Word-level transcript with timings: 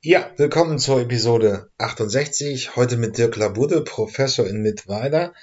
Ja, 0.00 0.30
willkommen 0.36 0.78
zur 0.78 1.00
Episode 1.00 1.72
68. 1.78 2.76
Heute 2.76 2.96
mit 2.96 3.18
Dirk 3.18 3.34
Labude, 3.34 3.80
Professor 3.82 4.46
in 4.46 4.62
Mittweida, 4.62 5.34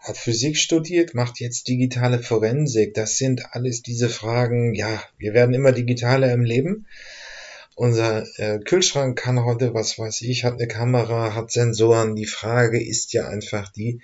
hat 0.00 0.16
Physik 0.16 0.56
studiert, 0.56 1.14
macht 1.14 1.38
jetzt 1.38 1.68
digitale 1.68 2.18
Forensik. 2.18 2.94
Das 2.94 3.18
sind 3.18 3.54
alles 3.54 3.82
diese 3.82 4.08
Fragen. 4.08 4.74
Ja, 4.74 5.00
wir 5.16 5.32
werden 5.32 5.54
immer 5.54 5.70
digitaler 5.70 6.32
im 6.32 6.42
Leben. 6.42 6.88
Unser 7.76 8.26
äh, 8.40 8.58
Kühlschrank 8.58 9.16
kann 9.16 9.44
heute, 9.44 9.74
was 9.74 9.96
weiß 9.96 10.22
ich, 10.22 10.42
hat 10.42 10.54
eine 10.54 10.66
Kamera, 10.66 11.36
hat 11.36 11.52
Sensoren. 11.52 12.16
Die 12.16 12.26
Frage 12.26 12.84
ist 12.84 13.12
ja 13.12 13.28
einfach 13.28 13.70
die, 13.70 14.00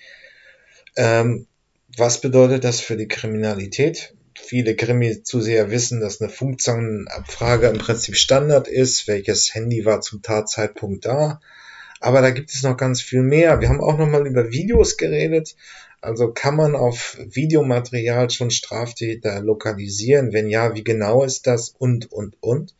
ähm, 0.95 1.49
was 1.97 2.21
bedeutet 2.21 2.63
das 2.63 2.79
für 2.79 2.97
die 2.97 3.09
Kriminalität? 3.09 4.15
Viele 4.41 4.75
Krimi-Zuseher 4.75 5.71
wissen, 5.71 6.01
dass 6.01 6.21
eine 6.21 6.31
Funktionabfrage 6.31 7.69
im 7.69 7.79
Prinzip 7.79 8.17
Standard 8.17 8.69
ist. 8.69 9.07
Welches 9.09 9.55
Handy 9.55 9.85
war 9.85 10.01
zum 10.01 10.23
Tatzeitpunkt 10.23 11.05
da? 11.07 11.41
Aber 12.01 12.23
da 12.23 12.31
gibt 12.31 12.53
es 12.53 12.63
noch 12.63 12.77
ganz 12.77 13.03
viel 13.03 13.23
mehr. 13.23 13.61
Wir 13.61 13.69
haben 13.69 13.81
auch 13.81 13.99
nochmal 13.99 14.27
über 14.27 14.51
Videos 14.51 14.97
geredet. 14.97 15.55
Also 16.01 16.33
kann 16.33 16.57
man 16.57 16.75
auf 16.75 17.19
Videomaterial 17.19 18.31
schon 18.31 18.51
Straftäter 18.51 19.41
lokalisieren? 19.41 20.33
Wenn 20.33 20.49
ja, 20.49 20.75
wie 20.75 20.85
genau 20.85 21.25
ist 21.25 21.47
das? 21.47 21.75
Und, 21.79 22.11
und, 22.11 22.37
und. 22.41 22.75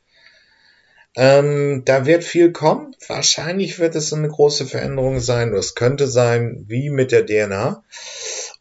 Ähm, 1.17 1.83
da 1.85 2.07
wird 2.07 2.25
viel 2.25 2.53
kommen. 2.53 2.95
Wahrscheinlich 3.07 3.79
wird 3.79 3.95
es 3.95 4.13
eine 4.13 4.29
große 4.29 4.65
Veränderung 4.65 5.21
sein. 5.21 5.53
es 5.53 5.75
könnte 5.75 6.07
sein, 6.07 6.65
wie 6.69 6.89
mit 6.89 7.13
der 7.13 7.27
DNA. 7.27 7.83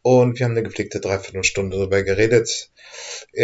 Und 0.01 0.39
wir 0.39 0.45
haben 0.45 0.53
eine 0.53 0.63
gepflegte 0.63 0.99
Dreiviertelstunde 1.01 1.77
darüber 1.77 2.03
geredet. 2.03 2.71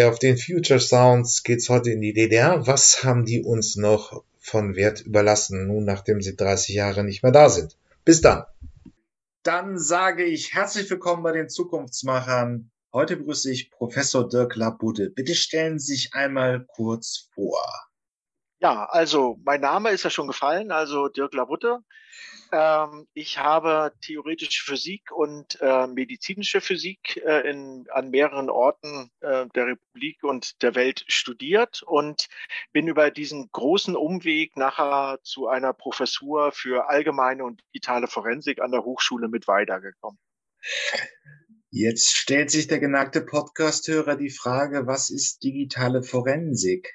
Auf 0.06 0.20
den 0.20 0.38
Future 0.38 0.80
Sounds 0.80 1.44
geht's 1.44 1.70
heute 1.70 1.92
in 1.92 2.02
die 2.02 2.14
DDR. 2.14 2.66
Was 2.66 3.04
haben 3.04 3.26
die 3.26 3.44
uns 3.44 3.76
noch 3.76 4.24
von 4.40 4.76
Wert 4.76 5.02
überlassen, 5.02 5.68
nun 5.68 5.86
nachdem 5.86 6.22
sie 6.22 6.36
30 6.36 6.76
Jahre 6.76 7.04
nicht 7.04 7.24
mehr 7.24 7.32
da 7.32 7.50
sind? 7.50 7.78
Bis 8.06 8.22
dann. 8.22 8.46
Dann 9.44 9.78
sage 9.78 10.24
ich 10.24 10.54
herzlich 10.54 10.90
willkommen 10.90 11.24
bei 11.24 11.32
den 11.32 11.50
Zukunftsmachern. 11.50 12.72
Heute 12.94 13.18
begrüße 13.18 13.52
ich 13.52 13.70
Professor 13.72 14.28
Dirk 14.28 14.56
Labude. 14.56 15.10
Bitte 15.10 15.36
stellen 15.36 15.80
Sie 15.80 15.96
sich 15.96 16.14
einmal 16.14 16.66
kurz 16.66 17.30
vor. 17.36 17.60
Ja, 18.60 18.86
also 18.86 19.38
mein 19.44 19.60
Name 19.60 19.92
ist 19.92 20.04
ja 20.04 20.10
schon 20.10 20.28
gefallen, 20.28 20.72
also 20.72 21.10
Dirk 21.10 21.34
Labutte. 21.34 21.80
Ähm, 22.56 23.06
ich 23.14 23.38
habe 23.38 23.94
theoretische 24.02 24.64
Physik 24.64 25.12
und 25.12 25.60
äh, 25.60 25.88
medizinische 25.88 26.62
Physik 26.62 27.22
äh, 27.26 27.50
in, 27.50 27.86
an 27.92 28.12
mehreren 28.12 28.50
Orten 28.50 29.12
äh, 29.20 29.46
der 29.54 29.68
Republik 29.68 30.24
und 30.24 30.62
der 30.62 30.74
Welt 30.74 31.04
studiert 31.10 31.84
und 31.84 32.30
bin 32.72 32.88
über 32.88 33.12
diesen 33.12 33.50
großen 33.52 33.98
Umweg 33.98 34.56
nachher 34.56 35.20
zu 35.24 35.50
einer 35.50 35.74
Professur 35.74 36.54
für 36.54 36.88
allgemeine 36.88 37.44
und 37.44 37.62
digitale 37.74 38.08
Forensik 38.08 38.62
an 38.62 38.72
der 38.72 38.86
Hochschule 38.86 39.28
mit 39.28 39.50
weitergekommen. 39.50 40.18
Jetzt 41.72 42.16
stellt 42.16 42.52
sich 42.52 42.68
der 42.68 42.80
geneigte 42.80 43.20
Podcasthörer 43.20 44.16
die 44.16 44.30
Frage, 44.30 44.88
was 44.88 45.10
ist 45.10 45.44
digitale 45.44 46.04
Forensik? 46.04 46.94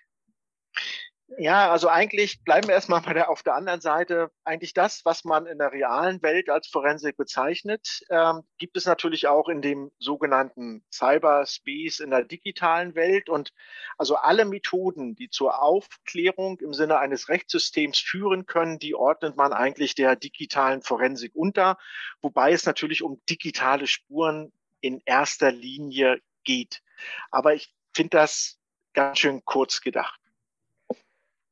Ja, 1.39 1.71
also 1.71 1.89
eigentlich 1.89 2.43
bleiben 2.43 2.67
wir 2.67 2.75
erstmal 2.75 3.03
bei 3.03 3.15
der, 3.15 3.31
auf 3.31 3.43
der 3.43 3.55
anderen 3.55 3.81
Seite. 3.81 4.31
Eigentlich 4.45 4.75
das, 4.75 5.05
was 5.05 5.25
man 5.25 5.47
in 5.47 5.59
der 5.59 5.73
realen 5.73 6.21
Welt 6.23 6.51
als 6.51 6.67
Forensik 6.67 7.17
bezeichnet, 7.17 8.03
ähm, 8.11 8.43
gibt 8.59 8.77
es 8.77 8.85
natürlich 8.85 9.29
auch 9.29 9.49
in 9.49 9.63
dem 9.63 9.93
sogenannten 10.01 10.85
Cyberspace 10.93 12.01
in 12.01 12.11
der 12.11 12.25
digitalen 12.25 12.97
Welt. 12.97 13.29
Und 13.29 13.53
also 13.97 14.17
alle 14.17 14.45
Methoden, 14.45 15.15
die 15.15 15.31
zur 15.31 15.63
Aufklärung 15.63 16.59
im 16.61 16.75
Sinne 16.75 16.99
eines 16.99 17.29
Rechtssystems 17.29 17.99
führen 17.99 18.47
können, 18.47 18.81
die 18.81 18.97
ordnet 18.97 19.37
man 19.37 19.53
eigentlich 19.53 19.95
der 19.95 20.17
digitalen 20.17 20.83
Forensik 20.83 21.33
unter. 21.35 21.79
Wobei 22.23 22.53
es 22.53 22.67
natürlich 22.67 23.03
um 23.03 23.21
digitale 23.29 23.87
Spuren 23.87 24.53
in 24.81 25.01
erster 25.05 25.53
Linie 25.53 26.21
geht. 26.43 26.83
Aber 27.31 27.55
ich 27.55 27.73
finde 27.95 28.17
das 28.19 28.59
ganz 28.95 29.21
schön 29.21 29.45
kurz 29.45 29.81
gedacht. 29.81 30.21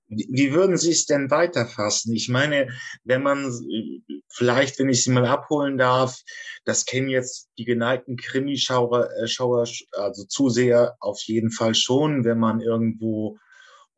Wie 0.08 0.52
würden 0.52 0.78
Sie 0.78 0.90
es 0.90 1.04
denn 1.04 1.30
weiterfassen? 1.30 2.14
Ich 2.14 2.28
meine, 2.28 2.68
wenn 3.04 3.22
man, 3.22 3.52
vielleicht, 4.28 4.78
wenn 4.78 4.88
ich 4.88 5.04
Sie 5.04 5.10
mal 5.10 5.26
abholen 5.26 5.76
darf, 5.76 6.22
das 6.64 6.86
kennen 6.86 7.08
jetzt 7.08 7.50
die 7.58 7.64
geneigten 7.64 8.16
Krimischauer, 8.16 9.10
äh, 9.16 9.28
Schauer, 9.28 9.66
also 9.92 10.24
Zuseher 10.24 10.96
auf 11.00 11.20
jeden 11.24 11.50
Fall 11.50 11.74
schon, 11.74 12.24
wenn 12.24 12.38
man 12.38 12.60
irgendwo 12.60 13.38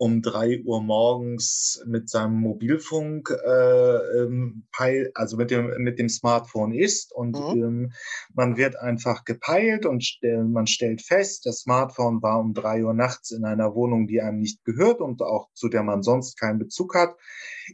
um 0.01 0.23
drei 0.23 0.63
Uhr 0.65 0.83
morgens 0.83 1.83
mit 1.85 2.09
seinem 2.09 2.41
Mobilfunk, 2.41 3.29
äh, 3.29 4.23
ähm, 4.23 4.67
also 5.13 5.37
mit 5.37 5.51
dem, 5.51 5.75
mit 5.77 5.99
dem 5.99 6.09
Smartphone 6.09 6.73
ist 6.73 7.13
und 7.13 7.39
mhm. 7.39 7.63
ähm, 7.63 7.93
man 8.33 8.57
wird 8.57 8.77
einfach 8.77 9.27
gepeilt 9.27 9.85
und 9.85 10.03
st 10.03 10.23
man 10.23 10.67
stellt 10.67 11.03
fest, 11.03 11.45
das 11.45 11.61
Smartphone 11.61 12.23
war 12.23 12.41
um 12.41 12.55
drei 12.55 12.83
Uhr 12.83 12.95
nachts 12.95 13.31
in 13.31 13.45
einer 13.45 13.75
Wohnung, 13.75 14.07
die 14.07 14.23
einem 14.23 14.41
nicht 14.41 14.65
gehört 14.65 15.03
und 15.03 15.21
auch 15.21 15.51
zu 15.53 15.69
der 15.69 15.83
man 15.83 16.03
sonst 16.03 16.41
keinen 16.41 16.59
Bezug 16.59 16.95
hat, 16.95 17.15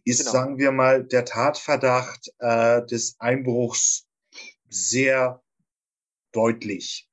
ist, 0.05 0.19
genau. 0.19 0.33
sagen 0.33 0.59
wir 0.59 0.73
mal, 0.73 1.05
der 1.05 1.25
Tatverdacht 1.25 2.33
äh, 2.41 2.85
des 2.87 3.15
Einbruchs 3.21 4.09
sehr 4.69 5.45
deutlich. 6.33 7.09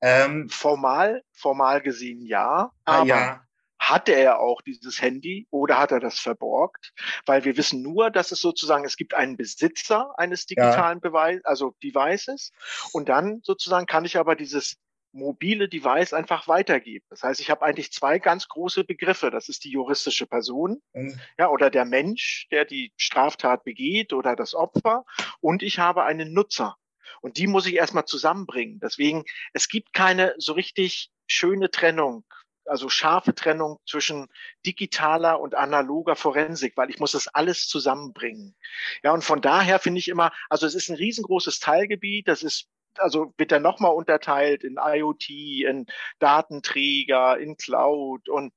Ähm, 0.00 0.48
formal, 0.48 1.22
formal 1.30 1.82
gesehen 1.82 2.24
ja, 2.24 2.72
ah, 2.86 3.00
aber 3.00 3.06
ja 3.06 3.45
hatte 3.90 4.12
er 4.12 4.40
auch 4.40 4.62
dieses 4.62 5.00
Handy 5.00 5.46
oder 5.50 5.78
hat 5.78 5.92
er 5.92 6.00
das 6.00 6.18
verborgt? 6.18 6.92
Weil 7.24 7.44
wir 7.44 7.56
wissen 7.56 7.82
nur, 7.82 8.10
dass 8.10 8.32
es 8.32 8.40
sozusagen, 8.40 8.84
es 8.84 8.96
gibt 8.96 9.14
einen 9.14 9.36
Besitzer 9.36 10.12
eines 10.18 10.46
digitalen 10.46 10.98
ja. 10.98 11.08
Beweis, 11.08 11.44
also 11.44 11.74
Devices. 11.82 12.52
Und 12.92 13.08
dann 13.08 13.40
sozusagen 13.42 13.86
kann 13.86 14.04
ich 14.04 14.16
aber 14.16 14.34
dieses 14.34 14.76
mobile 15.12 15.68
Device 15.68 16.12
einfach 16.12 16.48
weitergeben. 16.48 17.06
Das 17.10 17.22
heißt, 17.22 17.40
ich 17.40 17.50
habe 17.50 17.62
eigentlich 17.62 17.92
zwei 17.92 18.18
ganz 18.18 18.48
große 18.48 18.84
Begriffe. 18.84 19.30
Das 19.30 19.48
ist 19.48 19.64
die 19.64 19.70
juristische 19.70 20.26
Person, 20.26 20.82
mhm. 20.92 21.18
ja, 21.38 21.48
oder 21.48 21.70
der 21.70 21.84
Mensch, 21.84 22.46
der 22.50 22.64
die 22.64 22.92
Straftat 22.96 23.64
begeht 23.64 24.12
oder 24.12 24.36
das 24.36 24.54
Opfer. 24.54 25.04
Und 25.40 25.62
ich 25.62 25.78
habe 25.78 26.04
einen 26.04 26.34
Nutzer. 26.34 26.76
Und 27.20 27.38
die 27.38 27.46
muss 27.46 27.66
ich 27.66 27.74
erstmal 27.74 28.04
zusammenbringen. 28.04 28.80
Deswegen, 28.80 29.24
es 29.54 29.68
gibt 29.68 29.92
keine 29.92 30.34
so 30.38 30.52
richtig 30.52 31.10
schöne 31.26 31.70
Trennung 31.70 32.24
also 32.66 32.88
scharfe 32.88 33.34
Trennung 33.34 33.78
zwischen 33.86 34.28
digitaler 34.64 35.40
und 35.40 35.54
analoger 35.54 36.16
Forensik, 36.16 36.76
weil 36.76 36.90
ich 36.90 36.98
muss 36.98 37.12
das 37.12 37.28
alles 37.28 37.68
zusammenbringen. 37.68 38.54
Ja, 39.02 39.12
und 39.12 39.24
von 39.24 39.40
daher 39.40 39.78
finde 39.78 39.98
ich 39.98 40.08
immer, 40.08 40.32
also 40.48 40.66
es 40.66 40.74
ist 40.74 40.88
ein 40.88 40.96
riesengroßes 40.96 41.60
Teilgebiet, 41.60 42.28
das 42.28 42.42
ist 42.42 42.68
also 42.98 43.34
wird 43.36 43.52
er 43.52 43.60
nochmal 43.60 43.92
unterteilt 43.92 44.64
in 44.64 44.78
IoT, 44.80 45.28
in 45.28 45.86
Datenträger, 46.18 47.38
in 47.38 47.56
Cloud 47.56 48.28
und 48.28 48.54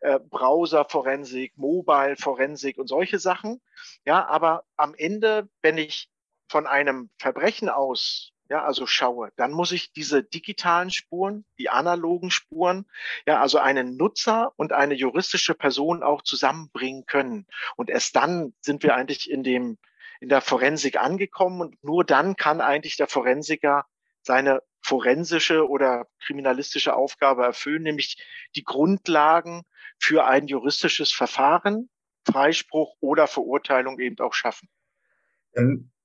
äh, 0.00 0.18
Browser-Forensik, 0.18 1.56
Mobile-Forensik 1.56 2.78
und 2.78 2.88
solche 2.88 3.18
Sachen. 3.18 3.60
Ja, 4.04 4.26
aber 4.26 4.64
am 4.76 4.94
Ende, 4.94 5.48
wenn 5.62 5.78
ich 5.78 6.10
von 6.48 6.66
einem 6.66 7.10
Verbrechen 7.18 7.68
aus 7.68 8.32
ja, 8.48 8.64
also 8.64 8.86
schaue, 8.86 9.30
dann 9.36 9.52
muss 9.52 9.72
ich 9.72 9.92
diese 9.92 10.22
digitalen 10.22 10.90
Spuren, 10.90 11.44
die 11.58 11.68
analogen 11.68 12.30
Spuren, 12.30 12.86
ja, 13.26 13.40
also 13.40 13.58
einen 13.58 13.96
Nutzer 13.96 14.52
und 14.56 14.72
eine 14.72 14.94
juristische 14.94 15.54
Person 15.54 16.02
auch 16.02 16.22
zusammenbringen 16.22 17.04
können. 17.06 17.46
Und 17.76 17.90
erst 17.90 18.16
dann 18.16 18.54
sind 18.60 18.82
wir 18.82 18.94
eigentlich 18.94 19.30
in 19.30 19.42
dem, 19.42 19.78
in 20.20 20.28
der 20.28 20.40
Forensik 20.40 20.98
angekommen 20.98 21.60
und 21.60 21.84
nur 21.84 22.04
dann 22.04 22.36
kann 22.36 22.60
eigentlich 22.60 22.96
der 22.96 23.06
Forensiker 23.06 23.84
seine 24.22 24.62
forensische 24.80 25.68
oder 25.68 26.06
kriminalistische 26.24 26.94
Aufgabe 26.94 27.44
erfüllen, 27.44 27.82
nämlich 27.82 28.16
die 28.56 28.64
Grundlagen 28.64 29.62
für 29.98 30.26
ein 30.26 30.46
juristisches 30.46 31.12
Verfahren, 31.12 31.90
Freispruch 32.24 32.96
oder 33.00 33.26
Verurteilung 33.26 33.98
eben 33.98 34.18
auch 34.20 34.34
schaffen. 34.34 34.68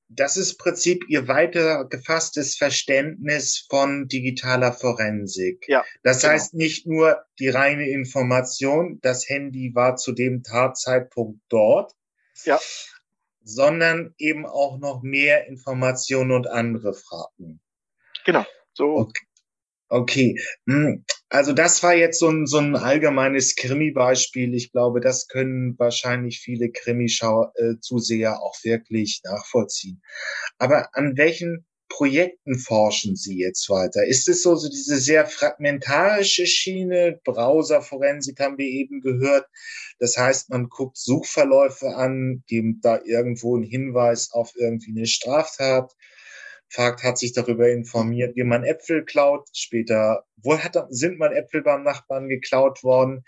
Das 0.10 0.38
ist 0.38 0.54
im 0.54 0.58
Prinzip 0.58 1.04
Ihr 1.08 1.28
weiter 1.28 1.86
gefasstes 1.86 2.56
Verständnis 2.56 3.66
von 3.70 4.08
digitaler 4.08 4.74
Forensik. 4.74 5.66
Ja, 5.68 5.84
das 6.04 6.22
genau. 6.22 6.34
heißt 6.34 6.54
nicht 6.54 6.86
nur 6.88 7.24
die 7.40 7.50
reine 7.50 7.90
Information, 7.90 9.00
das 9.02 9.28
Handy 9.28 9.74
war 9.74 9.96
zu 9.96 10.12
dem 10.12 10.44
Tatzeitpunkt 10.44 11.40
dort, 11.50 11.94
ja. 12.46 12.60
sondern 13.44 14.14
eben 14.18 14.46
auch 14.46 14.78
noch 14.78 15.02
mehr 15.02 15.48
Informationen 15.48 16.32
und 16.32 16.48
andere 16.48 16.94
Fragen. 16.94 17.60
Genau, 18.26 18.46
so. 18.74 18.98
Okay. 18.98 19.26
Okay, 19.94 20.36
hm, 20.68 21.06
also 21.30 21.54
das 21.54 21.84
war 21.84 21.94
jetzt 21.94 22.18
so 22.18 22.28
ein, 22.28 22.48
so 22.48 22.57
ein 22.57 22.75
allgemeines 22.75 23.56
Krimi-Beispiel. 23.56 24.56
Ich 24.56 24.72
glaube, 24.72 25.01
das 25.01 25.28
können 25.28 25.78
wahrscheinlich 25.78 26.40
viele 26.40 26.72
Krimi-Zuseher 26.72 28.42
auch 28.42 28.56
wirklich 28.63 29.22
nachvollziehen. 29.24 30.01
Aber 30.57 30.90
an 30.95 31.16
welchen 31.16 31.68
Projekten 31.90 32.57
forschen 32.57 33.16
Sie 33.16 33.38
jetzt 33.38 33.69
weiter? 33.69 34.04
Ist 34.04 34.28
es 34.28 34.42
so, 34.42 34.56
so 34.56 34.68
diese 34.68 34.98
sehr 34.98 35.28
fragmentarische 35.28 36.48
Schiene? 36.48 37.19
Browserforensik 37.24 38.40
haben 38.40 38.57
wir 38.57 38.66
eben 38.66 39.00
gehört. 39.01 39.45
Das 40.00 40.18
heißt, 40.18 40.50
man 40.50 40.69
guckt 40.69 40.98
Suchverläufe 40.98 41.95
an, 41.95 42.44
gibt 42.48 42.84
da 42.84 43.00
irgendwo 43.06 43.56
einen 43.56 43.63
Hinweis 43.63 44.31
auf 44.31 44.54
irgendwie 44.56 44.90
eine 44.90 45.06
Straftat, 45.06 45.94
fragt, 46.74 47.04
hat 47.04 47.18
sich 47.18 47.34
darüber 47.34 47.70
informiert, 47.70 48.36
wie 48.36 48.44
man 48.44 48.64
Äpfel 48.64 49.06
klaut. 49.06 49.48
Später, 49.54 50.25
wo 50.38 50.58
hat, 50.58 50.75
sind 50.90 51.20
mal 51.20 51.34
Äpfel 51.34 51.62
beim 51.62 51.84
Nachbarn 51.84 52.28
geklaut 52.28 52.84
worden? 52.84 53.24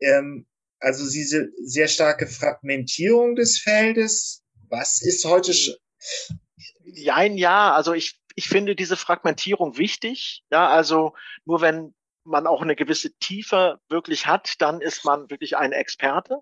Ähm, 0.00 0.46
also 0.80 1.10
diese 1.10 1.50
sehr 1.62 1.88
starke 1.88 2.26
Fragmentierung 2.26 3.36
des 3.36 3.58
Feldes. 3.58 4.42
Was 4.68 5.00
ist 5.00 5.24
heute? 5.24 5.52
Ja, 6.84 7.14
ein 7.14 7.36
ja. 7.36 7.72
Also 7.72 7.94
ich, 7.94 8.20
ich 8.34 8.48
finde 8.48 8.76
diese 8.76 8.96
Fragmentierung 8.96 9.78
wichtig. 9.78 10.44
Ja, 10.50 10.68
also 10.68 11.14
nur 11.46 11.60
wenn 11.62 11.94
man 12.24 12.46
auch 12.46 12.62
eine 12.62 12.76
gewisse 12.76 13.14
Tiefe 13.18 13.78
wirklich 13.88 14.26
hat, 14.26 14.54
dann 14.60 14.80
ist 14.80 15.04
man 15.04 15.30
wirklich 15.30 15.56
ein 15.56 15.72
Experte. 15.72 16.40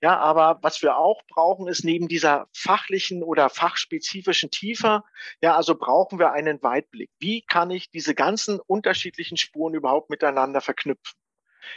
Ja, 0.00 0.18
aber 0.18 0.58
was 0.62 0.82
wir 0.82 0.96
auch 0.96 1.22
brauchen, 1.28 1.68
ist 1.68 1.84
neben 1.84 2.08
dieser 2.08 2.48
fachlichen 2.54 3.22
oder 3.22 3.50
fachspezifischen 3.50 4.50
Tiefe, 4.50 5.02
ja, 5.42 5.56
also 5.56 5.74
brauchen 5.74 6.18
wir 6.18 6.32
einen 6.32 6.62
Weitblick. 6.62 7.10
Wie 7.18 7.42
kann 7.42 7.70
ich 7.70 7.90
diese 7.90 8.14
ganzen 8.14 8.60
unterschiedlichen 8.60 9.36
Spuren 9.36 9.74
überhaupt 9.74 10.10
miteinander 10.10 10.60
verknüpfen? 10.60 11.18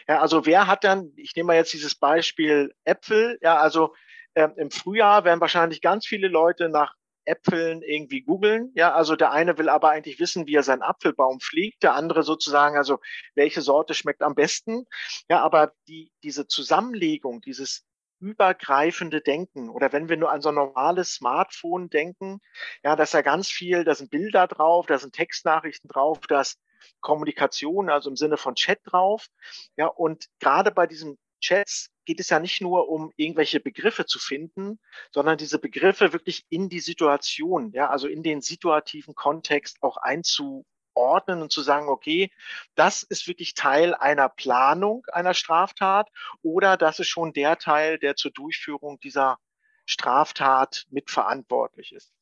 Ja, 0.07 0.21
also 0.21 0.45
wer 0.45 0.67
hat 0.67 0.83
dann, 0.83 1.11
ich 1.17 1.35
nehme 1.35 1.47
mal 1.47 1.55
jetzt 1.55 1.73
dieses 1.73 1.95
Beispiel 1.95 2.73
Äpfel, 2.85 3.37
ja, 3.41 3.57
also 3.57 3.93
äh, 4.33 4.49
im 4.57 4.71
Frühjahr 4.71 5.25
werden 5.25 5.41
wahrscheinlich 5.41 5.81
ganz 5.81 6.07
viele 6.07 6.27
Leute 6.27 6.69
nach 6.69 6.95
Äpfeln 7.25 7.81
irgendwie 7.81 8.21
googeln. 8.21 8.71
Ja, 8.75 8.93
also 8.93 9.15
der 9.15 9.31
eine 9.31 9.57
will 9.57 9.69
aber 9.69 9.89
eigentlich 9.89 10.19
wissen, 10.19 10.47
wie 10.47 10.55
er 10.55 10.63
seinen 10.63 10.81
Apfelbaum 10.81 11.39
pflegt, 11.39 11.83
der 11.83 11.95
andere 11.95 12.23
sozusagen, 12.23 12.77
also 12.77 12.99
welche 13.35 13.61
Sorte 13.61 13.93
schmeckt 13.93 14.21
am 14.21 14.35
besten. 14.35 14.85
Ja, 15.29 15.41
aber 15.41 15.73
die, 15.87 16.11
diese 16.23 16.47
Zusammenlegung, 16.47 17.41
dieses 17.41 17.85
übergreifende 18.19 19.19
Denken 19.19 19.69
oder 19.69 19.91
wenn 19.91 20.07
wir 20.07 20.15
nur 20.15 20.31
an 20.31 20.41
so 20.41 20.49
ein 20.49 20.55
normales 20.55 21.15
Smartphone 21.15 21.89
denken, 21.89 22.39
ja, 22.83 22.95
da 22.95 23.03
ist 23.03 23.13
ja 23.13 23.21
ganz 23.21 23.49
viel, 23.49 23.83
da 23.83 23.93
sind 23.95 24.11
Bilder 24.11 24.47
drauf, 24.47 24.85
da 24.85 24.97
sind 24.97 25.13
Textnachrichten 25.13 25.89
drauf, 25.89 26.19
da 26.27 26.41
ist 26.41 26.57
Kommunikation, 27.01 27.89
also 27.89 28.09
im 28.09 28.15
Sinne 28.15 28.37
von 28.37 28.55
Chat 28.55 28.79
drauf. 28.85 29.27
Ja, 29.75 29.87
und 29.87 30.27
gerade 30.39 30.71
bei 30.71 30.87
diesen 30.87 31.17
Chats 31.41 31.89
geht 32.05 32.19
es 32.19 32.29
ja 32.29 32.39
nicht 32.39 32.61
nur 32.61 32.89
um 32.89 33.11
irgendwelche 33.15 33.59
Begriffe 33.59 34.05
zu 34.05 34.19
finden, 34.19 34.79
sondern 35.11 35.37
diese 35.37 35.59
Begriffe 35.59 36.13
wirklich 36.13 36.45
in 36.49 36.69
die 36.69 36.79
Situation, 36.79 37.71
ja, 37.73 37.89
also 37.89 38.07
in 38.07 38.23
den 38.23 38.41
situativen 38.41 39.15
Kontext 39.15 39.77
auch 39.81 39.97
einzuordnen 39.97 41.41
und 41.41 41.51
zu 41.51 41.61
sagen, 41.61 41.89
okay, 41.89 42.31
das 42.75 43.03
ist 43.03 43.27
wirklich 43.27 43.53
Teil 43.53 43.93
einer 43.93 44.29
Planung 44.29 45.05
einer 45.11 45.33
Straftat 45.33 46.09
oder 46.41 46.77
das 46.77 46.99
ist 46.99 47.07
schon 47.07 47.33
der 47.33 47.57
Teil, 47.57 47.99
der 47.99 48.15
zur 48.15 48.31
Durchführung 48.31 48.99
dieser 48.99 49.37
Straftat 49.85 50.85
mitverantwortlich 50.89 51.93
ist. 51.93 52.13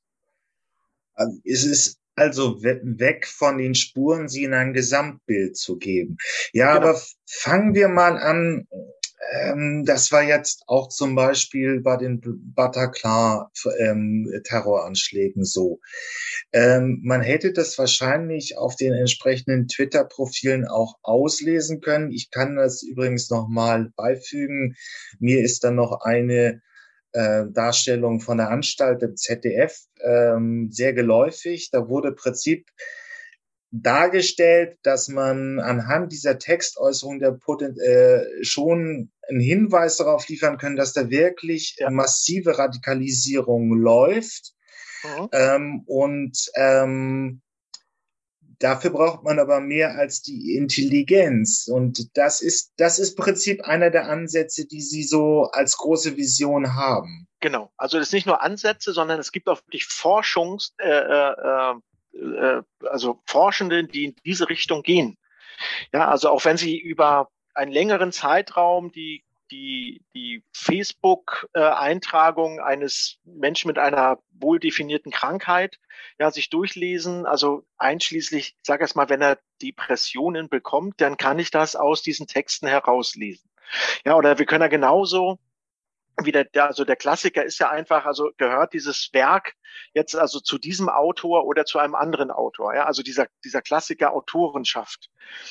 Also 1.13 1.39
ist 1.43 1.65
es 1.65 2.01
also 2.15 2.61
weg 2.61 3.25
von 3.25 3.57
den 3.57 3.73
Spuren, 3.75 4.27
sie 4.27 4.43
in 4.43 4.53
ein 4.53 4.73
Gesamtbild 4.73 5.57
zu 5.57 5.77
geben. 5.77 6.17
Ja, 6.51 6.75
genau. 6.75 6.89
aber 6.89 7.01
fangen 7.25 7.73
wir 7.73 7.87
mal 7.87 8.17
an, 8.17 8.67
ähm, 9.29 9.85
das 9.85 10.11
war 10.11 10.23
jetzt 10.23 10.63
auch 10.67 10.89
zum 10.89 11.15
Beispiel 11.15 11.79
bei 11.81 11.97
den 11.97 12.21
Bataclan-Terroranschlägen 12.55 15.41
ähm, 15.41 15.45
so. 15.45 15.79
Ähm, 16.51 17.01
man 17.03 17.21
hätte 17.21 17.53
das 17.53 17.77
wahrscheinlich 17.77 18.57
auf 18.57 18.75
den 18.75 18.93
entsprechenden 18.93 19.67
Twitter-Profilen 19.67 20.67
auch 20.67 20.95
auslesen 21.03 21.81
können. 21.81 22.11
Ich 22.11 22.31
kann 22.31 22.55
das 22.55 22.81
übrigens 22.81 23.29
nochmal 23.29 23.91
beifügen. 23.95 24.75
Mir 25.19 25.43
ist 25.43 25.63
dann 25.63 25.75
noch 25.75 26.01
eine 26.01 26.63
äh, 27.13 27.43
Darstellung 27.51 28.21
von 28.21 28.37
der 28.37 28.49
Anstalt 28.49 29.03
im 29.03 29.15
ZDF 29.15 29.77
ähm, 30.03 30.69
sehr 30.71 30.93
geläufig. 30.93 31.69
Da 31.71 31.87
wurde 31.87 32.07
im 32.09 32.15
Prinzip 32.15 32.65
dargestellt, 33.71 34.77
dass 34.83 35.07
man 35.07 35.59
anhand 35.59 36.11
dieser 36.11 36.37
Textäußerung 36.37 37.19
der 37.19 37.31
Poten 37.31 37.79
äh, 37.79 38.43
schon 38.43 39.11
einen 39.29 39.39
Hinweis 39.39 39.97
darauf 39.97 40.27
liefern 40.27 40.57
können, 40.57 40.75
dass 40.75 40.93
da 40.93 41.09
wirklich 41.09 41.77
ja. 41.79 41.89
massive 41.89 42.57
Radikalisierung 42.57 43.73
läuft. 43.73 44.53
Mhm. 45.03 45.29
Ähm, 45.31 45.83
und 45.85 46.51
ähm, 46.55 47.41
dafür 48.59 48.91
braucht 48.91 49.23
man 49.23 49.39
aber 49.39 49.61
mehr 49.61 49.95
als 49.97 50.21
die 50.21 50.55
Intelligenz. 50.55 51.67
Und 51.67 52.15
das 52.17 52.41
ist, 52.41 52.73
das 52.77 52.99
ist 52.99 53.17
im 53.17 53.23
Prinzip 53.23 53.63
einer 53.63 53.89
der 53.89 54.09
Ansätze, 54.09 54.67
die 54.67 54.81
Sie 54.81 55.03
so 55.03 55.49
als 55.51 55.77
große 55.77 56.17
Vision 56.17 56.75
haben. 56.75 57.27
Genau. 57.39 57.71
Also 57.77 57.97
das 57.97 58.07
ist 58.07 58.13
nicht 58.13 58.27
nur 58.27 58.41
Ansätze, 58.41 58.93
sondern 58.93 59.19
es 59.19 59.31
gibt 59.31 59.47
auch 59.47 59.61
wirklich 59.65 59.85
Forschungs, 59.85 60.73
äh, 60.77 60.89
äh, 60.89 61.73
äh, 62.13 62.61
also 62.85 63.21
Forschende, 63.25 63.85
die 63.85 64.05
in 64.05 64.15
diese 64.25 64.49
Richtung 64.49 64.83
gehen. 64.83 65.17
Ja, 65.93 66.09
also 66.09 66.29
auch 66.29 66.45
wenn 66.45 66.57
sie 66.57 66.79
über 66.79 67.29
einen 67.53 67.71
längeren 67.71 68.11
Zeitraum 68.11 68.91
die 68.91 69.23
die, 69.51 70.03
die 70.15 70.43
Facebook-Eintragung 70.53 72.59
eines 72.59 73.19
Menschen 73.25 73.67
mit 73.67 73.77
einer 73.77 74.17
wohl 74.31 74.59
definierten 74.59 75.11
Krankheit 75.11 75.77
ja, 76.19 76.31
sich 76.31 76.49
durchlesen, 76.49 77.25
also 77.25 77.65
einschließlich, 77.77 78.55
ich 78.55 78.65
sage 78.65 78.85
es 78.85 78.95
mal, 78.95 79.09
wenn 79.09 79.21
er 79.21 79.37
Depressionen 79.61 80.49
bekommt, 80.49 81.01
dann 81.01 81.17
kann 81.17 81.37
ich 81.37 81.51
das 81.51 81.75
aus 81.75 82.01
diesen 82.01 82.27
Texten 82.27 82.67
herauslesen. 82.67 83.49
Ja, 84.05 84.15
oder 84.15 84.39
wir 84.39 84.45
können 84.45 84.63
ja 84.63 84.67
genauso 84.67 85.39
wieder 86.23 86.43
der, 86.43 86.67
also 86.67 86.83
der 86.83 86.95
Klassiker 86.95 87.43
ist 87.43 87.59
ja 87.59 87.69
einfach, 87.69 88.05
also 88.05 88.31
gehört 88.37 88.73
dieses 88.73 89.09
Werk 89.13 89.55
jetzt 89.93 90.15
also 90.15 90.39
zu 90.39 90.57
diesem 90.57 90.89
Autor 90.89 91.45
oder 91.45 91.65
zu 91.65 91.79
einem 91.79 91.95
anderen 91.95 92.31
Autor, 92.31 92.75
ja, 92.75 92.85
also 92.85 93.03
dieser, 93.03 93.27
dieser 93.43 93.61
Klassiker 93.61 94.13
Autorenschaft. 94.13 95.09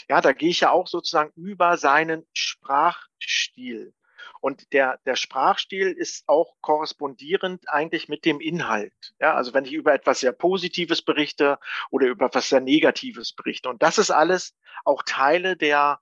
Ja, 0.09 0.21
da 0.21 0.33
gehe 0.33 0.51
ich 0.51 0.61
ja 0.61 0.71
auch 0.71 0.87
sozusagen 0.87 1.33
über 1.35 1.77
seinen 1.77 2.27
Sprachstil. 2.33 3.95
Und 4.41 4.73
der, 4.73 4.99
der 5.05 5.17
Sprachstil 5.17 5.93
ist 5.93 6.25
auch 6.27 6.55
korrespondierend 6.63 7.69
eigentlich 7.69 8.09
mit 8.09 8.25
dem 8.25 8.41
Inhalt. 8.41 9.15
Ja, 9.21 9.35
also 9.35 9.53
wenn 9.53 9.65
ich 9.65 9.73
über 9.73 9.93
etwas 9.93 10.21
sehr 10.21 10.33
Positives 10.33 11.03
berichte 11.03 11.59
oder 11.91 12.07
über 12.07 12.27
etwas 12.27 12.49
sehr 12.49 12.61
Negatives 12.61 13.35
berichte. 13.35 13.69
Und 13.69 13.83
das 13.83 13.99
ist 13.99 14.11
alles 14.11 14.55
auch 14.85 15.03
Teile 15.03 15.57
der, 15.57 16.01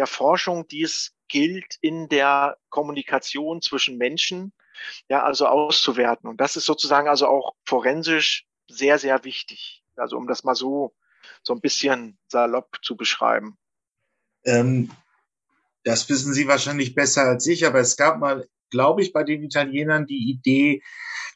der 0.00 0.06
Forschung, 0.06 0.66
die 0.66 0.82
es 0.82 1.12
gilt 1.28 1.76
in 1.82 2.08
der 2.08 2.56
Kommunikation 2.70 3.60
zwischen 3.60 3.98
Menschen, 3.98 4.54
ja, 5.10 5.22
also 5.22 5.46
auszuwerten. 5.46 6.26
Und 6.26 6.40
das 6.40 6.56
ist 6.56 6.64
sozusagen 6.64 7.06
also 7.06 7.26
auch 7.26 7.52
forensisch 7.66 8.46
sehr, 8.66 8.98
sehr 8.98 9.24
wichtig. 9.24 9.84
Also 9.96 10.16
um 10.16 10.26
das 10.26 10.42
mal 10.42 10.54
so, 10.54 10.94
so 11.42 11.52
ein 11.52 11.60
bisschen 11.60 12.18
salopp 12.28 12.78
zu 12.80 12.96
beschreiben. 12.96 13.58
Ähm, 14.44 14.90
das 15.84 16.08
wissen 16.08 16.32
Sie 16.32 16.48
wahrscheinlich 16.48 16.94
besser 16.94 17.24
als 17.24 17.46
ich, 17.46 17.66
aber 17.66 17.80
es 17.80 17.98
gab 17.98 18.18
mal, 18.18 18.48
glaube 18.70 19.02
ich, 19.02 19.12
bei 19.12 19.24
den 19.24 19.42
Italienern 19.42 20.06
die 20.06 20.30
Idee, 20.30 20.82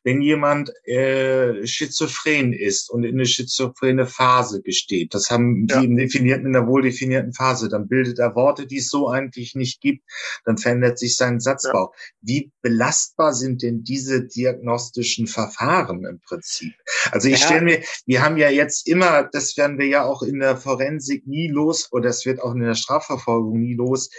wenn 0.05 0.21
jemand 0.21 0.71
äh, 0.87 1.67
schizophren 1.67 2.53
ist 2.53 2.91
und 2.91 3.05
in 3.05 3.15
eine 3.15 3.25
schizophrene 3.27 4.07
Phase 4.07 4.61
gesteht, 4.61 5.15
das 5.15 5.31
haben 5.31 5.67
ja. 5.69 5.81
die 5.81 5.87
im 5.87 5.97
definierten, 5.97 6.47
in 6.47 6.53
der 6.53 6.67
wohl 6.67 6.83
definierten 6.83 7.33
Phase, 7.33 7.71
dann 7.71 7.89
bildet 7.89 8.19
er 8.19 8.35
Worte, 8.35 8.67
die 8.67 8.79
es 8.79 8.91
so 8.91 9.09
eigentlich 9.09 9.55
nicht 9.55 9.81
gibt, 9.81 10.05
dann 10.45 10.59
verändert 10.59 10.99
sich 10.99 11.17
sein 11.17 11.41
Satzbau. 11.41 11.93
Ja. 11.93 12.01
Wie 12.21 12.53
belastbar 12.61 13.33
sind 13.33 13.63
denn 13.63 13.83
diese 13.83 14.27
diagnostischen 14.27 15.27
Verfahren 15.27 16.05
im 16.05 16.21
Prinzip? 16.21 16.75
Also 17.11 17.29
ich 17.29 17.41
ja. 17.41 17.47
stelle 17.47 17.63
mir, 17.63 17.83
wir 18.05 18.23
haben 18.23 18.37
ja 18.37 18.51
jetzt 18.51 18.87
immer, 18.87 19.29
das 19.33 19.57
werden 19.57 19.79
wir 19.79 19.87
ja 19.87 20.05
auch 20.05 20.23
in 20.23 20.39
der 20.39 20.59
Forensik 20.59 21.27
nie 21.27 21.49
los, 21.49 21.91
oder 21.93 22.09
das 22.09 22.27
wird 22.27 22.41
auch 22.41 22.53
in 22.53 22.61
der 22.61 22.75
Strafverfolgung 22.75 23.59
nie 23.59 23.75
los, 23.75 24.11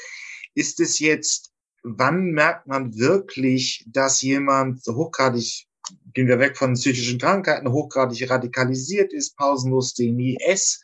ist 0.56 0.80
es 0.80 0.98
jetzt 0.98 1.52
wann 1.86 2.32
merkt 2.32 2.68
man 2.68 2.98
wirklich, 2.98 3.86
dass 3.88 4.22
jemand 4.22 4.82
hochgradig 4.88 5.68
gehen 6.16 6.28
wir 6.28 6.40
weg 6.40 6.58
von 6.58 6.74
psychischen 6.74 7.20
Krankheiten, 7.20 7.72
hochgradig 7.72 8.28
radikalisiert 8.30 9.14
ist, 9.14 9.38
pausenlos 9.38 9.94
den 9.94 10.20
IS 10.20 10.82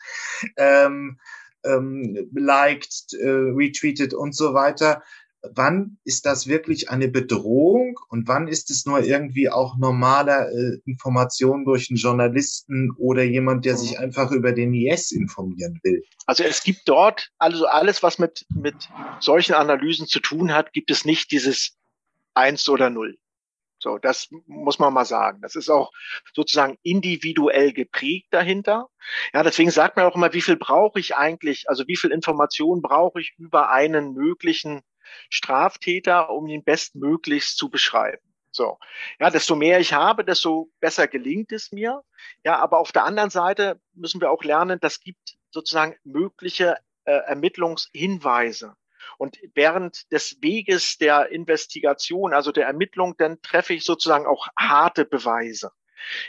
ähm, 0.56 1.18
ähm, 1.64 2.30
liked, 2.34 3.12
äh, 3.14 3.28
retweetet 3.28 4.14
und 4.14 4.36
so 4.36 4.54
weiter. 4.54 5.02
Wann 5.42 5.98
ist 6.04 6.24
das 6.24 6.46
wirklich 6.46 6.88
eine 6.88 7.08
Bedrohung 7.08 7.98
und 8.08 8.28
wann 8.28 8.46
ist 8.46 8.70
es 8.70 8.86
nur 8.86 9.00
irgendwie 9.00 9.50
auch 9.50 9.76
normaler 9.76 10.48
äh, 10.52 10.78
Information 10.84 11.64
durch 11.64 11.90
einen 11.90 11.96
Journalisten 11.96 12.92
oder 12.96 13.24
jemand, 13.24 13.64
der 13.64 13.76
sich 13.76 13.92
mhm. 13.92 14.04
einfach 14.04 14.30
über 14.30 14.52
den 14.52 14.72
IS 14.72 15.10
informieren 15.10 15.80
will? 15.82 16.02
Also 16.26 16.44
es 16.44 16.62
gibt 16.62 16.82
dort, 16.86 17.30
also 17.38 17.66
alles, 17.66 18.02
was 18.02 18.18
mit, 18.18 18.46
mit 18.54 18.88
solchen 19.20 19.54
Analysen 19.54 20.06
zu 20.06 20.20
tun 20.20 20.52
hat, 20.52 20.72
gibt 20.72 20.90
es 20.90 21.04
nicht 21.04 21.32
dieses 21.32 21.76
Eins 22.34 22.68
oder 22.68 22.88
Null 22.88 23.18
So, 23.78 23.98
das 23.98 24.28
muss 24.46 24.78
man 24.78 24.94
mal 24.94 25.04
sagen. 25.04 25.40
Das 25.42 25.56
ist 25.56 25.68
auch 25.68 25.90
sozusagen 26.34 26.78
individuell 26.82 27.72
geprägt 27.72 28.28
dahinter. 28.30 28.88
Ja, 29.34 29.42
deswegen 29.42 29.70
sagt 29.70 29.96
man 29.96 30.06
auch 30.06 30.14
immer, 30.14 30.32
wie 30.32 30.40
viel 30.40 30.56
brauche 30.56 31.00
ich 31.00 31.16
eigentlich, 31.16 31.68
also 31.68 31.84
wie 31.88 31.96
viel 31.96 32.12
Information 32.12 32.80
brauche 32.80 33.20
ich 33.20 33.34
über 33.38 33.70
einen 33.70 34.14
möglichen 34.14 34.82
Straftäter, 35.30 36.30
um 36.30 36.46
ihn 36.46 36.64
bestmöglichst 36.64 37.56
zu 37.56 37.70
beschreiben. 37.70 38.32
So. 38.50 38.78
Ja, 39.18 39.30
desto 39.30 39.56
mehr 39.56 39.80
ich 39.80 39.94
habe, 39.94 40.24
desto 40.24 40.70
besser 40.80 41.08
gelingt 41.08 41.52
es 41.52 41.72
mir. 41.72 42.02
Ja, 42.44 42.58
aber 42.58 42.78
auf 42.78 42.92
der 42.92 43.04
anderen 43.04 43.30
Seite 43.30 43.80
müssen 43.94 44.20
wir 44.20 44.30
auch 44.30 44.44
lernen, 44.44 44.78
das 44.80 45.00
gibt 45.00 45.36
sozusagen 45.50 45.96
mögliche 46.04 46.76
äh, 47.04 47.12
Ermittlungshinweise. 47.12 48.76
Und 49.18 49.38
während 49.54 50.10
des 50.12 50.38
Weges 50.42 50.98
der 50.98 51.30
Investigation, 51.30 52.32
also 52.32 52.52
der 52.52 52.66
Ermittlung, 52.66 53.16
dann 53.16 53.40
treffe 53.42 53.74
ich 53.74 53.84
sozusagen 53.84 54.26
auch 54.26 54.48
harte 54.56 55.04
Beweise. 55.04 55.72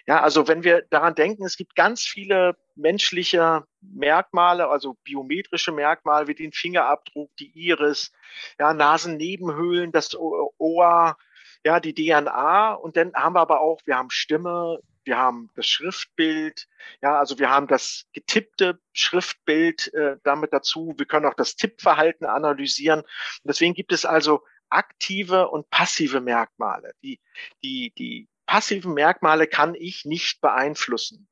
Ja, 0.06 0.22
also 0.22 0.48
wenn 0.48 0.64
wir 0.64 0.84
daran 0.90 1.16
denken, 1.16 1.46
es 1.46 1.58
gibt 1.58 1.76
ganz 1.76 2.02
viele 2.04 2.56
menschliche 2.76 3.66
Merkmale, 3.82 4.68
also 4.68 4.96
biometrische 5.04 5.72
Merkmale 5.72 6.28
wie 6.28 6.36
den 6.36 6.52
Fingerabdruck, 6.52 7.36
die 7.38 7.52
Iris, 7.54 8.12
ja, 8.60 8.74
Nasennebenhöhlen, 8.74 9.92
das 9.92 10.16
Ohr, 10.16 11.18
ja, 11.66 11.80
die 11.80 11.94
DNA 11.94 12.74
und 12.74 12.98
dann 12.98 13.14
haben 13.14 13.36
wir 13.36 13.42
aber 13.42 13.62
auch, 13.62 13.80
wir 13.86 13.98
haben 13.98 14.10
Stimme, 14.10 14.80
wir 15.06 15.18
haben 15.18 15.50
das 15.56 15.68
Schriftbild, 15.68 16.68
ja, 17.02 17.20
also 17.20 17.40
wir 17.40 17.50
haben 17.50 17.68
das 17.68 18.06
getippte 18.14 18.80
Schriftbild 18.94 19.94
äh, 19.94 20.18
damit 20.24 20.54
dazu. 20.54 20.94
Wir 20.98 21.06
können 21.06 21.26
auch 21.26 21.34
das 21.34 21.56
Tippverhalten 21.56 22.26
analysieren. 22.26 23.02
Und 23.02 23.08
deswegen 23.46 23.74
gibt 23.74 23.92
es 23.92 24.06
also 24.06 24.44
aktive 24.70 25.50
und 25.50 25.70
passive 25.70 26.22
Merkmale. 26.22 26.94
Die, 27.04 27.20
die, 27.64 27.94
die 27.98 28.28
passiven 28.46 28.94
Merkmale 28.94 29.48
kann 29.48 29.76
ich 29.76 30.06
nicht 30.06 30.42
beeinflussen. 30.42 31.28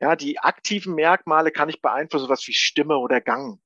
Ja, 0.00 0.16
die 0.16 0.38
aktiven 0.38 0.94
Merkmale 0.94 1.50
kann 1.50 1.68
ich 1.68 1.80
beeinflussen, 1.80 2.28
was 2.28 2.46
wie 2.46 2.54
Stimme 2.54 2.98
oder 2.98 3.20
Gang. 3.20 3.60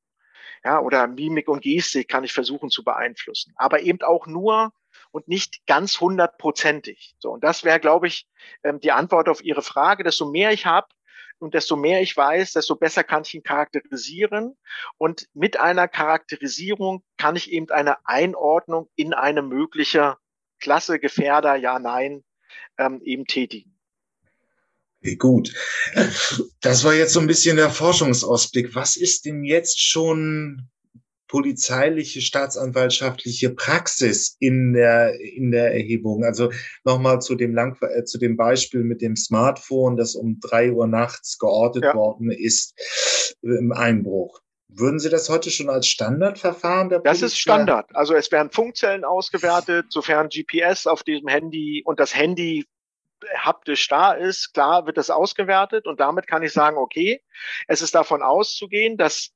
Ja, 0.65 0.81
oder 0.81 1.07
Mimik 1.07 1.49
und 1.49 1.63
Gestik 1.63 2.09
kann 2.09 2.25
ich 2.25 2.33
versuchen 2.33 2.71
zu 2.71 2.85
beeinflussen. 2.85 3.53
Aber 3.57 3.81
eben 3.81 4.03
auch 4.03 4.27
nur 4.27 4.73
und 5.11 5.29
nicht 5.29 5.67
ganz 5.67 6.01
hundertprozentig. 6.01 7.15
So, 7.19 7.31
und 7.31 7.45
das 7.45 7.65
wäre, 7.65 7.81
glaube 7.81 8.09
ich, 8.09 8.27
ähm, 8.65 8.81
die 8.81 8.93
Antwort 8.93 9.29
auf 9.29 9.43
Ihre 9.43 9.63
Frage. 9.63 10.05
Desto 10.05 10.31
mehr 10.31 10.53
ich 10.53 10.67
habe 10.67 10.89
und 11.39 11.55
desto 11.55 11.77
mehr 11.77 12.03
ich 12.03 12.17
weiß, 12.17 12.53
desto 12.53 12.77
besser 12.77 13.05
kann 13.05 13.23
ich 13.25 13.35
ihn 13.35 13.43
charakterisieren. 13.43 14.57
Und 14.97 15.29
mit 15.33 15.59
einer 15.59 15.89
Charakterisierung 15.89 17.05
kann 17.17 17.37
ich 17.37 17.53
eben 17.53 17.71
eine 17.71 18.05
Einordnung 18.07 18.91
in 18.97 19.15
eine 19.15 19.43
mögliche 19.43 20.17
Klasse, 20.61 20.99
Gefährder, 20.99 21.55
ja, 21.55 21.79
nein, 21.79 22.25
ähm, 22.79 23.01
eben 23.03 23.25
tätigen. 23.27 23.75
Okay, 25.01 25.17
gut. 25.17 25.55
Das 26.61 26.83
war 26.85 26.95
jetzt 26.95 27.13
so 27.13 27.21
ein 27.21 27.29
bisschen 27.29 27.57
der 27.57 27.71
Forschungsausblick. 27.71 28.75
Was 28.75 28.97
ist 28.97 29.27
denn 29.27 29.45
jetzt 29.45 29.81
schon 29.81 30.69
polizeiliche, 31.29 32.21
staatsanwaltschaftliche 32.23 33.51
Praxis 33.51 34.37
in 34.41 34.73
der, 34.73 35.21
in 35.21 35.51
der 35.51 35.73
Erhebung. 35.73 36.25
Also 36.25 36.51
nochmal 36.85 37.21
zu 37.21 37.35
dem 37.35 37.55
Lang 37.55 37.77
äh, 37.83 38.05
zu 38.05 38.19
dem 38.19 38.37
Beispiel 38.37 38.83
mit 38.83 39.03
dem 39.03 39.15
Smartphone, 39.15 39.97
das 39.97 40.15
um 40.15 40.41
drei 40.41 40.73
Uhr 40.73 40.87
nachts 40.87 41.39
geortet 41.39 41.85
ja. 41.85 41.95
worden 41.95 42.31
ist 42.31 42.75
im 43.43 43.73
Einbruch. 43.73 44.41
Würden 44.69 44.99
Sie 44.99 45.09
das 45.09 45.29
heute 45.29 45.51
schon 45.51 45.71
als 45.71 45.87
Standardverfahren 45.87 46.91
der 46.91 46.99
Polizei? 46.99 47.11
Das 47.11 47.23
ist 47.23 47.39
Standard. 47.39 47.95
Also 47.97 48.15
es 48.15 48.31
werden 48.31 48.51
Funkzellen 48.51 49.05
ausgewertet, 49.05 49.87
sofern 49.91 50.29
GPS 50.29 50.87
auf 50.87 51.03
diesem 51.03 51.29
Handy 51.29 51.83
und 51.85 51.99
das 51.99 52.15
Handy 52.15 52.67
haptisch 53.37 53.89
da 53.89 54.13
ist, 54.13 54.53
klar 54.53 54.87
wird 54.87 54.97
das 54.97 55.11
ausgewertet 55.11 55.87
und 55.87 56.01
damit 56.01 56.27
kann 56.27 56.43
ich 56.43 56.53
sagen, 56.53 56.77
okay, 56.77 57.23
es 57.67 57.83
ist 57.83 57.95
davon 57.95 58.23
auszugehen, 58.23 58.97
dass 58.97 59.31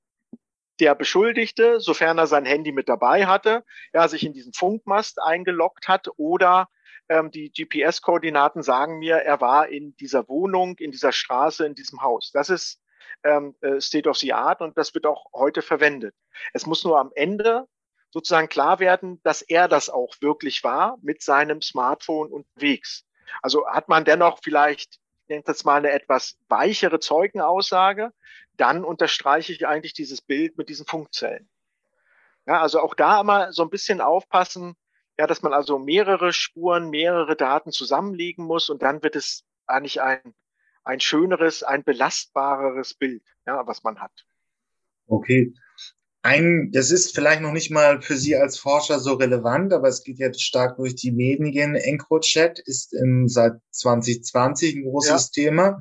der 0.81 0.95
Beschuldigte, 0.95 1.81
sofern 1.81 2.19
er 2.19 2.27
sein 2.27 2.45
Handy 2.45 2.73
mit 2.73 2.89
dabei 2.89 3.27
hatte, 3.27 3.65
ja, 3.93 4.09
sich 4.09 4.25
in 4.25 4.33
diesen 4.33 4.53
Funkmast 4.53 5.21
eingeloggt 5.21 5.89
hat 5.89 6.09
oder 6.17 6.69
ähm, 7.09 7.31
die 7.31 7.51
GPS-Koordinaten 7.51 8.63
sagen 8.63 8.99
mir, 8.99 9.17
er 9.17 9.41
war 9.41 9.69
in 9.69 9.97
dieser 9.97 10.29
Wohnung, 10.29 10.77
in 10.79 10.91
dieser 10.91 11.13
Straße, 11.13 11.67
in 11.67 11.75
diesem 11.75 12.03
Haus. 12.03 12.31
Das 12.33 12.51
ist 12.51 12.82
ähm, 13.25 13.55
äh, 13.61 13.81
State 13.81 14.09
of 14.09 14.17
the 14.19 14.33
Art 14.33 14.61
und 14.61 14.77
das 14.77 14.95
wird 14.95 15.07
auch 15.07 15.27
heute 15.33 15.63
verwendet. 15.63 16.15
Es 16.53 16.67
muss 16.67 16.85
nur 16.85 16.99
am 16.99 17.13
Ende 17.15 17.67
sozusagen 18.11 18.49
klar 18.49 18.79
werden, 18.79 19.21
dass 19.23 19.43
er 19.43 19.69
das 19.69 19.89
auch 19.89 20.15
wirklich 20.21 20.65
war 20.65 20.99
mit 21.03 21.23
seinem 21.23 21.63
Smartphone 21.63 22.31
unterwegs. 22.31 23.07
Also 23.41 23.67
hat 23.67 23.89
man 23.89 24.05
dennoch 24.05 24.41
vielleicht 24.43 25.01
nenne 25.33 25.45
jetzt 25.47 25.65
mal 25.65 25.77
eine 25.77 25.91
etwas 25.91 26.39
weichere 26.49 27.01
Zeugenaussage, 27.01 28.13
dann 28.57 28.85
unterstreiche 28.85 29.53
ich 29.53 29.67
eigentlich 29.67 29.95
dieses 29.95 30.21
Bild 30.21 30.59
mit 30.59 30.69
diesen 30.69 30.87
Funkzellen. 30.87 31.49
Ja, 32.47 32.61
also 32.61 32.81
auch 32.81 32.95
da 32.95 33.21
immer 33.21 33.53
so 33.53 33.63
ein 33.63 33.71
bisschen 33.71 34.01
aufpassen, 34.01 34.75
ja, 35.19 35.27
dass 35.27 35.43
man 35.43 35.53
also 35.53 35.79
mehrere 35.79 36.33
Spuren, 36.33 36.91
mehrere 36.91 37.37
Daten 37.37 37.71
zusammenlegen 37.73 38.45
muss 38.45 38.69
und 38.69 38.83
dann 38.83 39.03
wird 39.03 39.17
es 39.17 39.45
eigentlich 39.67 40.03
ein, 40.03 40.35
ein 40.85 41.01
schöneres, 41.01 41.63
ein 41.63 41.85
belastbareres 41.85 42.95
Bild, 42.95 43.23
ja, 43.47 43.67
was 43.67 43.83
man 43.83 44.01
hat. 44.01 44.27
Okay 45.07 45.53
ein, 46.25 46.71
das 46.73 46.93
ist 46.93 47.17
vielleicht 47.17 47.43
noch 47.43 47.51
nicht 47.51 47.73
mal 47.73 48.01
für 48.01 48.17
Sie 48.17 48.37
als 48.37 48.57
Forscher 48.57 49.01
so 49.01 49.15
relevant, 49.15 49.73
aber 49.73 49.89
es 49.89 50.05
geht 50.05 50.21
jetzt 50.21 50.41
stark 50.41 50.77
durch 50.77 50.95
die 50.95 51.11
Medien. 51.11 51.75
EncroChat 51.75 52.61
ist 52.61 52.95
im, 52.95 53.27
seit 53.27 53.55
2020 53.73 54.77
ein 54.77 54.85
großes 54.85 55.33
ja. 55.35 55.43
Thema. 55.43 55.81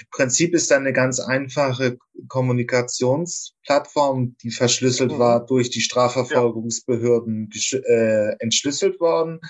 Im 0.00 0.06
Prinzip 0.10 0.54
ist 0.54 0.70
da 0.70 0.76
eine 0.76 0.94
ganz 0.94 1.20
einfache 1.20 1.98
Kommunikationsplattform, 2.28 4.36
die 4.42 4.50
verschlüsselt 4.50 5.12
mhm. 5.12 5.18
war, 5.18 5.44
durch 5.44 5.68
die 5.68 5.82
Strafverfolgungsbehörden 5.82 7.50
äh, 7.72 8.36
entschlüsselt 8.38 9.00
worden. 9.00 9.40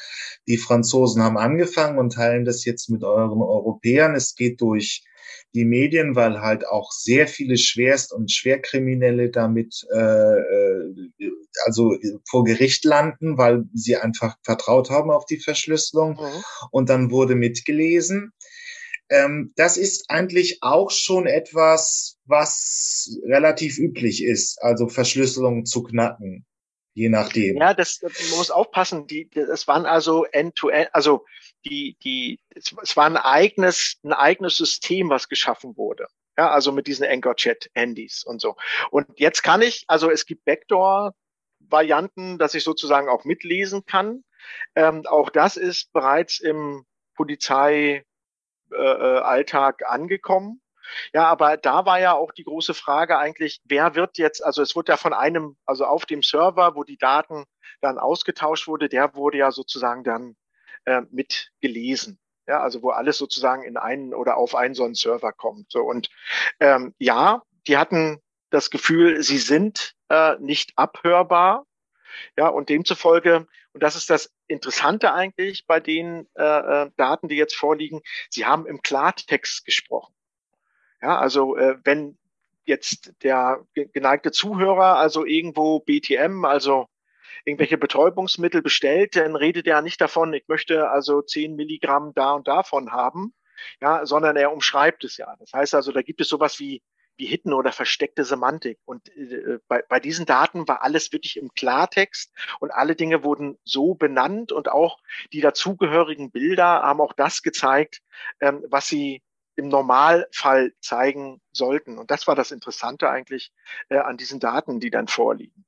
Die 0.49 0.59
Franzosen 0.59 1.23
haben 1.23 1.39
angefangen 1.39 1.97
und 1.97 2.13
teilen 2.13 2.45
das 2.45 2.65
jetzt 2.65 2.91
mit 2.91 3.05
euren 3.05 3.41
Europäern. 3.41 4.17
Es 4.17 4.35
geht 4.35 4.61
durch 4.61 5.05
die 5.55 5.65
Medien, 5.65 6.17
weil 6.17 6.41
halt 6.41 6.67
auch 6.67 6.91
sehr 6.91 7.29
viele 7.29 7.57
Schwerst- 7.57 8.13
und 8.13 8.33
Schwerkriminelle 8.33 9.31
damit 9.31 9.87
äh, 9.95 9.99
äh, 9.99 11.11
also 11.65 11.97
vor 12.29 12.45
Gericht 12.45 12.85
landen, 12.85 13.39
weil 13.39 13.65
sie 13.73 13.97
einfach 13.97 14.37
vertraut 14.43 14.91
haben 14.91 15.11
auf 15.11 15.27
die 15.27 15.39
Verschlüsselung. 15.39 16.15
Mhm. 16.15 16.45
Und 16.71 16.89
dann 16.89 17.11
wurde 17.11 17.37
mitgelesen. 17.37 18.33
Ähm, 19.09 19.53
das 19.57 19.77
ist 19.77 20.07
eigentlich 20.09 20.59
auch 20.63 20.91
schon 20.91 21.27
etwas, 21.27 22.17
was 22.25 23.17
relativ 23.25 23.79
üblich 23.79 24.25
ist, 24.25 24.61
also 24.63 24.89
Verschlüsselung 24.89 25.67
zu 25.67 25.83
knacken 25.83 26.45
je 26.95 27.09
nachdem. 27.09 27.57
Ja, 27.57 27.75
das, 27.75 28.01
man 28.03 28.39
muss 28.39 28.51
aufpassen. 28.51 29.07
Die, 29.09 29.29
das 29.29 29.67
waren 29.67 29.85
also 29.85 30.25
end-to-end, 30.25 30.87
-end, 30.87 30.91
also 30.93 31.25
die, 31.65 31.97
die, 32.03 32.41
es 32.55 32.97
war 32.97 33.07
ein 33.07 33.17
eigenes, 33.17 33.99
ein 34.05 34.13
eigenes 34.13 34.57
System, 34.57 35.11
was 35.11 35.29
geschaffen 35.29 35.77
wurde. 35.77 36.07
Ja, 36.37 36.51
also 36.51 36.73
mit 36.73 36.89
diesen 36.89 37.07
Anchor-Chat-Handys 37.07 38.25
und 38.25 38.41
so. 38.41 38.57
Und 38.91 39.07
jetzt 39.19 39.43
kann 39.43 39.63
ich, 39.63 39.85
also 39.87 40.11
es 40.11 40.27
gibt 40.27 40.45
Backdoor-Varianten, 40.45 42.39
dass 42.39 42.55
ich 42.55 42.65
sozusagen 42.65 43.09
auch 43.09 43.25
mitlesen 43.25 43.87
kann. 43.87 44.25
Ähm, 44.75 45.07
auch 45.07 45.31
das 45.31 45.57
ist 45.57 45.93
bereits 45.93 46.41
im 46.41 46.85
Polizeialltag 47.15 48.05
äh, 48.73 49.85
angekommen. 49.87 50.61
Ja, 51.13 51.27
aber 51.27 51.57
da 51.57 51.87
war 51.87 52.01
ja 52.01 52.13
auch 52.13 52.33
die 52.33 52.45
große 52.45 52.75
Frage 52.75 53.17
eigentlich, 53.19 53.61
wer 53.65 53.95
wird 53.95 54.19
jetzt, 54.19 54.45
also 54.45 54.61
es 54.61 54.77
wurde 54.77 54.93
ja 54.93 54.97
von 54.97 55.13
einem, 55.13 55.57
also 55.65 55.87
auf 55.87 56.05
dem 56.05 56.23
Server, 56.23 56.75
wo 56.75 56.85
die 56.85 56.99
Daten 56.99 57.45
dann 57.81 57.99
ausgetauscht 57.99 58.67
wurde, 58.67 58.89
der 58.89 59.15
wurde 59.15 59.39
ja 59.39 59.51
sozusagen 59.51 60.05
dann 60.05 60.37
äh, 60.85 61.03
mit 61.11 61.51
gelesen. 61.61 62.19
Ja, 62.47 62.61
also 62.61 62.83
wo 62.83 62.91
alles 62.91 63.17
sozusagen 63.17 63.63
in 63.63 63.77
einen 63.77 64.13
oder 64.13 64.37
auf 64.37 64.55
einen 64.55 64.75
so 64.75 64.85
einen 64.85 64.95
Server 64.95 65.33
kommt. 65.33 65.73
So 65.73 65.83
und 65.83 66.11
ähm, 66.61 66.95
ja, 66.99 67.43
die 67.67 67.79
hatten 67.79 68.21
das 68.51 68.71
Gefühl, 68.71 69.23
sie 69.23 69.39
sind 69.39 69.95
äh, 70.11 70.37
nicht 70.39 70.73
abhörbar. 70.77 71.67
Ja, 72.37 72.47
und 72.47 72.69
demzufolge, 72.69 73.49
und 73.73 73.83
das 73.83 73.97
ist 73.97 74.09
das 74.09 74.33
Interessante 74.47 75.13
eigentlich 75.13 75.67
bei 75.67 75.81
den 75.81 76.29
äh, 76.37 76.43
äh 76.85 76.91
Daten, 76.97 77.29
die 77.29 77.35
jetzt 77.35 77.57
vorliegen, 77.57 78.03
sie 78.31 78.47
haben 78.47 78.67
im 78.67 78.83
Klartext 78.83 79.65
gesprochen. 79.65 80.15
Ja, 81.03 81.19
also 81.19 81.57
äh, 81.57 81.77
wenn 81.83 82.17
jetzt 82.65 83.13
der 83.23 83.67
geneigte 83.75 84.33
Zuhörer 84.33 84.97
also 84.97 85.25
irgendwo 85.25 85.81
BTM, 85.81 86.45
also 86.45 86.87
irgendwelche 87.45 87.79
Betäubungsmittel 87.79 88.63
bestellt, 88.63 89.17
dann 89.17 89.37
redet 89.37 89.67
er 89.67 89.83
nicht 89.83 90.01
davon, 90.01 90.33
ich 90.35 90.49
möchte 90.49 90.91
also 90.91 91.23
zehn 91.23 91.57
Milligramm 91.57 92.13
da 92.15 92.33
und 92.33 92.49
davon 92.49 92.93
haben, 92.93 93.35
ja, 93.81 94.05
sondern 94.07 94.37
er 94.37 94.53
umschreibt 94.53 95.05
es 95.05 95.17
ja. 95.17 95.35
Das 95.39 95.53
heißt 95.53 95.75
also, 95.75 95.93
da 95.93 96.03
gibt 96.03 96.21
es 96.21 96.29
sowas 96.29 96.59
wie 96.59 96.83
wie 97.17 97.27
Hidden 97.27 97.53
oder 97.53 97.73
versteckte 97.73 98.25
Semantik. 98.25 98.79
Und 98.85 99.09
äh, 99.17 99.59
bei, 99.69 99.83
bei 99.89 100.01
diesen 100.01 100.27
Daten 100.27 100.67
war 100.67 100.83
alles 100.83 101.13
wirklich 101.13 101.37
im 101.37 101.53
Klartext 101.55 102.33
und 102.61 102.73
alle 102.73 102.97
Dinge 102.97 103.23
wurden 103.23 103.59
so 103.65 103.95
benannt 103.95 104.53
und 104.53 104.69
auch 104.69 104.99
die 105.33 105.41
dazugehörigen 105.41 106.31
Bilder 106.31 106.83
haben 106.83 107.01
auch 107.01 107.13
das 107.13 107.43
gezeigt, 107.43 108.01
ähm, 108.41 108.65
was 108.69 108.89
sie 108.89 109.23
im 109.57 109.69
Normalfall 109.69 110.75
zeigen 110.81 111.41
sollten. 111.53 111.99
Und 111.99 112.11
das 112.11 112.27
war 112.27 112.35
das 112.35 112.51
Interessante 112.51 113.09
eigentlich 113.09 113.53
äh, 113.89 113.99
an 113.99 114.17
diesen 114.17 114.41
Daten, 114.41 114.81
die 114.81 114.91
dann 114.91 115.07
vorliegen. 115.07 115.65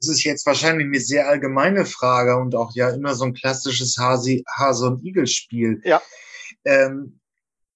Das 0.00 0.08
ist 0.08 0.24
jetzt 0.24 0.46
wahrscheinlich 0.46 0.86
eine 0.86 1.00
sehr 1.00 1.28
allgemeine 1.28 1.84
Frage 1.84 2.36
und 2.36 2.54
auch 2.54 2.74
ja 2.74 2.90
immer 2.90 3.14
so 3.14 3.24
ein 3.24 3.34
klassisches 3.34 3.96
Hase, 3.98 4.42
Hase 4.56 4.86
und 4.86 5.04
Igel-Spiel. 5.04 5.80
Ja. 5.84 6.00
Ähm, 6.64 7.20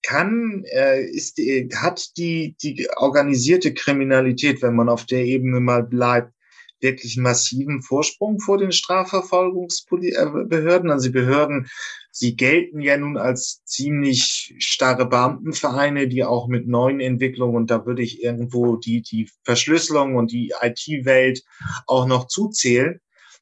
kann, 0.02 0.64
äh, 0.66 1.02
ist, 1.02 1.38
äh, 1.38 1.68
hat 1.74 2.16
die, 2.16 2.56
die 2.62 2.86
organisierte 2.96 3.72
Kriminalität, 3.72 4.62
wenn 4.62 4.74
man 4.74 4.88
auf 4.88 5.06
der 5.06 5.24
Ebene 5.24 5.60
mal 5.60 5.82
bleibt, 5.82 6.33
wirklich 6.84 7.16
massiven 7.16 7.82
Vorsprung 7.82 8.38
vor 8.38 8.58
den 8.58 8.70
Strafverfolgungsbehörden. 8.70 10.92
Also 10.92 11.08
die 11.08 11.12
Behörden, 11.12 11.66
sie 12.12 12.36
gelten 12.36 12.80
ja 12.80 12.96
nun 12.96 13.16
als 13.16 13.64
ziemlich 13.64 14.54
starre 14.58 15.08
Beamtenvereine, 15.08 16.06
die 16.06 16.22
auch 16.22 16.46
mit 16.46 16.68
neuen 16.68 17.00
Entwicklungen, 17.00 17.56
und 17.56 17.72
da 17.72 17.84
würde 17.84 18.02
ich 18.02 18.22
irgendwo 18.22 18.76
die, 18.76 19.02
die 19.02 19.28
Verschlüsselung 19.42 20.14
und 20.14 20.30
die 20.30 20.52
IT-Welt 20.60 21.42
auch 21.88 22.06
noch 22.06 22.28
zuzählen. 22.28 23.00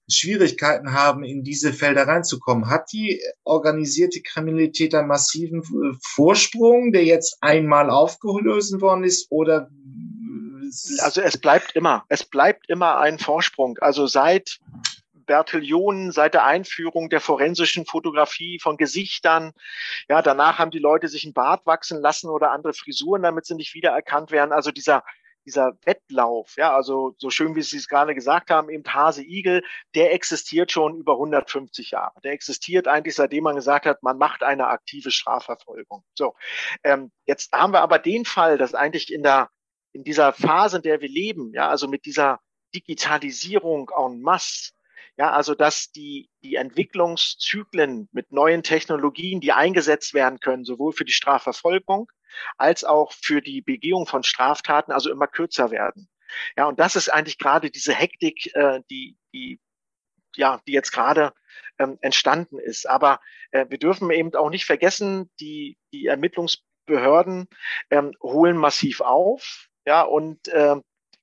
Schwierigkeiten 0.08 0.92
haben, 0.92 1.24
in 1.24 1.42
diese 1.42 1.72
Felder 1.72 2.06
reinzukommen. 2.06 2.68
Hat 2.68 2.92
die 2.92 3.20
organisierte 3.44 4.20
Kriminalität 4.20 4.94
einen 4.94 5.08
massiven 5.08 5.62
Vorsprung, 6.02 6.92
der 6.92 7.04
jetzt 7.04 7.38
einmal 7.40 7.88
aufgelöst 7.88 8.78
worden 8.80 9.04
ist, 9.04 9.28
oder 9.30 9.70
also 11.00 11.20
es 11.20 11.38
bleibt 11.38 11.72
immer, 11.72 12.04
es 12.08 12.24
bleibt 12.24 12.68
immer 12.68 12.98
ein 12.98 13.18
Vorsprung. 13.18 13.78
Also 13.80 14.06
seit 14.06 14.58
Bertillionen, 15.26 16.12
seit 16.12 16.34
der 16.34 16.44
Einführung 16.44 17.08
der 17.08 17.20
forensischen 17.20 17.86
Fotografie 17.86 18.58
von 18.58 18.76
Gesichtern. 18.76 19.52
Ja, 20.08 20.20
danach 20.22 20.58
haben 20.58 20.70
die 20.70 20.78
Leute 20.78 21.08
sich 21.08 21.24
ein 21.24 21.32
Bart 21.32 21.64
wachsen 21.66 22.00
lassen 22.00 22.28
oder 22.28 22.50
andere 22.50 22.74
Frisuren, 22.74 23.22
damit 23.22 23.46
sie 23.46 23.54
nicht 23.54 23.74
wiedererkannt 23.74 24.30
werden. 24.30 24.52
Also 24.52 24.70
dieser 24.70 25.04
dieser 25.44 25.76
Wettlauf, 25.84 26.54
ja, 26.56 26.72
also 26.72 27.14
so 27.18 27.28
schön 27.30 27.56
wie 27.56 27.62
Sie 27.62 27.76
es 27.76 27.88
gerade 27.88 28.14
gesagt 28.14 28.50
haben, 28.50 28.70
eben 28.70 28.84
Hase 28.86 29.24
Igel, 29.24 29.64
der 29.94 30.12
existiert 30.12 30.70
schon 30.70 30.96
über 30.96 31.14
150 31.14 31.90
Jahre. 31.90 32.20
Der 32.22 32.32
existiert 32.32 32.86
eigentlich 32.86 33.16
seitdem 33.16 33.42
man 33.42 33.56
gesagt 33.56 33.86
hat, 33.86 34.02
man 34.04 34.18
macht 34.18 34.44
eine 34.44 34.68
aktive 34.68 35.10
Strafverfolgung. 35.10 36.04
So, 36.14 36.36
ähm, 36.84 37.10
jetzt 37.26 37.52
haben 37.52 37.72
wir 37.72 37.80
aber 37.80 37.98
den 37.98 38.24
Fall, 38.24 38.56
dass 38.56 38.74
eigentlich 38.74 39.12
in 39.12 39.24
der 39.24 39.50
in 39.92 40.04
dieser 40.04 40.32
Phase, 40.32 40.78
in 40.78 40.82
der 40.82 41.00
wir 41.00 41.08
leben, 41.08 41.52
ja, 41.54 41.68
also 41.68 41.88
mit 41.88 42.04
dieser 42.04 42.40
Digitalisierung 42.74 43.90
en 43.96 44.20
masse, 44.22 44.72
ja, 45.16 45.30
also 45.30 45.54
dass 45.54 45.90
die, 45.92 46.30
die 46.42 46.56
Entwicklungszyklen 46.56 48.08
mit 48.12 48.32
neuen 48.32 48.62
Technologien, 48.62 49.40
die 49.40 49.52
eingesetzt 49.52 50.14
werden 50.14 50.40
können, 50.40 50.64
sowohl 50.64 50.92
für 50.92 51.04
die 51.04 51.12
Strafverfolgung 51.12 52.10
als 52.56 52.84
auch 52.84 53.12
für 53.12 53.42
die 53.42 53.60
Begehung 53.60 54.06
von 54.06 54.22
Straftaten, 54.22 54.90
also 54.92 55.10
immer 55.10 55.26
kürzer 55.26 55.70
werden. 55.70 56.08
Ja, 56.56 56.66
und 56.66 56.80
das 56.80 56.96
ist 56.96 57.10
eigentlich 57.10 57.38
gerade 57.38 57.70
diese 57.70 57.94
Hektik, 57.94 58.54
äh, 58.54 58.80
die, 58.90 59.18
die, 59.34 59.60
ja, 60.34 60.60
die 60.66 60.72
jetzt 60.72 60.92
gerade 60.92 61.34
ähm, 61.78 61.98
entstanden 62.00 62.58
ist. 62.58 62.88
Aber 62.88 63.20
äh, 63.50 63.66
wir 63.68 63.78
dürfen 63.78 64.10
eben 64.10 64.34
auch 64.34 64.48
nicht 64.48 64.64
vergessen, 64.64 65.30
die, 65.40 65.76
die 65.92 66.06
Ermittlungsbehörden 66.06 67.48
ähm, 67.90 68.14
holen 68.22 68.56
massiv 68.56 69.02
auf. 69.02 69.68
Ja, 69.84 70.02
und 70.02 70.48
äh, 70.48 70.76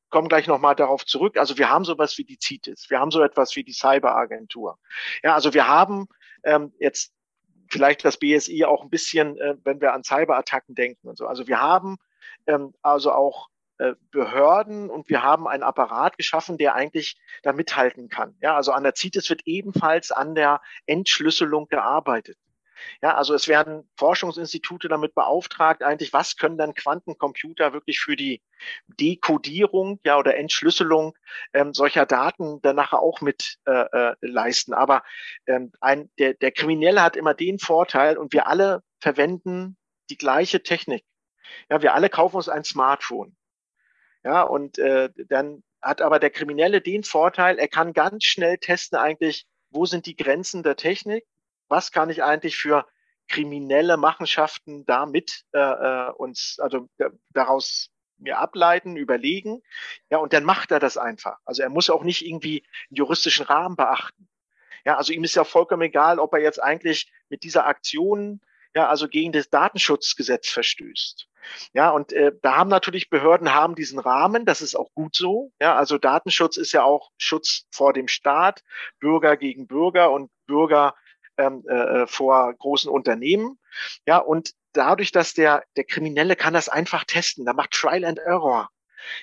kommen 0.09 0.27
gleich 0.27 0.47
nochmal 0.47 0.75
darauf 0.75 1.05
zurück. 1.05 1.37
Also 1.37 1.57
wir 1.57 1.69
haben 1.69 1.85
sowas 1.85 2.17
wie 2.17 2.23
die 2.23 2.37
CITES, 2.39 2.89
wir 2.89 2.99
haben 2.99 3.11
so 3.11 3.21
etwas 3.21 3.55
wie 3.55 3.63
die 3.63 3.73
Cyberagentur. 3.73 4.77
Ja, 5.23 5.35
also 5.35 5.53
wir 5.53 5.67
haben 5.67 6.07
ähm, 6.43 6.73
jetzt 6.79 7.13
vielleicht 7.69 8.03
das 8.03 8.17
BSI 8.17 8.65
auch 8.65 8.83
ein 8.83 8.89
bisschen, 8.89 9.37
äh, 9.37 9.55
wenn 9.63 9.81
wir 9.81 9.93
an 9.93 10.03
Cyberattacken 10.03 10.75
denken 10.75 11.07
und 11.07 11.17
so. 11.17 11.27
Also 11.27 11.47
wir 11.47 11.61
haben 11.61 11.97
ähm, 12.47 12.73
also 12.81 13.11
auch 13.11 13.49
äh, 13.77 13.93
Behörden 14.11 14.89
und 14.89 15.09
wir 15.09 15.23
haben 15.23 15.47
einen 15.47 15.63
Apparat 15.63 16.17
geschaffen, 16.17 16.57
der 16.57 16.75
eigentlich 16.75 17.17
da 17.43 17.53
mithalten 17.53 18.09
kann. 18.09 18.35
Ja, 18.41 18.55
also 18.55 18.71
an 18.71 18.83
der 18.83 18.95
CITES 18.95 19.29
wird 19.29 19.43
ebenfalls 19.45 20.11
an 20.11 20.35
der 20.35 20.61
Entschlüsselung 20.85 21.67
gearbeitet. 21.67 22.37
Ja, 23.01 23.15
also 23.15 23.33
es 23.33 23.48
werden 23.48 23.89
Forschungsinstitute 23.98 24.88
damit 24.88 25.15
beauftragt, 25.15 25.84
eigentlich, 25.84 26.13
was 26.13 26.38
können 26.38 26.58
dann 26.58 26.73
Quantencomputer 26.73 27.73
wirklich 27.73 27.99
für 27.99 28.15
die 28.15 28.41
Dekodierung, 28.88 29.99
ja, 30.03 30.17
oder 30.17 30.38
Entschlüsselung 30.38 31.17
ähm, 31.53 31.73
solcher 31.73 32.06
Daten 32.06 32.62
dann 32.62 32.75
nachher 32.75 33.01
auch 33.01 33.21
mit 33.21 33.58
äh, 33.65 33.71
äh, 33.71 34.15
leisten. 34.21 34.73
Aber 34.73 35.03
ähm, 35.47 35.71
ein, 35.82 36.10
der, 36.19 36.34
der 36.34 36.51
Kriminelle 36.51 37.01
hat 37.01 37.15
immer 37.15 37.34
den 37.34 37.60
Vorteil 37.60 38.17
und 38.17 38.34
wir 38.34 38.47
alle 38.47 38.84
verwenden 38.99 39.77
die 40.10 40.17
gleiche 40.17 40.63
Technik. 40.63 41.06
Ja, 41.69 41.82
wir 41.82 41.93
alle 41.93 42.10
kaufen 42.10 42.38
uns 42.38 42.49
ein 42.49 42.63
Smartphone. 42.63 43.36
Ja, 44.23 44.41
und 44.41 44.77
äh, 44.80 45.10
dann 45.30 45.63
hat 45.82 46.01
aber 46.01 46.19
der 46.19 46.30
Kriminelle 46.30 46.82
den 46.82 47.03
Vorteil, 47.03 47.58
er 47.58 47.67
kann 47.67 47.93
ganz 47.93 48.25
schnell 48.25 48.58
testen 48.58 48.97
eigentlich, 48.97 49.45
wo 49.69 49.86
sind 49.86 50.06
die 50.06 50.15
Grenzen 50.15 50.63
der 50.63 50.75
Technik 50.75 51.25
was 51.69 51.91
kann 51.91 52.10
ich 52.10 52.23
eigentlich 52.23 52.58
für 52.58 52.86
kriminelle 53.27 53.97
Machenschaften 53.97 54.86
damit 54.86 55.43
äh, 55.53 55.60
äh 55.60 56.12
uns, 56.12 56.58
also 56.60 56.89
daraus 57.29 57.91
mir 58.19 58.38
ableiten, 58.38 58.95
überlegen. 58.95 59.62
Ja, 60.10 60.17
und 60.17 60.34
dann 60.34 60.43
macht 60.43 60.71
er 60.71 60.79
das 60.79 60.97
einfach. 60.97 61.38
Also 61.45 61.63
er 61.63 61.69
muss 61.69 61.89
auch 61.89 62.03
nicht 62.03 62.25
irgendwie 62.25 62.63
einen 62.89 62.97
juristischen 62.97 63.45
Rahmen 63.45 63.75
beachten. 63.75 64.27
Ja, 64.86 64.97
also 64.97 65.13
ihm 65.13 65.23
ist 65.23 65.36
ja 65.36 65.43
vollkommen 65.43 65.84
egal, 65.84 66.19
ob 66.19 66.34
er 66.34 66.39
jetzt 66.39 66.62
eigentlich 66.62 67.12
mit 67.29 67.43
dieser 67.43 67.65
Aktion 67.65 68.41
ja 68.75 68.88
also 68.88 69.08
gegen 69.08 69.32
das 69.32 69.49
Datenschutzgesetz 69.49 70.49
verstößt. 70.49 71.27
Ja, 71.73 71.89
und 71.89 72.13
äh, 72.13 72.32
da 72.41 72.58
haben 72.58 72.69
natürlich 72.69 73.10
Behörden 73.10 73.53
haben 73.53 73.75
diesen 73.75 73.99
Rahmen, 73.99 74.45
das 74.45 74.62
ist 74.62 74.75
auch 74.75 74.93
gut 74.93 75.15
so. 75.15 75.51
Ja, 75.60 75.75
also 75.75 75.97
Datenschutz 75.97 76.58
ist 76.58 76.73
ja 76.73 76.84
auch 76.84 77.12
Schutz 77.17 77.65
vor 77.71 77.93
dem 77.93 78.08
Staat, 78.08 78.62
Bürger 78.99 79.38
gegen 79.38 79.67
Bürger 79.67 80.12
und 80.12 80.32
Bürger 80.45 80.95
ähm, 81.39 81.65
äh, 81.67 82.06
vor 82.06 82.54
großen 82.54 82.91
Unternehmen. 82.91 83.58
Ja, 84.06 84.17
und 84.17 84.52
dadurch, 84.73 85.12
dass 85.12 85.34
der, 85.34 85.63
der 85.78 85.86
Kriminelle 85.86 86.36
kann 86.36 86.54
das 86.54 86.69
einfach 86.69 87.06
testen, 87.06 87.45
da 87.45 87.54
macht 87.54 87.71
Trial 87.71 88.06
and 88.06 88.19
Error. 88.19 88.69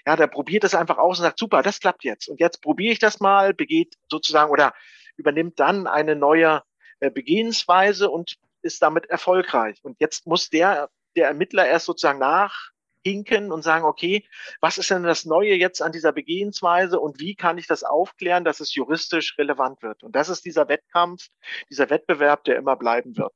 Ja, 0.07 0.17
der 0.17 0.27
probiert 0.27 0.65
das 0.65 0.75
einfach 0.75 0.97
aus 0.97 1.19
und 1.19 1.25
sagt, 1.25 1.39
super, 1.39 1.63
das 1.63 1.81
klappt 1.81 2.03
jetzt. 2.03 2.29
Und 2.29 2.41
jetzt 2.41 2.63
probiere 2.63 2.93
ich 2.93 2.99
das 2.99 3.21
mal, 3.21 3.53
begeht 3.53 3.95
sozusagen 4.11 4.51
oder 4.51 4.73
übernimmt 5.17 5.61
dann 5.61 5.87
eine 5.87 6.17
neue 6.17 6.63
äh, 7.01 7.11
Begehensweise 7.11 8.11
und 8.11 8.37
ist 8.63 8.83
damit 8.83 9.07
erfolgreich. 9.07 9.79
Und 9.83 9.97
jetzt 10.01 10.27
muss 10.27 10.49
der, 10.49 10.89
der 11.15 11.29
Ermittler 11.29 11.67
erst 11.67 11.87
sozusagen 11.87 12.19
nach, 12.19 12.71
hinken 13.07 13.53
und 13.53 13.63
sagen, 13.63 13.85
okay, 13.85 14.25
was 14.61 14.79
ist 14.79 14.91
denn 14.91 15.05
das 15.05 15.25
Neue 15.25 15.55
jetzt 15.55 15.81
an 15.81 15.93
dieser 15.93 16.13
Begehensweise 16.13 16.99
und 16.99 17.21
wie 17.21 17.37
kann 17.37 17.57
ich 17.57 17.69
das 17.69 17.85
aufklären, 17.85 18.45
dass 18.45 18.59
es 18.59 18.75
juristisch 18.75 19.39
relevant 19.39 19.83
wird? 19.83 20.03
Und 20.03 20.17
das 20.17 20.29
ist 20.29 20.45
dieser 20.45 20.69
Wettkampf, 20.69 21.29
dieser 21.71 21.89
Wettbewerb, 21.89 22.43
der 22.45 22.57
immer 22.57 22.77
bleiben 22.77 23.17
wird. 23.17 23.33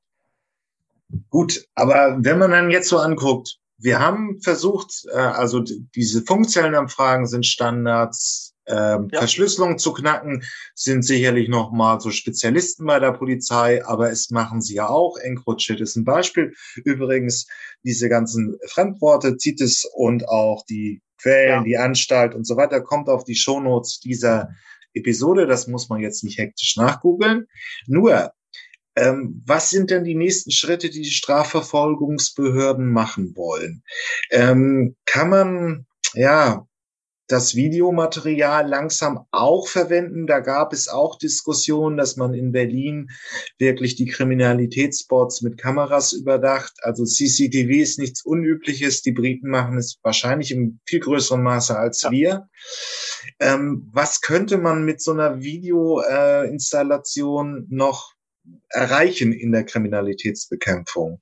Gut, 1.29 1.65
aber 1.75 2.19
wenn 2.21 2.39
man 2.39 2.51
dann 2.51 2.71
jetzt 2.71 2.89
so 2.89 2.99
anguckt, 2.99 3.59
wir 3.79 4.01
haben 4.01 4.41
versucht, 4.43 5.07
äh, 5.13 5.17
also 5.17 5.61
diese 5.61 6.23
funktionellen 6.23 6.75
Anfragen 6.75 7.27
sind 7.27 7.47
Standards, 7.47 8.50
ähm, 8.67 9.09
ja. 9.13 9.19
Verschlüsselung 9.19 9.79
zu 9.79 9.93
knacken, 9.93 10.45
sind 10.75 11.05
sicherlich 11.05 11.49
nochmal 11.49 12.01
so 12.01 12.11
Spezialisten 12.11 12.87
bei 12.87 12.99
der 12.99 13.13
Polizei, 13.13 13.85
aber 13.85 14.11
es 14.11 14.31
machen 14.31 14.61
sie 14.61 14.75
ja 14.75 14.89
auch. 14.89 15.17
EncroChat 15.17 15.81
ist 15.81 15.97
ein 15.97 16.05
Beispiel. 16.05 16.55
Übrigens, 16.85 17.47
diese 17.83 18.09
ganzen 18.09 18.59
Fremdworte, 18.67 19.37
CITES 19.37 19.91
und 19.95 20.29
auch 20.29 20.65
die 20.67 21.03
Quellen, 21.21 21.49
ja. 21.49 21.63
die 21.65 21.79
Anstalt 21.79 22.35
und 22.35 22.47
so 22.47 22.57
weiter, 22.57 22.81
kommt 22.81 23.09
auf 23.09 23.25
die 23.25 23.35
Shownotes 23.35 24.01
dieser 24.01 24.51
Episode. 24.95 25.47
Das 25.47 25.67
muss 25.67 25.89
man 25.89 26.01
jetzt 26.01 26.25
nicht 26.25 26.39
hektisch 26.39 26.77
nachgoogeln. 26.77 27.47
Nur, 27.87 28.33
ähm, 28.97 29.43
was 29.47 29.71
sind 29.71 29.91
denn 29.91 30.05
die 30.05 30.15
nächsten 30.15 30.51
Schritte, 30.51 30.91
die 30.91 31.03
die 31.03 31.11
Strafverfolgungsbehörden 31.11 32.91
machen 32.91 33.37
wollen? 33.37 33.83
Ähm, 34.31 34.97
kann 35.07 35.31
man, 35.31 35.87
ja, 36.15 36.67
das 37.31 37.55
Videomaterial 37.55 38.69
langsam 38.69 39.27
auch 39.31 39.69
verwenden. 39.69 40.27
Da 40.27 40.41
gab 40.41 40.73
es 40.73 40.89
auch 40.89 41.17
Diskussionen, 41.17 41.97
dass 41.97 42.17
man 42.17 42.35
in 42.35 42.51
Berlin 42.51 43.09
wirklich 43.59 43.95
die 43.95 44.07
Kriminalitätsspots 44.07 45.43
mit 45.43 45.57
Kameras 45.57 46.13
überdacht. 46.13 46.73
Also 46.83 47.05
CCTV 47.05 47.71
ist 47.81 48.01
nichts 48.01 48.25
Unübliches. 48.25 49.03
Die 49.03 49.13
Briten 49.13 49.49
machen 49.49 49.79
es 49.79 50.01
wahrscheinlich 50.03 50.51
im 50.51 50.81
viel 50.87 50.99
größeren 51.01 51.43
Maße 51.43 51.79
als 51.79 52.03
ja. 52.03 52.11
wir. 52.11 52.49
Ähm, 53.39 53.89
was 53.93 54.23
könnte 54.23 54.59
man 54.59 54.85
mit 54.85 55.01
so 55.01 55.13
einer 55.13 55.41
Videoinstallation 55.41 57.59
äh, 57.59 57.63
noch 57.69 58.15
erreichen 58.71 59.33
in 59.33 59.53
der 59.53 59.63
Kriminalitätsbekämpfung? 59.65 61.21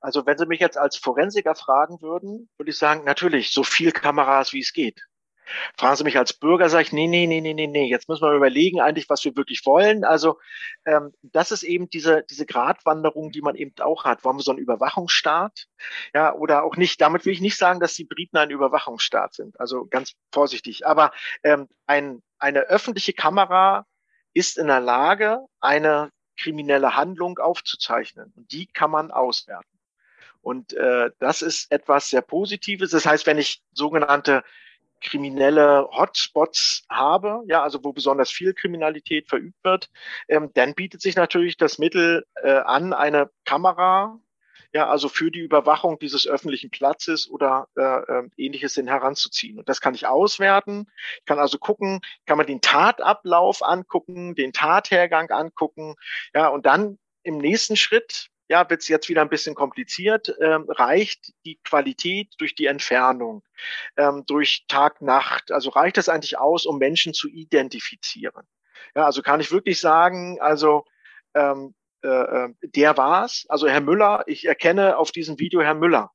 Also 0.00 0.26
wenn 0.26 0.38
Sie 0.38 0.46
mich 0.46 0.60
jetzt 0.60 0.78
als 0.78 0.96
Forensiker 0.96 1.54
fragen 1.54 2.00
würden, 2.00 2.48
würde 2.56 2.70
ich 2.70 2.78
sagen, 2.78 3.04
natürlich, 3.04 3.50
so 3.50 3.64
viel 3.64 3.92
Kameras, 3.92 4.52
wie 4.52 4.60
es 4.60 4.72
geht. 4.72 5.07
Fragen 5.76 5.96
Sie 5.96 6.04
mich 6.04 6.18
als 6.18 6.32
Bürger, 6.32 6.68
sage 6.68 6.82
ich, 6.82 6.92
nee, 6.92 7.06
nee, 7.06 7.26
nee, 7.26 7.40
nee, 7.40 7.54
nee, 7.54 7.66
nee, 7.66 7.88
jetzt 7.88 8.08
müssen 8.08 8.22
wir 8.22 8.32
überlegen 8.32 8.80
eigentlich, 8.80 9.08
was 9.08 9.24
wir 9.24 9.36
wirklich 9.36 9.64
wollen. 9.64 10.04
Also 10.04 10.38
ähm, 10.86 11.12
das 11.22 11.50
ist 11.50 11.62
eben 11.62 11.88
diese, 11.90 12.24
diese 12.28 12.46
Gratwanderung, 12.46 13.30
die 13.30 13.42
man 13.42 13.54
eben 13.54 13.72
auch 13.80 14.04
hat. 14.04 14.24
Wollen 14.24 14.36
wir 14.36 14.42
so 14.42 14.52
einen 14.52 14.60
Überwachungsstaat? 14.60 15.66
Ja, 16.14 16.34
oder 16.34 16.64
auch 16.64 16.76
nicht. 16.76 17.00
Damit 17.00 17.24
will 17.24 17.32
ich 17.32 17.40
nicht 17.40 17.56
sagen, 17.56 17.80
dass 17.80 17.94
die 17.94 18.04
Briten 18.04 18.36
ein 18.36 18.50
Überwachungsstaat 18.50 19.34
sind. 19.34 19.58
Also 19.60 19.86
ganz 19.86 20.14
vorsichtig. 20.32 20.86
Aber 20.86 21.12
ähm, 21.42 21.68
ein, 21.86 22.22
eine 22.38 22.60
öffentliche 22.60 23.12
Kamera 23.12 23.86
ist 24.34 24.58
in 24.58 24.66
der 24.66 24.80
Lage, 24.80 25.40
eine 25.60 26.10
kriminelle 26.38 26.96
Handlung 26.96 27.38
aufzuzeichnen. 27.38 28.32
Und 28.36 28.52
die 28.52 28.66
kann 28.66 28.90
man 28.90 29.10
auswerten. 29.10 29.78
Und 30.40 30.72
äh, 30.74 31.10
das 31.18 31.42
ist 31.42 31.70
etwas 31.72 32.10
sehr 32.10 32.22
Positives. 32.22 32.90
Das 32.90 33.06
heißt, 33.06 33.26
wenn 33.26 33.38
ich 33.38 33.62
sogenannte 33.72 34.44
kriminelle 35.00 35.88
Hotspots 35.92 36.84
habe, 36.90 37.42
ja, 37.46 37.62
also 37.62 37.82
wo 37.84 37.92
besonders 37.92 38.30
viel 38.30 38.54
Kriminalität 38.54 39.28
verübt 39.28 39.58
wird, 39.62 39.90
ähm, 40.28 40.50
dann 40.54 40.74
bietet 40.74 41.00
sich 41.00 41.16
natürlich 41.16 41.56
das 41.56 41.78
Mittel 41.78 42.24
äh, 42.42 42.50
an, 42.50 42.92
eine 42.92 43.30
Kamera, 43.44 44.18
ja, 44.72 44.88
also 44.88 45.08
für 45.08 45.30
die 45.30 45.40
Überwachung 45.40 45.98
dieses 45.98 46.26
öffentlichen 46.26 46.70
Platzes 46.70 47.28
oder 47.28 47.68
äh, 47.76 47.82
äh, 47.82 48.28
ähnliches 48.36 48.74
hin 48.74 48.86
heranzuziehen. 48.86 49.58
Und 49.58 49.68
das 49.68 49.80
kann 49.80 49.94
ich 49.94 50.06
auswerten. 50.06 50.86
Ich 51.20 51.24
kann 51.24 51.38
also 51.38 51.58
gucken, 51.58 52.00
kann 52.26 52.36
man 52.36 52.46
den 52.46 52.60
Tatablauf 52.60 53.62
angucken, 53.62 54.34
den 54.34 54.52
Tathergang 54.52 55.30
angucken, 55.30 55.94
ja, 56.34 56.48
und 56.48 56.66
dann 56.66 56.98
im 57.22 57.38
nächsten 57.38 57.76
Schritt 57.76 58.28
ja, 58.48 58.68
wird 58.68 58.82
es 58.82 58.88
jetzt 58.88 59.08
wieder 59.08 59.22
ein 59.22 59.28
bisschen 59.28 59.54
kompliziert, 59.54 60.34
ähm, 60.40 60.66
reicht 60.68 61.32
die 61.44 61.60
Qualität 61.64 62.34
durch 62.38 62.54
die 62.54 62.66
Entfernung, 62.66 63.42
ähm, 63.96 64.24
durch 64.26 64.64
Tag, 64.68 65.02
Nacht, 65.02 65.52
also 65.52 65.70
reicht 65.70 65.98
das 65.98 66.08
eigentlich 66.08 66.38
aus, 66.38 66.66
um 66.66 66.78
Menschen 66.78 67.14
zu 67.14 67.28
identifizieren. 67.28 68.46
Ja, 68.94 69.04
also 69.04 69.22
kann 69.22 69.40
ich 69.40 69.52
wirklich 69.52 69.80
sagen, 69.80 70.40
also 70.40 70.84
ähm, 71.34 71.74
äh, 72.02 72.08
äh 72.08 72.48
der 72.62 72.96
war's, 72.96 73.44
also 73.48 73.68
Herr 73.68 73.80
Müller, 73.80 74.24
ich 74.26 74.46
erkenne 74.46 74.96
auf 74.96 75.12
diesem 75.12 75.38
Video 75.38 75.60
Herr 75.60 75.74
Müller. 75.74 76.10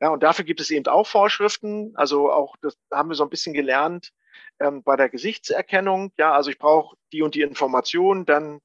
Ja, 0.00 0.10
und 0.10 0.22
dafür 0.22 0.44
gibt 0.44 0.60
es 0.60 0.70
eben 0.70 0.86
auch 0.86 1.06
Vorschriften, 1.06 1.92
also 1.96 2.30
auch, 2.30 2.56
das 2.60 2.76
haben 2.92 3.08
wir 3.08 3.14
so 3.14 3.24
ein 3.24 3.30
bisschen 3.30 3.54
gelernt, 3.54 4.12
ähm, 4.60 4.82
bei 4.82 4.96
der 4.96 5.08
Gesichtserkennung. 5.08 6.12
Ja, 6.18 6.32
also 6.32 6.50
ich 6.50 6.58
brauche 6.58 6.96
die 7.12 7.22
und 7.22 7.34
die 7.34 7.42
Information, 7.42 8.26
dann 8.26 8.60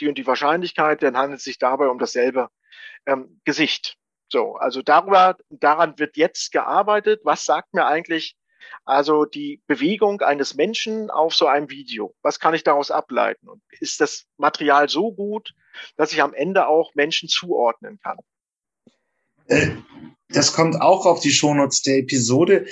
die 0.00 0.08
und 0.08 0.18
die 0.18 0.26
Wahrscheinlichkeit, 0.26 1.02
dann 1.02 1.16
handelt 1.16 1.38
es 1.38 1.44
sich 1.44 1.58
dabei 1.58 1.88
um 1.88 1.98
dasselbe 1.98 2.48
ähm, 3.06 3.40
Gesicht. 3.44 3.96
So, 4.28 4.56
also 4.56 4.82
darüber, 4.82 5.36
daran 5.50 5.98
wird 5.98 6.16
jetzt 6.16 6.52
gearbeitet. 6.52 7.20
Was 7.24 7.44
sagt 7.44 7.74
mir 7.74 7.86
eigentlich 7.86 8.36
also 8.84 9.24
die 9.24 9.62
Bewegung 9.66 10.20
eines 10.22 10.54
Menschen 10.54 11.10
auf 11.10 11.34
so 11.34 11.46
einem 11.46 11.70
Video? 11.70 12.14
Was 12.22 12.40
kann 12.40 12.54
ich 12.54 12.64
daraus 12.64 12.90
ableiten? 12.90 13.48
Und 13.48 13.62
ist 13.80 14.00
das 14.00 14.26
Material 14.38 14.88
so 14.88 15.12
gut, 15.12 15.54
dass 15.96 16.12
ich 16.12 16.22
am 16.22 16.34
Ende 16.34 16.66
auch 16.66 16.94
Menschen 16.94 17.28
zuordnen 17.28 17.98
kann? 18.00 18.18
Das 20.32 20.52
kommt 20.52 20.80
auch 20.80 21.06
auf 21.06 21.20
die 21.20 21.30
Shownotes 21.30 21.82
der 21.82 21.98
Episode. 21.98 22.66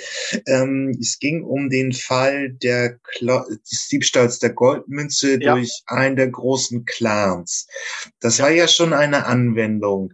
Ähm, 0.47 0.97
es 0.99 1.19
ging 1.19 1.43
um 1.43 1.69
den 1.69 1.93
Fall 1.93 2.51
der 2.51 2.97
Kla 2.99 3.45
des 3.71 3.87
Diebstahls 3.89 4.39
der 4.39 4.51
Goldmünze 4.51 5.41
ja. 5.41 5.55
durch 5.55 5.83
einen 5.87 6.15
der 6.15 6.29
großen 6.29 6.85
Clans. 6.85 7.67
Das 8.19 8.37
ja. 8.37 8.45
war 8.45 8.51
ja 8.51 8.67
schon 8.67 8.93
eine 8.93 9.25
Anwendung. 9.25 10.13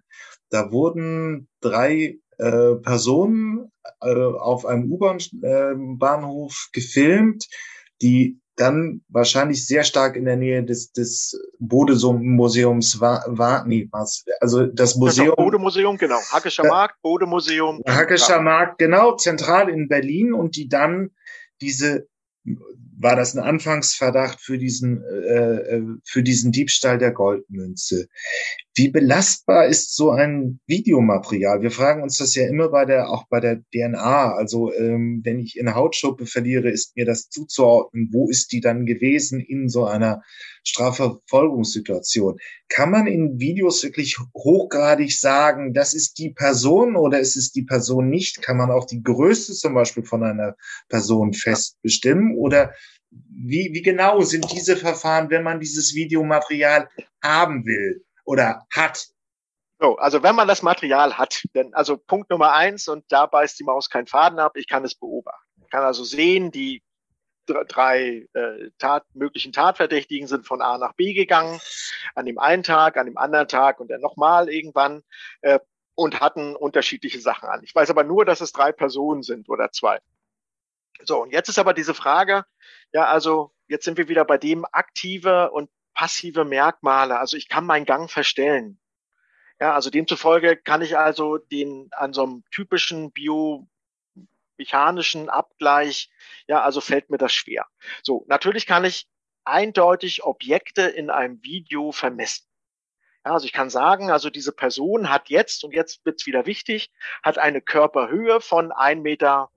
Da 0.50 0.72
wurden 0.72 1.48
drei 1.62 2.18
äh, 2.38 2.76
Personen 2.76 3.72
äh, 4.02 4.14
auf 4.14 4.66
einem 4.66 4.92
U-Bahn-Bahnhof 4.92 6.70
äh, 6.70 6.80
gefilmt, 6.80 7.48
die 8.02 8.40
dann 8.58 9.02
wahrscheinlich 9.08 9.66
sehr 9.66 9.84
stark 9.84 10.16
in 10.16 10.26
der 10.26 10.36
Nähe 10.36 10.64
des, 10.64 10.92
des 10.92 11.40
Bode-Museums 11.60 13.00
war, 13.00 13.24
war 13.28 13.66
nee, 13.66 13.88
was, 13.92 14.26
also 14.42 14.66
das 14.66 14.96
Museum. 14.96 15.28
Das 15.28 15.36
Bode-Museum, 15.38 15.98
genau. 15.98 16.20
Hackescher 16.32 16.66
äh, 16.66 16.68
Markt, 16.68 17.02
Bode-Museum. 17.02 17.82
Hackescher 17.88 18.42
Markt, 18.42 18.80
genau, 18.80 19.16
zentral 19.16 19.70
in 19.70 19.88
Berlin 19.88 20.34
und 20.34 20.56
die 20.56 20.68
dann 20.68 21.12
diese 21.62 22.08
war 23.00 23.16
das 23.16 23.36
ein 23.36 23.44
Anfangsverdacht 23.44 24.40
für 24.42 24.58
diesen, 24.58 25.04
äh, 25.04 25.76
äh, 25.76 25.84
für 26.04 26.24
diesen 26.24 26.52
Diebstahl 26.52 26.98
der 26.98 27.12
Goldmünze. 27.12 28.08
Wie 28.78 28.90
belastbar 28.90 29.66
ist 29.66 29.96
so 29.96 30.12
ein 30.12 30.60
Videomaterial? 30.68 31.64
Wir 31.64 31.72
fragen 31.72 32.04
uns 32.04 32.20
das 32.20 32.36
ja 32.36 32.48
immer 32.48 32.70
bei 32.70 32.86
der, 32.86 33.10
auch 33.10 33.26
bei 33.28 33.40
der 33.40 33.64
DNA. 33.74 34.36
Also 34.36 34.72
ähm, 34.72 35.22
wenn 35.24 35.40
ich 35.40 35.60
eine 35.60 35.74
Hautschuppe 35.74 36.28
verliere, 36.28 36.70
ist 36.70 36.96
mir 36.96 37.08
das 37.08 37.28
zuzuordnen. 37.28 38.10
Wo 38.12 38.30
ist 38.30 38.52
die 38.52 38.62
dann 38.62 38.86
gewesen 38.86 39.40
in 39.40 39.68
so 39.68 39.86
einer 39.86 40.22
Strafverfolgungssituation? 40.64 42.38
Kann 42.70 42.92
man 42.92 43.08
in 43.08 43.40
Videos 43.40 43.84
wirklich 43.84 44.20
hochgradig 44.36 45.12
sagen, 45.12 45.74
das 45.74 45.96
ist 45.96 46.20
die 46.20 46.30
Person 46.30 46.96
oder 46.96 47.20
ist 47.20 47.36
es 47.36 47.52
die 47.52 47.64
Person 47.64 48.10
nicht? 48.10 48.44
Kann 48.44 48.58
man 48.58 48.70
auch 48.70 48.86
die 48.86 49.02
Größe 49.02 49.56
zum 49.56 49.74
Beispiel 49.74 50.04
von 50.04 50.24
einer 50.24 50.56
Person 50.88 51.34
fest 51.34 51.82
bestimmen 51.82 52.36
oder 52.38 52.76
wie, 53.10 53.72
wie 53.74 53.82
genau 53.82 54.22
sind 54.22 54.52
diese 54.52 54.78
Verfahren, 54.78 55.32
wenn 55.32 55.42
man 55.42 55.60
dieses 55.60 55.96
Videomaterial 55.96 56.90
haben 57.24 57.66
will 57.66 58.04
oder 58.28 58.68
hat? 58.72 59.08
So, 59.80 59.96
also 59.98 60.22
wenn 60.22 60.36
man 60.36 60.48
das 60.48 60.62
Material 60.62 61.18
hat, 61.18 61.44
denn 61.56 61.74
also 61.74 61.98
Punkt 61.98 62.30
Nummer 62.30 62.54
eins, 62.54 62.88
und 62.88 63.06
da 63.10 63.26
beißt 63.26 63.60
die 63.60 63.64
Maus 63.64 63.90
keinen 63.90 64.08
Faden 64.08 64.40
ab, 64.40 64.58
ich 64.58 64.68
kann 64.68 64.84
es 64.84 64.96
beobachten. 64.96 65.62
Ich 65.64 65.70
kann 65.70 65.84
also 65.84 66.04
sehen, 66.04 66.52
die 66.52 66.84
drei 67.46 68.28
äh, 68.34 68.72
Tat, 68.78 69.06
möglichen 69.14 69.54
Tatverdächtigen 69.54 70.28
sind 70.28 70.46
von 70.46 70.62
A 70.62 70.78
nach 70.78 70.94
B 70.94 71.14
gegangen, 71.14 71.62
an 72.14 72.26
dem 72.26 72.40
einen 72.40 72.64
Tag, 72.64 72.98
an 72.98 73.06
dem 73.06 73.18
anderen 73.18 73.48
Tag 73.48 73.80
und 73.80 73.90
dann 73.90 74.02
nochmal 74.02 74.50
irgendwann 74.50 75.04
äh, 75.42 75.60
und 75.96 76.20
hatten 76.20 76.56
unterschiedliche 76.58 77.22
Sachen 77.22 77.48
an. 77.48 77.64
Ich 77.64 77.74
weiß 77.74 77.90
aber 77.90 78.04
nur, 78.04 78.26
dass 78.26 78.42
es 78.42 78.52
drei 78.52 78.74
Personen 78.74 79.24
sind 79.24 79.48
oder 79.48 79.72
zwei. 79.72 80.00
So, 81.06 81.22
und 81.22 81.32
jetzt 81.32 81.48
ist 81.48 81.60
aber 81.60 81.74
diese 81.74 81.94
Frage, 81.94 82.44
ja, 82.92 83.06
also 83.06 83.52
jetzt 83.68 83.86
sind 83.86 83.98
wir 83.98 84.10
wieder 84.10 84.26
bei 84.26 84.38
dem 84.38 84.66
aktive 84.72 85.52
und 85.52 85.70
passive 85.98 86.46
Merkmale. 86.46 87.20
Also 87.20 87.36
ich 87.36 87.50
kann 87.50 87.66
meinen 87.66 87.86
Gang 87.86 88.10
verstellen. 88.10 88.80
Ja, 89.60 89.74
also 89.74 89.90
demzufolge 89.90 90.56
kann 90.56 90.82
ich 90.84 90.98
also 90.98 91.40
den 91.40 91.90
an 91.92 92.14
so 92.14 92.24
einem 92.24 92.46
typischen 92.52 93.12
biomechanischen 93.12 95.28
Abgleich, 95.30 96.12
ja, 96.46 96.62
also 96.62 96.80
fällt 96.80 97.10
mir 97.10 97.18
das 97.18 97.34
schwer. 97.34 97.66
So, 98.04 98.24
natürlich 98.28 98.68
kann 98.68 98.86
ich 98.86 99.08
eindeutig 99.44 100.24
Objekte 100.24 100.84
in 100.84 101.10
einem 101.10 101.42
Video 101.42 101.92
vermessen. 101.92 102.46
Ja, 103.26 103.34
also 103.34 103.48
ich 103.48 103.54
kann 103.54 103.72
sagen, 103.72 104.12
also 104.12 104.30
diese 104.30 104.52
Person 104.52 105.10
hat 105.10 105.30
jetzt, 105.30 105.64
und 105.64 105.74
jetzt 105.74 106.06
wird's 106.06 106.28
wieder 106.28 106.46
wichtig, 106.46 106.92
hat 107.24 107.40
eine 107.40 107.62
Körperhöhe 107.62 108.40
von 108.40 108.72
1,76 108.72 109.02
Meter. 109.02 109.50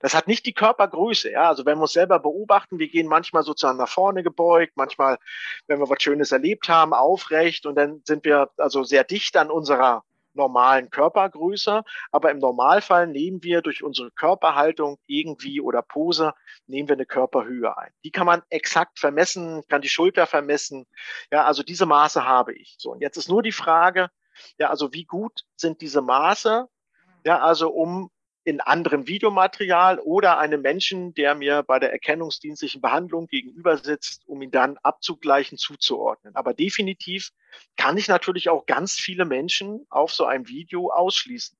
Das 0.00 0.14
hat 0.14 0.26
nicht 0.26 0.46
die 0.46 0.52
Körpergröße, 0.52 1.30
ja. 1.30 1.48
Also 1.48 1.66
wenn 1.66 1.78
wir 1.78 1.82
uns 1.82 1.92
selber 1.92 2.18
beobachten, 2.18 2.78
wir 2.78 2.88
gehen 2.88 3.06
manchmal 3.06 3.42
sozusagen 3.42 3.78
nach 3.78 3.88
vorne 3.88 4.22
gebeugt, 4.22 4.72
manchmal, 4.76 5.18
wenn 5.66 5.78
wir 5.78 5.88
was 5.88 6.02
Schönes 6.02 6.32
erlebt 6.32 6.68
haben, 6.68 6.94
aufrecht 6.94 7.66
und 7.66 7.76
dann 7.76 8.02
sind 8.04 8.24
wir 8.24 8.50
also 8.56 8.82
sehr 8.82 9.04
dicht 9.04 9.36
an 9.36 9.50
unserer 9.50 10.04
normalen 10.34 10.90
Körpergröße. 10.90 11.82
Aber 12.12 12.30
im 12.30 12.38
Normalfall 12.38 13.06
nehmen 13.06 13.42
wir 13.42 13.62
durch 13.62 13.82
unsere 13.82 14.10
Körperhaltung 14.10 14.98
irgendwie 15.06 15.60
oder 15.60 15.82
Pose, 15.82 16.34
nehmen 16.66 16.88
wir 16.88 16.96
eine 16.96 17.06
Körperhöhe 17.06 17.76
ein. 17.76 17.92
Die 18.04 18.10
kann 18.10 18.26
man 18.26 18.42
exakt 18.48 18.98
vermessen, 18.98 19.62
kann 19.68 19.82
die 19.82 19.88
Schulter 19.88 20.26
vermessen. 20.26 20.86
Ja, 21.30 21.44
also 21.44 21.62
diese 21.62 21.86
Maße 21.86 22.24
habe 22.24 22.54
ich. 22.54 22.76
So. 22.78 22.92
Und 22.92 23.00
jetzt 23.00 23.16
ist 23.16 23.28
nur 23.28 23.42
die 23.42 23.52
Frage, 23.52 24.10
ja, 24.58 24.70
also 24.70 24.92
wie 24.92 25.04
gut 25.04 25.44
sind 25.56 25.80
diese 25.80 26.02
Maße? 26.02 26.68
Ja, 27.24 27.40
also 27.40 27.70
um 27.70 28.10
in 28.44 28.60
anderem 28.60 29.06
Videomaterial 29.06 29.98
oder 29.98 30.38
einem 30.38 30.62
Menschen, 30.62 31.14
der 31.14 31.34
mir 31.34 31.62
bei 31.62 31.78
der 31.78 31.92
erkennungsdienstlichen 31.92 32.80
Behandlung 32.80 33.26
gegenüber 33.26 33.76
sitzt, 33.76 34.26
um 34.26 34.40
ihn 34.40 34.50
dann 34.50 34.78
abzugleichen, 34.78 35.58
zuzuordnen. 35.58 36.34
Aber 36.36 36.54
definitiv 36.54 37.30
kann 37.76 37.98
ich 37.98 38.08
natürlich 38.08 38.48
auch 38.48 38.66
ganz 38.66 38.94
viele 38.94 39.24
Menschen 39.24 39.86
auf 39.90 40.12
so 40.12 40.24
einem 40.24 40.48
Video 40.48 40.90
ausschließen. 40.90 41.58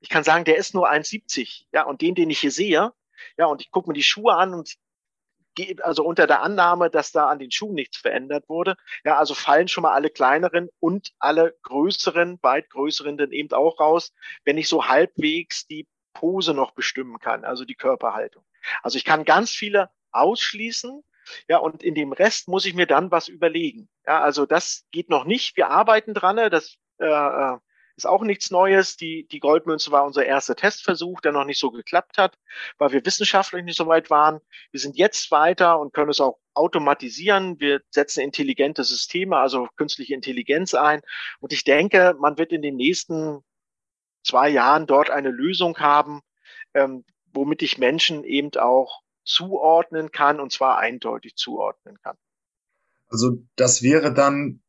Ich 0.00 0.08
kann 0.08 0.24
sagen, 0.24 0.44
der 0.44 0.56
ist 0.56 0.74
nur 0.74 0.90
1,70, 0.90 1.66
ja, 1.72 1.84
und 1.84 2.00
den, 2.00 2.14
den 2.14 2.30
ich 2.30 2.40
hier 2.40 2.50
sehe, 2.50 2.92
ja, 3.36 3.46
und 3.46 3.60
ich 3.60 3.70
gucke 3.70 3.88
mir 3.88 3.94
die 3.94 4.02
Schuhe 4.02 4.34
an 4.34 4.54
und 4.54 4.74
also 5.82 6.04
unter 6.04 6.26
der 6.26 6.42
Annahme, 6.42 6.90
dass 6.90 7.12
da 7.12 7.28
an 7.28 7.38
den 7.38 7.50
Schuhen 7.50 7.74
nichts 7.74 7.98
verändert 7.98 8.48
wurde, 8.48 8.76
ja, 9.04 9.18
also 9.18 9.34
fallen 9.34 9.68
schon 9.68 9.82
mal 9.82 9.92
alle 9.92 10.08
kleineren 10.08 10.68
und 10.78 11.12
alle 11.18 11.54
größeren, 11.62 12.38
weit 12.42 12.70
größeren 12.70 13.18
dann 13.18 13.32
eben 13.32 13.52
auch 13.52 13.80
raus, 13.80 14.12
wenn 14.44 14.58
ich 14.58 14.68
so 14.68 14.86
halbwegs 14.86 15.66
die 15.66 15.86
Pose 16.12 16.54
noch 16.54 16.72
bestimmen 16.72 17.18
kann, 17.18 17.44
also 17.44 17.64
die 17.64 17.74
Körperhaltung. 17.74 18.44
Also 18.82 18.96
ich 18.96 19.04
kann 19.04 19.24
ganz 19.24 19.50
viele 19.50 19.90
ausschließen, 20.12 21.02
ja, 21.48 21.58
und 21.58 21.82
in 21.82 21.94
dem 21.94 22.12
Rest 22.12 22.48
muss 22.48 22.66
ich 22.66 22.74
mir 22.74 22.86
dann 22.86 23.10
was 23.10 23.28
überlegen. 23.28 23.88
Ja, 24.06 24.20
also 24.20 24.46
das 24.46 24.86
geht 24.90 25.08
noch 25.10 25.24
nicht. 25.24 25.56
Wir 25.56 25.68
arbeiten 25.68 26.14
dran. 26.14 26.36
Das 26.50 26.76
äh, 26.98 27.06
äh 27.06 27.58
ist 27.96 28.06
auch 28.06 28.22
nichts 28.22 28.50
Neues. 28.50 28.96
Die, 28.96 29.26
die 29.28 29.40
Goldmünze 29.40 29.90
war 29.90 30.04
unser 30.06 30.24
erster 30.24 30.56
Testversuch, 30.56 31.20
der 31.20 31.32
noch 31.32 31.44
nicht 31.44 31.60
so 31.60 31.70
geklappt 31.70 32.16
hat, 32.16 32.38
weil 32.78 32.92
wir 32.92 33.04
wissenschaftlich 33.04 33.62
nicht 33.62 33.76
so 33.76 33.86
weit 33.88 34.08
waren. 34.08 34.40
Wir 34.70 34.80
sind 34.80 34.96
jetzt 34.96 35.30
weiter 35.30 35.78
und 35.78 35.92
können 35.92 36.10
es 36.10 36.20
auch 36.20 36.38
automatisieren. 36.54 37.60
Wir 37.60 37.82
setzen 37.90 38.20
intelligente 38.20 38.84
Systeme, 38.84 39.36
also 39.36 39.68
künstliche 39.76 40.14
Intelligenz 40.14 40.72
ein. 40.72 41.02
Und 41.40 41.52
ich 41.52 41.64
denke, 41.64 42.16
man 42.18 42.38
wird 42.38 42.52
in 42.52 42.62
den 42.62 42.76
nächsten 42.76 43.44
zwei 44.22 44.48
Jahren 44.48 44.86
dort 44.86 45.10
eine 45.10 45.30
Lösung 45.30 45.78
haben, 45.78 46.20
ähm, 46.74 47.04
womit 47.32 47.62
ich 47.62 47.78
Menschen 47.78 48.24
eben 48.24 48.50
auch 48.56 49.00
zuordnen 49.24 50.10
kann 50.10 50.40
und 50.40 50.52
zwar 50.52 50.78
eindeutig 50.78 51.36
zuordnen 51.36 51.98
kann. 52.02 52.16
Also 53.08 53.38
das 53.56 53.82
wäre 53.82 54.14
dann 54.14 54.62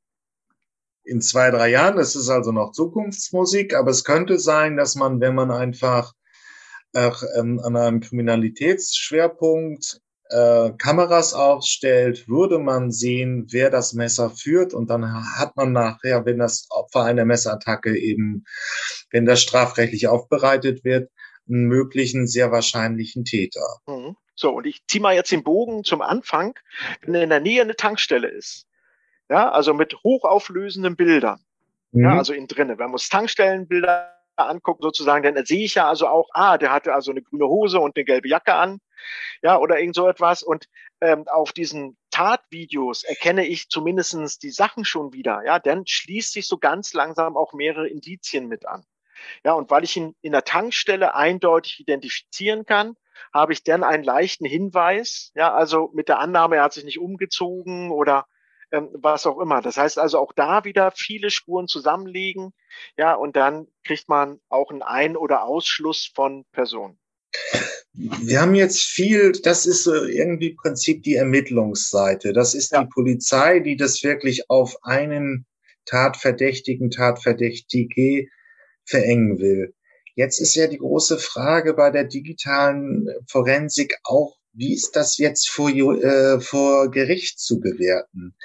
in 1.03 1.21
zwei, 1.21 1.51
drei 1.51 1.69
Jahren, 1.69 1.97
das 1.97 2.15
ist 2.15 2.29
also 2.29 2.51
noch 2.51 2.71
Zukunftsmusik, 2.71 3.75
aber 3.75 3.91
es 3.91 4.03
könnte 4.03 4.39
sein, 4.39 4.77
dass 4.77 4.95
man, 4.95 5.19
wenn 5.19 5.35
man 5.35 5.51
einfach 5.51 6.13
äh, 6.93 7.11
ähm, 7.37 7.59
an 7.63 7.75
einem 7.75 7.99
Kriminalitätsschwerpunkt 8.01 10.01
äh, 10.32 10.72
Kameras 10.78 11.34
aufstellt, 11.34 12.28
würde 12.28 12.58
man 12.58 12.91
sehen, 12.91 13.48
wer 13.52 13.70
das 13.70 13.94
Messer 13.94 14.30
führt 14.30 14.74
und 14.74 14.89
dann 14.89 15.06
hat 15.38 15.56
man 15.58 15.74
nachher, 15.74 16.26
wenn 16.26 16.39
das 16.39 16.67
Opfer 16.70 17.04
einer 17.04 17.26
Messerattacke 17.26 17.98
eben, 17.98 18.46
wenn 19.10 19.26
das 19.26 19.41
strafrechtlich 19.41 20.08
aufbereitet 20.08 20.84
wird, 20.86 21.10
einen 21.50 21.65
möglichen, 21.65 22.28
sehr 22.28 22.52
wahrscheinlichen 22.52 23.26
Täter. 23.26 23.80
Mhm. 23.88 24.15
So, 24.36 24.52
und 24.52 24.65
ich 24.65 24.86
ziehe 24.88 25.02
mal 25.02 25.13
jetzt 25.13 25.32
den 25.32 25.44
Bogen 25.44 25.84
zum 25.84 26.02
Anfang. 26.02 26.58
Wenn 27.02 27.15
in 27.15 27.30
der 27.30 27.41
Nähe 27.41 27.62
eine 27.62 27.76
Tankstelle 27.76 28.30
ist, 28.30 28.65
ja, 29.30 29.52
also 29.52 29.74
mit 29.74 29.96
hochauflösenden 30.04 30.96
Bildern, 30.96 31.39
mhm. 31.91 32.06
ja, 32.06 32.17
also 32.17 32.34
innen 32.34 32.48
drinnen, 32.48 32.80
wenn 32.80 32.86
man 32.86 32.94
uns 32.94 33.10
Tankstellenbilder 33.10 34.15
anguckt 34.38 34.82
sozusagen, 34.82 35.36
dann 35.36 35.46
sehe 35.46 35.65
ich 35.65 35.76
ja 35.76 35.89
also 35.89 36.08
auch, 36.08 36.30
ah, 36.34 36.58
der 36.58 36.72
hatte 36.72 36.94
also 36.94 37.12
eine 37.12 37.22
grüne 37.22 37.46
Hose 37.46 37.80
und 37.80 37.96
eine 37.96 38.06
gelbe 38.06 38.30
Jacke 38.30 38.54
an, 38.54 38.80
ja, 39.41 39.57
oder 39.57 39.79
irgend 39.79 39.95
so 39.95 40.07
etwas. 40.07 40.43
Und 40.43 40.67
ähm, 41.01 41.27
auf 41.27 41.51
diesen 41.53 41.97
Tatvideos 42.11 43.03
erkenne 43.03 43.45
ich 43.45 43.69
zumindestens 43.69 44.37
die 44.37 44.51
Sachen 44.51 44.85
schon 44.85 45.13
wieder, 45.13 45.41
ja, 45.45 45.59
dann 45.59 45.85
schließt 45.85 46.33
sich 46.33 46.47
so 46.47 46.57
ganz 46.57 46.93
langsam 46.93 47.37
auch 47.37 47.53
mehrere 47.53 47.87
Indizien 47.87 48.47
mit 48.47 48.67
an. 48.67 48.85
Ja, 49.43 49.53
und 49.53 49.69
weil 49.69 49.83
ich 49.83 49.95
ihn 49.97 50.15
in 50.21 50.31
der 50.31 50.43
Tankstelle 50.43 51.15
eindeutig 51.15 51.79
identifizieren 51.79 52.65
kann, 52.65 52.95
habe 53.33 53.53
ich 53.53 53.63
dann 53.63 53.83
einen 53.83 54.03
leichten 54.03 54.45
Hinweis, 54.45 55.31
ja, 55.35 55.53
also 55.53 55.91
mit 55.93 56.09
der 56.09 56.19
Annahme, 56.19 56.57
er 56.57 56.63
hat 56.63 56.73
sich 56.73 56.83
nicht 56.83 56.99
umgezogen 56.99 57.91
oder 57.91 58.25
ähm, 58.71 58.89
was 58.93 59.27
auch 59.27 59.39
immer. 59.39 59.61
Das 59.61 59.77
heißt 59.77 59.99
also 59.99 60.19
auch 60.19 60.33
da 60.33 60.63
wieder 60.63 60.91
viele 60.91 61.29
Spuren 61.29 61.67
zusammenlegen, 61.67 62.53
ja, 62.97 63.13
und 63.13 63.35
dann 63.35 63.67
kriegt 63.83 64.09
man 64.09 64.39
auch 64.49 64.71
einen 64.71 64.81
Ein- 64.81 65.17
oder 65.17 65.43
Ausschluss 65.43 66.05
von 66.05 66.45
Personen. 66.51 66.99
Wir 67.93 68.41
haben 68.41 68.56
jetzt 68.56 68.82
viel, 68.82 69.34
das 69.43 69.65
ist 69.65 69.86
irgendwie 69.86 70.51
im 70.51 70.56
Prinzip 70.56 71.04
die 71.04 71.15
Ermittlungsseite. 71.15 72.32
Das 72.32 72.54
ist 72.54 72.71
ja. 72.71 72.84
die 72.84 72.89
Polizei, 72.89 73.60
die 73.60 73.75
das 73.75 74.01
wirklich 74.04 74.49
auf 74.49 74.77
einen 74.84 75.45
Tatverdächtigen, 75.86 76.89
Tatverdächtige 76.89 78.27
verengen 78.86 79.39
will. 79.39 79.73
Jetzt 80.15 80.39
ist 80.39 80.56
ja 80.56 80.67
die 80.67 80.77
große 80.77 81.17
Frage 81.17 81.73
bei 81.73 81.89
der 81.89 82.06
digitalen 82.06 83.08
Forensik 83.27 83.95
auch, 84.04 84.38
wie 84.54 84.73
ist 84.73 84.95
das 84.95 85.17
jetzt 85.17 85.49
vor, 85.49 85.69
äh, 85.69 86.41
vor 86.41 86.91
Gericht 86.91 87.39
zu 87.39 87.60
bewerten? 87.60 88.36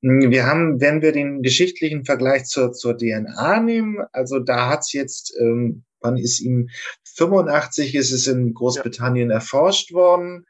Wir 0.00 0.46
haben, 0.46 0.80
wenn 0.80 1.02
wir 1.02 1.12
den 1.12 1.42
geschichtlichen 1.42 2.04
Vergleich 2.04 2.44
zur, 2.44 2.72
zur 2.72 2.96
DNA 2.96 3.60
nehmen, 3.60 3.98
also 4.12 4.38
da 4.38 4.68
hat's 4.68 4.92
jetzt, 4.92 5.34
ähm, 5.40 5.84
wann 6.02 6.16
ist 6.16 6.40
ihm 6.40 6.68
85 7.16 7.94
ist 7.94 8.12
es 8.12 8.26
in 8.26 8.54
Großbritannien 8.54 9.30
ja. 9.30 9.36
erforscht 9.36 9.92
worden. 9.92 10.46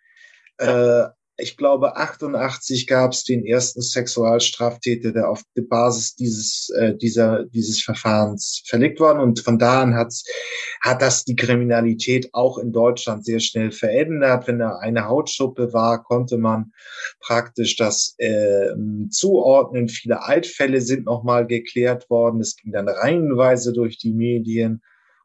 Ja. 0.61 1.07
Äh, 1.07 1.11
ich 1.39 1.57
glaube, 1.57 1.97
88 1.97 2.87
gab 2.87 3.13
es 3.13 3.25
den 3.25 3.45
ersten 3.45 3.81
Sexualstraftäter, 3.81 5.13
der 5.13 5.29
auf 5.31 5.43
der 5.57 5.63
Basis 5.63 6.15
dieses, 6.15 6.71
äh, 6.71 6.95
dieser, 6.95 7.45
dieses 7.45 7.83
Verfahrens 7.83 8.63
verlegt 8.67 9.01
worden. 9.01 9.21
Und 9.21 9.41
von 9.41 9.59
da 9.59 9.83
an 9.83 9.95
hat's, 9.95 10.25
hat 10.83 11.01
das 11.01 11.25
die 11.25 11.35
Kriminalität 11.35 12.29
auch 12.33 12.59
in 12.59 12.73
Deutschland 12.73 13.25
sehr 13.25 13.41
schnell 13.41 13.73
verändert. 13.73 14.47
Wenn 14.47 14.59
da 14.59 14.77
eine 14.77 15.09
Hautschuppe 15.09 15.73
war, 15.73 16.03
konnte 16.05 16.37
man 16.37 16.73
praktisch 17.19 17.77
das 17.77 18.15
äh, 18.19 18.71
zuordnen. 19.11 19.89
Viele 19.89 20.23
Altfälle 20.23 20.81
sind 20.83 21.07
nochmal 21.07 21.47
geklärt 21.47 22.11
worden. 22.11 22.41
Es 22.41 22.57
ging 22.57 22.73
dann 22.73 22.89
reihenweise 22.89 23.73
durch 23.73 23.97
die 23.97 24.13
Medien 24.13 24.83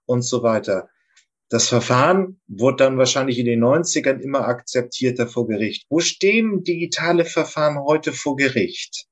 und 0.08 0.24
so 0.24 0.42
weiter. 0.42 0.90
Das 1.50 1.70
Verfahren 1.70 2.42
wurde 2.48 2.78
dann 2.78 2.98
wahrscheinlich 2.98 3.40
in 3.40 3.46
den 3.46 3.64
90ern 3.64 4.20
immer 4.20 4.48
akzeptierter 4.48 5.28
vor 5.28 5.48
Gericht. 5.48 5.86
Wo 5.90 6.00
stehen 6.02 6.64
digitale 6.64 7.24
Verfahren 7.24 7.80
heute 7.80 8.12
vor 8.12 8.36
Gericht? 8.36 9.06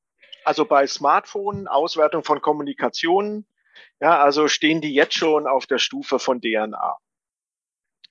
Also 0.44 0.66
bei 0.66 0.86
Smartphones, 0.86 1.68
Auswertung 1.68 2.24
von 2.24 2.42
Kommunikationen, 2.42 3.48
ja, 4.02 4.22
also 4.22 4.48
stehen 4.48 4.82
die 4.82 4.94
jetzt 4.94 5.14
schon 5.14 5.48
auf 5.48 5.66
der 5.66 5.78
Stufe 5.78 6.20
von 6.20 6.42
DNA. 6.42 6.98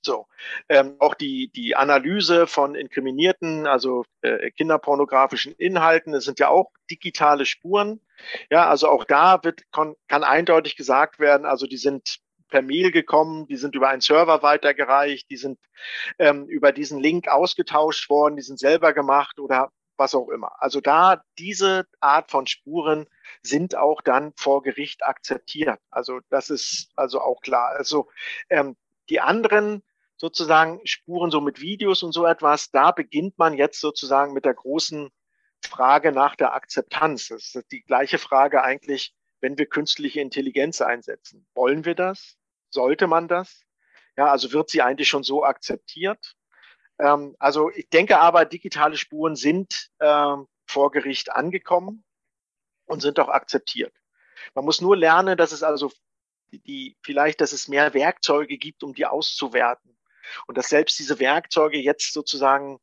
So, 0.01 0.27
ähm, 0.68 0.97
auch 0.99 1.14
die 1.14 1.51
die 1.55 1.77
Analyse 1.77 2.47
von 2.47 2.75
inkriminierten, 2.75 3.66
also 3.66 4.05
äh, 4.20 4.51
kinderpornografischen 4.51 5.55
Inhalten, 5.55 6.12
das 6.12 6.25
sind 6.25 6.38
ja 6.38 6.49
auch 6.49 6.70
digitale 6.90 7.47
Spuren. 7.47 8.01
Ja, 8.51 8.68
also 8.68 8.88
auch 8.88 9.05
da 9.05 9.42
wird 9.42 9.62
kann 9.73 9.97
eindeutig 10.09 10.77
gesagt 10.77 11.18
werden, 11.20 11.47
also 11.47 11.66
die 11.66 11.79
sind 11.79 12.18
per 12.48 12.62
Mail 12.62 12.90
gekommen, 12.90 13.46
die 13.46 13.57
sind 13.57 13.74
über 13.74 13.88
einen 13.88 14.00
Server 14.00 14.42
weitergereicht, 14.42 15.30
die 15.30 15.37
sind 15.37 15.59
ähm, 16.18 16.46
über 16.46 16.72
diesen 16.72 17.00
Link 17.00 17.28
ausgetauscht 17.28 18.09
worden, 18.11 18.37
die 18.37 18.42
sind 18.42 18.59
selber 18.59 18.92
gemacht 18.92 19.38
oder 19.38 19.70
was 19.96 20.14
auch 20.14 20.28
immer. 20.28 20.52
Also 20.61 20.80
da 20.80 21.22
diese 21.38 21.87
Art 22.00 22.30
von 22.30 22.46
Spuren 22.46 23.07
sind 23.42 23.76
auch 23.76 24.00
dann 24.00 24.33
vor 24.37 24.62
Gericht 24.62 25.04
akzeptiert. 25.04 25.78
Also 25.90 26.20
das 26.30 26.50
ist 26.50 26.90
also 26.96 27.20
auch 27.20 27.40
klar. 27.40 27.70
Also 27.76 28.09
ähm, 28.50 28.76
die 29.09 29.20
anderen 29.20 29.83
sozusagen 30.16 30.80
Spuren 30.85 31.30
so 31.30 31.40
mit 31.40 31.61
Videos 31.61 32.02
und 32.02 32.12
so 32.12 32.24
etwas, 32.26 32.70
da 32.70 32.90
beginnt 32.92 33.38
man 33.38 33.54
jetzt 33.54 33.80
sozusagen 33.80 34.33
mit 34.33 34.44
der 34.44 34.54
großen 34.54 35.11
Frage 35.62 36.12
nach 36.12 36.37
der 36.37 36.54
Akzeptanz. 36.54 37.28
Das 37.28 37.54
ist 37.54 37.72
die 37.72 37.83
gleiche 37.83 38.18
Frage 38.18 38.62
eigentlich, 38.62 39.14
wenn 39.44 39.59
wir 39.59 39.66
künstliche 39.66 40.22
Intelligenz 40.22 40.80
einsetzen. 40.80 41.46
Wollen 41.54 41.85
wir 41.85 41.94
das? 41.94 42.38
Sollte 42.70 43.07
man 43.07 43.28
das? 43.28 43.66
Ja, 44.16 44.30
also 44.30 44.54
wird 44.54 44.70
sie 44.70 44.80
eigentlich 44.80 45.09
schon 45.09 45.22
so 45.22 45.44
akzeptiert? 45.44 46.35
Ähm, 46.98 47.37
also 47.38 47.70
ich 47.70 47.90
denke 47.90 48.18
aber, 48.18 48.46
digitale 48.46 48.96
Spuren 48.96 49.37
sind 49.37 49.90
ähm, 50.00 50.46
vor 50.66 50.90
Gericht 50.92 51.30
angekommen 51.30 52.04
und 52.87 53.02
sind 53.02 53.20
auch 53.20 53.28
akzeptiert. 53.28 53.94
Man 54.54 54.64
muss 54.64 54.80
nur 54.80 54.96
lernen, 54.96 55.37
dass 55.37 55.52
es 55.52 55.62
also 55.62 55.92
die, 56.50 56.96
vielleicht, 57.02 57.42
dass 57.42 57.52
es 57.52 57.68
mehr 57.68 57.92
Werkzeuge 57.92 58.57
gibt, 58.57 58.83
um 58.83 58.94
die 58.94 59.04
auszuwerten. 59.04 59.94
Und 60.46 60.57
dass 60.57 60.70
selbst 60.70 60.98
diese 60.98 61.18
Werkzeuge 61.18 61.76
jetzt 61.76 62.14
sozusagen 62.14 62.80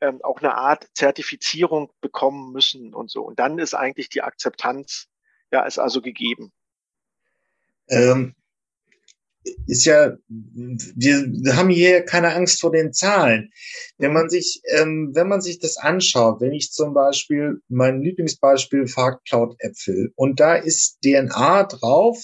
ähm, 0.00 0.20
auch 0.24 0.40
eine 0.40 0.56
Art 0.56 0.88
Zertifizierung 0.94 1.92
bekommen 2.00 2.50
müssen 2.50 2.94
und 2.94 3.12
so. 3.12 3.22
Und 3.22 3.38
dann 3.38 3.60
ist 3.60 3.74
eigentlich 3.74 4.08
die 4.08 4.22
Akzeptanz 4.22 5.09
ja, 5.50 5.64
ist 5.64 5.78
also 5.78 6.00
gegeben. 6.00 6.52
Ähm, 7.88 8.34
ist 9.66 9.86
ja, 9.86 10.16
wir 10.28 11.56
haben 11.56 11.70
hier 11.70 12.04
keine 12.04 12.34
Angst 12.34 12.60
vor 12.60 12.72
den 12.72 12.92
Zahlen. 12.92 13.50
Wenn 13.96 14.12
man 14.12 14.28
sich, 14.28 14.60
ähm, 14.76 15.12
wenn 15.14 15.28
man 15.28 15.40
sich 15.40 15.58
das 15.58 15.78
anschaut, 15.78 16.40
wenn 16.40 16.52
ich 16.52 16.72
zum 16.72 16.92
Beispiel 16.92 17.62
mein 17.68 18.02
Lieblingsbeispiel 18.02 18.86
Farbcloud-Äpfel 18.86 20.12
und 20.14 20.40
da 20.40 20.56
ist 20.56 20.98
DNA 21.02 21.64
drauf, 21.64 22.18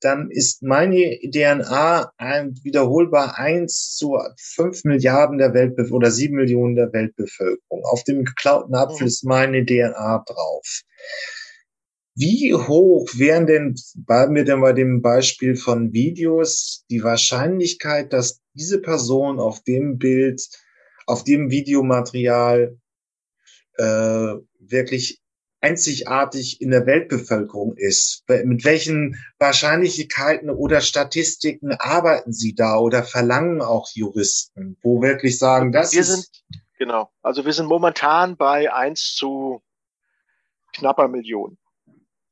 dann 0.00 0.30
ist 0.30 0.62
meine 0.62 1.18
DNA 1.22 2.12
ein, 2.16 2.58
wiederholbar 2.62 3.38
eins 3.38 3.94
zu 3.94 4.18
fünf 4.36 4.84
Milliarden 4.84 5.38
der 5.38 5.54
Weltbevölkerung 5.54 5.98
oder 5.98 6.10
sieben 6.10 6.36
Millionen 6.36 6.74
der 6.74 6.92
Weltbevölkerung. 6.92 7.84
Auf 7.84 8.02
dem 8.02 8.24
geklauten 8.24 8.74
Apfel 8.74 9.02
mhm. 9.02 9.08
ist 9.08 9.24
meine 9.24 9.64
DNA 9.64 10.24
drauf. 10.26 10.82
Wie 12.20 12.52
hoch 12.52 13.08
wären 13.14 13.46
denn, 13.46 13.76
bleiben 13.94 14.34
wir 14.34 14.44
denn 14.44 14.60
bei 14.60 14.72
dem 14.72 15.02
Beispiel 15.02 15.54
von 15.54 15.92
Videos, 15.92 16.84
die 16.90 17.04
Wahrscheinlichkeit, 17.04 18.12
dass 18.12 18.40
diese 18.54 18.80
Person 18.80 19.38
auf 19.38 19.62
dem 19.62 19.98
Bild, 19.98 20.42
auf 21.06 21.22
dem 21.22 21.48
Videomaterial 21.48 22.76
äh, 23.76 24.34
wirklich 24.58 25.20
einzigartig 25.60 26.60
in 26.60 26.72
der 26.72 26.86
Weltbevölkerung 26.86 27.76
ist? 27.76 28.24
Mit 28.26 28.64
welchen 28.64 29.14
Wahrscheinlichkeiten 29.38 30.50
oder 30.50 30.80
Statistiken 30.80 31.70
arbeiten 31.78 32.32
Sie 32.32 32.52
da 32.52 32.78
oder 32.78 33.04
verlangen 33.04 33.62
auch 33.62 33.90
Juristen, 33.94 34.76
wo 34.82 35.02
wirklich 35.02 35.38
sagen, 35.38 35.70
das 35.70 35.92
wir 35.92 36.00
ist. 36.00 36.08
Sind, 36.08 36.28
genau. 36.78 37.12
Also 37.22 37.44
wir 37.44 37.52
sind 37.52 37.66
momentan 37.66 38.36
bei 38.36 38.72
eins 38.72 39.14
zu 39.14 39.62
knapper 40.72 41.06
Million. 41.06 41.56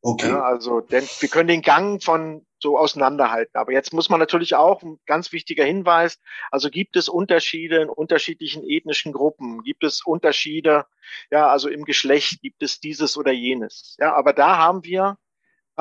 Okay. 0.08 0.28
Ja, 0.28 0.42
also, 0.42 0.80
denn 0.80 1.02
wir 1.18 1.28
können 1.28 1.48
den 1.48 1.62
Gang 1.62 2.00
von 2.00 2.46
so 2.60 2.78
auseinanderhalten. 2.78 3.58
Aber 3.58 3.72
jetzt 3.72 3.92
muss 3.92 4.08
man 4.08 4.20
natürlich 4.20 4.54
auch, 4.54 4.80
ein 4.84 5.00
ganz 5.04 5.32
wichtiger 5.32 5.64
Hinweis, 5.64 6.20
also 6.52 6.70
gibt 6.70 6.94
es 6.94 7.08
Unterschiede 7.08 7.82
in 7.82 7.88
unterschiedlichen 7.88 8.62
ethnischen 8.64 9.12
Gruppen? 9.12 9.64
Gibt 9.64 9.82
es 9.82 10.02
Unterschiede, 10.04 10.86
ja, 11.32 11.48
also 11.48 11.68
im 11.68 11.84
Geschlecht 11.84 12.40
gibt 12.40 12.62
es 12.62 12.78
dieses 12.78 13.16
oder 13.16 13.32
jenes? 13.32 13.96
Ja, 13.98 14.14
aber 14.14 14.32
da 14.32 14.56
haben 14.58 14.84
wir 14.84 15.18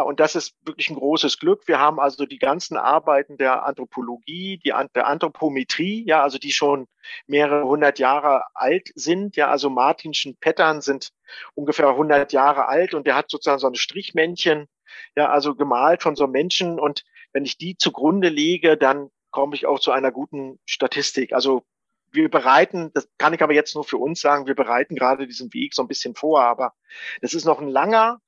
und 0.04 0.20
das 0.20 0.36
ist 0.36 0.56
wirklich 0.66 0.90
ein 0.90 0.96
großes 0.96 1.40
Glück. 1.40 1.68
Wir 1.68 1.80
haben 1.80 2.00
also 2.00 2.26
die 2.26 2.38
ganzen 2.38 2.76
Arbeiten 2.76 3.38
der 3.38 3.66
Anthropologie, 3.66 4.58
die, 4.58 4.74
der 4.94 5.08
Anthropometrie, 5.08 6.04
ja, 6.06 6.22
also 6.22 6.38
die 6.38 6.52
schon 6.52 6.88
mehrere 7.28 7.66
hundert 7.66 7.98
Jahre 8.00 8.44
alt 8.54 8.92
sind. 8.96 9.38
Ja, 9.38 9.50
also 9.50 9.70
Martinschen 9.70 10.38
Pattern 10.38 10.82
sind 10.82 11.12
ungefähr 11.54 11.96
hundert 11.96 12.34
Jahre 12.34 12.68
alt 12.68 12.94
und 12.94 13.08
der 13.08 13.16
hat 13.16 13.30
sozusagen 13.30 13.60
so 13.60 13.68
eine 13.68 13.78
Strichmännchen, 13.78 14.68
ja, 15.16 15.30
also 15.30 15.56
gemalt 15.56 16.04
von 16.04 16.16
so 16.16 16.26
einem 16.26 16.34
Menschen. 16.34 16.80
Und 16.80 17.04
wenn 17.32 17.46
ich 17.46 17.58
die 17.58 17.78
zugrunde 17.78 18.30
lege, 18.30 18.78
dann 18.78 19.10
komme 19.32 19.56
ich 19.56 19.66
auch 19.66 19.80
zu 19.80 19.92
einer 19.92 20.12
guten 20.12 20.60
Statistik. 20.66 21.32
Also 21.32 21.64
wir 22.12 22.30
bereiten, 22.30 22.92
das 22.94 23.08
kann 23.18 23.34
ich 23.34 23.42
aber 23.42 23.54
jetzt 23.54 23.76
nur 23.76 23.84
für 23.84 23.98
uns 23.98 24.22
sagen, 24.22 24.48
wir 24.48 24.56
bereiten 24.56 24.96
gerade 24.96 25.28
diesen 25.28 25.54
Weg 25.54 25.74
so 25.74 25.82
ein 25.82 25.88
bisschen 25.88 26.16
vor, 26.16 26.42
aber 26.42 26.74
das 27.22 27.34
ist 27.34 27.46
noch 27.46 27.60
ein 27.60 27.68
langer 27.68 28.22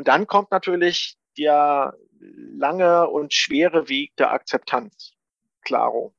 und 0.00 0.08
dann 0.08 0.26
kommt 0.26 0.50
natürlich 0.50 1.18
der 1.36 1.94
lange 2.56 3.06
und 3.06 3.34
schwere 3.34 3.90
Weg 3.90 4.16
der 4.16 4.32
Akzeptanz. 4.32 5.12
Klaro. 5.60 6.14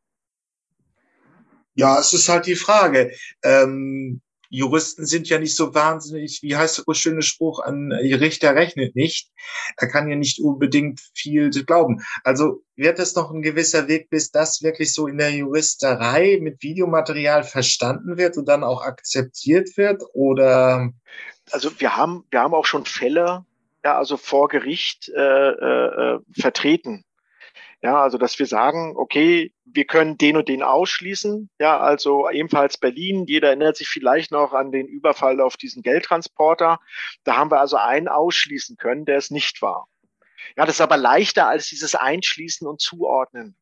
Ja, 1.73 1.99
es 1.99 2.13
ist 2.13 2.29
halt 2.29 2.45
die 2.45 2.53
Frage. 2.53 3.11
Ähm, 3.41 4.21
Juristen 4.49 5.07
sind 5.07 5.29
ja 5.29 5.39
nicht 5.39 5.55
so 5.55 5.73
wahnsinnig, 5.73 6.43
wie 6.43 6.55
heißt 6.55 6.83
der 6.87 6.93
schöne 6.93 7.23
Spruch, 7.23 7.59
ein 7.61 7.91
Richter 7.91 8.53
rechnet 8.53 8.95
nicht. 8.95 9.31
Er 9.77 9.87
kann 9.87 10.07
ja 10.07 10.15
nicht 10.15 10.39
unbedingt 10.39 11.01
viel 11.15 11.49
glauben. 11.49 12.03
Also 12.23 12.61
wird 12.75 12.99
es 12.99 13.15
noch 13.15 13.31
ein 13.31 13.41
gewisser 13.41 13.87
Weg, 13.87 14.11
bis 14.11 14.29
das 14.29 14.61
wirklich 14.61 14.93
so 14.93 15.07
in 15.07 15.17
der 15.17 15.31
Juristerei 15.31 16.37
mit 16.39 16.61
Videomaterial 16.61 17.43
verstanden 17.43 18.17
wird 18.17 18.37
und 18.37 18.47
dann 18.47 18.63
auch 18.63 18.83
akzeptiert 18.83 19.75
wird? 19.75 20.03
Oder? 20.13 20.91
Also 21.49 21.71
wir 21.79 21.97
haben, 21.97 22.25
wir 22.29 22.41
haben 22.41 22.53
auch 22.53 22.67
schon 22.67 22.85
Fälle, 22.85 23.43
ja, 23.83 23.97
also 23.97 24.17
vor 24.17 24.47
Gericht 24.47 25.09
äh, 25.09 25.49
äh, 25.49 26.19
vertreten. 26.39 27.03
Ja, 27.83 27.99
also 28.03 28.19
dass 28.19 28.37
wir 28.37 28.45
sagen, 28.45 28.93
okay, 28.95 29.53
wir 29.65 29.85
können 29.85 30.17
den 30.17 30.37
und 30.37 30.47
den 30.47 30.61
ausschließen. 30.61 31.49
Ja, 31.59 31.79
also 31.79 32.29
ebenfalls 32.29 32.77
Berlin. 32.77 33.25
Jeder 33.25 33.47
erinnert 33.47 33.75
sich 33.75 33.87
vielleicht 33.87 34.31
noch 34.31 34.53
an 34.53 34.71
den 34.71 34.87
Überfall 34.87 35.41
auf 35.41 35.57
diesen 35.57 35.81
Geldtransporter. 35.81 36.79
Da 37.23 37.37
haben 37.37 37.49
wir 37.49 37.59
also 37.59 37.77
einen 37.77 38.07
ausschließen 38.07 38.77
können, 38.77 39.05
der 39.05 39.17
es 39.17 39.31
nicht 39.31 39.63
war. 39.63 39.87
Ja, 40.55 40.65
das 40.65 40.75
ist 40.75 40.81
aber 40.81 40.97
leichter 40.97 41.47
als 41.47 41.67
dieses 41.69 41.95
Einschließen 41.95 42.67
und 42.67 42.81
Zuordnen. 42.81 43.55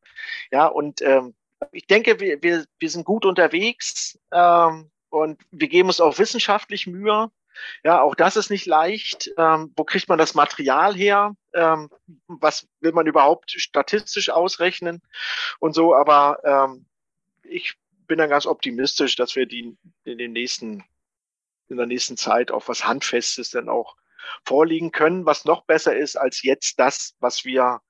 Ja, 0.51 0.67
und 0.67 1.01
ähm, 1.01 1.33
ich 1.71 1.87
denke, 1.87 2.19
wir, 2.19 2.41
wir, 2.41 2.65
wir 2.77 2.89
sind 2.89 3.05
gut 3.05 3.25
unterwegs 3.25 4.19
ähm, 4.33 4.91
und 5.09 5.41
wir 5.51 5.67
geben 5.69 5.89
uns 5.89 6.01
auch 6.01 6.19
wissenschaftlich 6.19 6.87
Mühe. 6.87 7.31
Ja, 7.83 8.01
auch 8.01 8.15
das 8.15 8.37
ist 8.37 8.49
nicht 8.49 8.65
leicht. 8.65 9.31
Ähm, 9.37 9.73
wo 9.75 9.83
kriegt 9.83 10.09
man 10.09 10.17
das 10.17 10.35
Material 10.35 10.95
her? 10.95 11.35
Ähm, 11.53 11.89
was 12.27 12.67
will 12.79 12.91
man 12.91 13.07
überhaupt 13.07 13.51
statistisch 13.51 14.29
ausrechnen 14.29 15.01
und 15.59 15.73
so? 15.73 15.95
Aber 15.95 16.39
ähm, 16.43 16.85
ich 17.43 17.75
bin 18.07 18.17
dann 18.17 18.29
ganz 18.29 18.45
optimistisch, 18.45 19.15
dass 19.15 19.35
wir 19.35 19.45
die 19.45 19.77
in 20.03 20.17
den 20.17 20.31
nächsten 20.31 20.83
in 21.69 21.77
der 21.77 21.85
nächsten 21.85 22.17
Zeit 22.17 22.51
auf 22.51 22.67
was 22.67 22.85
Handfestes 22.85 23.51
dann 23.51 23.69
auch 23.69 23.95
vorliegen 24.43 24.91
können, 24.91 25.25
was 25.25 25.45
noch 25.45 25.65
besser 25.65 25.95
ist 25.95 26.15
als 26.15 26.41
jetzt 26.43 26.79
das, 26.79 27.15
was 27.19 27.45
wir 27.45 27.81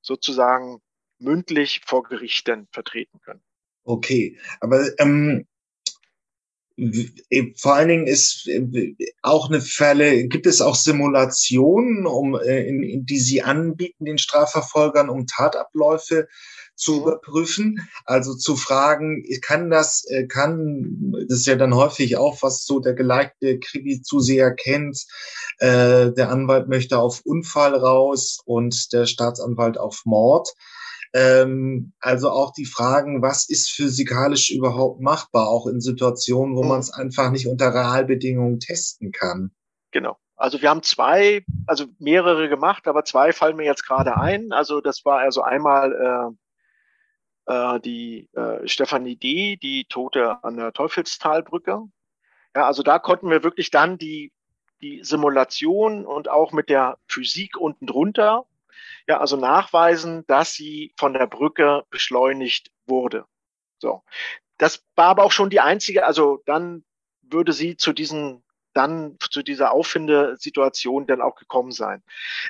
sozusagen 0.00 0.80
mündlich 1.18 1.80
vor 1.86 2.02
Gerichten 2.02 2.68
vertreten 2.72 3.20
können. 3.20 3.42
Okay, 3.84 4.38
aber 4.60 4.88
ähm, 4.98 5.46
vor 7.56 7.74
allen 7.74 7.88
Dingen 7.88 8.06
ist 8.06 8.48
äh, 8.48 8.94
auch 9.22 9.48
eine 9.48 9.60
Fälle, 9.60 10.26
gibt 10.28 10.46
es 10.46 10.60
auch 10.60 10.74
Simulationen, 10.74 12.06
um, 12.06 12.34
äh, 12.34 12.66
in, 12.66 12.82
in, 12.82 13.06
die 13.06 13.18
Sie 13.18 13.42
anbieten, 13.42 14.04
den 14.04 14.18
Strafverfolgern, 14.18 15.08
um 15.08 15.26
Tatabläufe 15.26 16.28
zu 16.74 17.02
überprüfen, 17.02 17.88
also 18.04 18.34
zu 18.34 18.56
fragen, 18.56 19.24
kann 19.42 19.70
das, 19.70 20.04
äh, 20.08 20.26
kann, 20.26 21.12
das 21.28 21.40
ist 21.40 21.46
ja 21.46 21.56
dann 21.56 21.74
häufig 21.74 22.16
auch, 22.16 22.42
was 22.42 22.64
so 22.64 22.80
der 22.80 22.94
geleitete 22.94 23.58
Krimi-Zuseher 23.58 24.52
kennt, 24.52 25.04
äh, 25.58 26.10
der 26.12 26.30
Anwalt 26.30 26.68
möchte 26.68 26.98
auf 26.98 27.20
Unfall 27.24 27.74
raus 27.74 28.40
und 28.44 28.92
der 28.92 29.06
Staatsanwalt 29.06 29.78
auf 29.78 30.02
Mord. 30.04 30.48
Ähm, 31.14 31.92
also 32.00 32.30
auch 32.30 32.52
die 32.52 32.64
Fragen, 32.64 33.20
was 33.20 33.48
ist 33.48 33.70
physikalisch 33.70 34.50
überhaupt 34.50 35.00
machbar, 35.00 35.48
auch 35.48 35.66
in 35.66 35.80
Situationen, 35.80 36.56
wo 36.56 36.62
mhm. 36.62 36.68
man 36.68 36.80
es 36.80 36.92
einfach 36.92 37.30
nicht 37.30 37.46
unter 37.46 37.74
Realbedingungen 37.74 38.60
testen 38.60 39.12
kann. 39.12 39.50
Genau. 39.90 40.16
Also 40.36 40.60
wir 40.62 40.70
haben 40.70 40.82
zwei, 40.82 41.44
also 41.66 41.86
mehrere 41.98 42.48
gemacht, 42.48 42.88
aber 42.88 43.04
zwei 43.04 43.32
fallen 43.32 43.56
mir 43.56 43.66
jetzt 43.66 43.86
gerade 43.86 44.16
ein. 44.16 44.52
Also 44.52 44.80
das 44.80 45.04
war 45.04 45.18
also 45.18 45.42
einmal 45.42 46.34
äh, 47.46 47.52
äh, 47.52 47.80
die 47.80 48.28
äh, 48.32 48.66
Stefanie 48.66 49.16
D., 49.16 49.56
die 49.56 49.84
Tote 49.84 50.42
an 50.42 50.56
der 50.56 50.72
Teufelstalbrücke. 50.72 51.82
Ja, 52.56 52.66
also 52.66 52.82
da 52.82 52.98
konnten 52.98 53.30
wir 53.30 53.44
wirklich 53.44 53.70
dann 53.70 53.98
die, 53.98 54.32
die 54.80 55.04
Simulation 55.04 56.06
und 56.06 56.28
auch 56.28 56.52
mit 56.52 56.68
der 56.68 56.98
Physik 57.06 57.56
unten 57.56 57.86
drunter 57.86 58.44
ja, 59.06 59.18
also 59.18 59.36
nachweisen, 59.36 60.24
dass 60.26 60.52
sie 60.52 60.92
von 60.98 61.12
der 61.12 61.26
Brücke 61.26 61.84
beschleunigt 61.90 62.70
wurde. 62.86 63.26
So. 63.78 64.02
Das 64.58 64.84
war 64.94 65.06
aber 65.06 65.24
auch 65.24 65.32
schon 65.32 65.50
die 65.50 65.60
einzige, 65.60 66.06
also 66.06 66.42
dann 66.46 66.84
würde 67.22 67.52
sie 67.52 67.76
zu 67.76 67.92
diesen 67.92 68.44
dann 68.74 69.16
zu 69.30 69.42
dieser 69.42 69.72
Auffindesituation 69.72 71.06
dann 71.06 71.20
auch 71.20 71.34
gekommen 71.36 71.72
sein. 71.72 72.02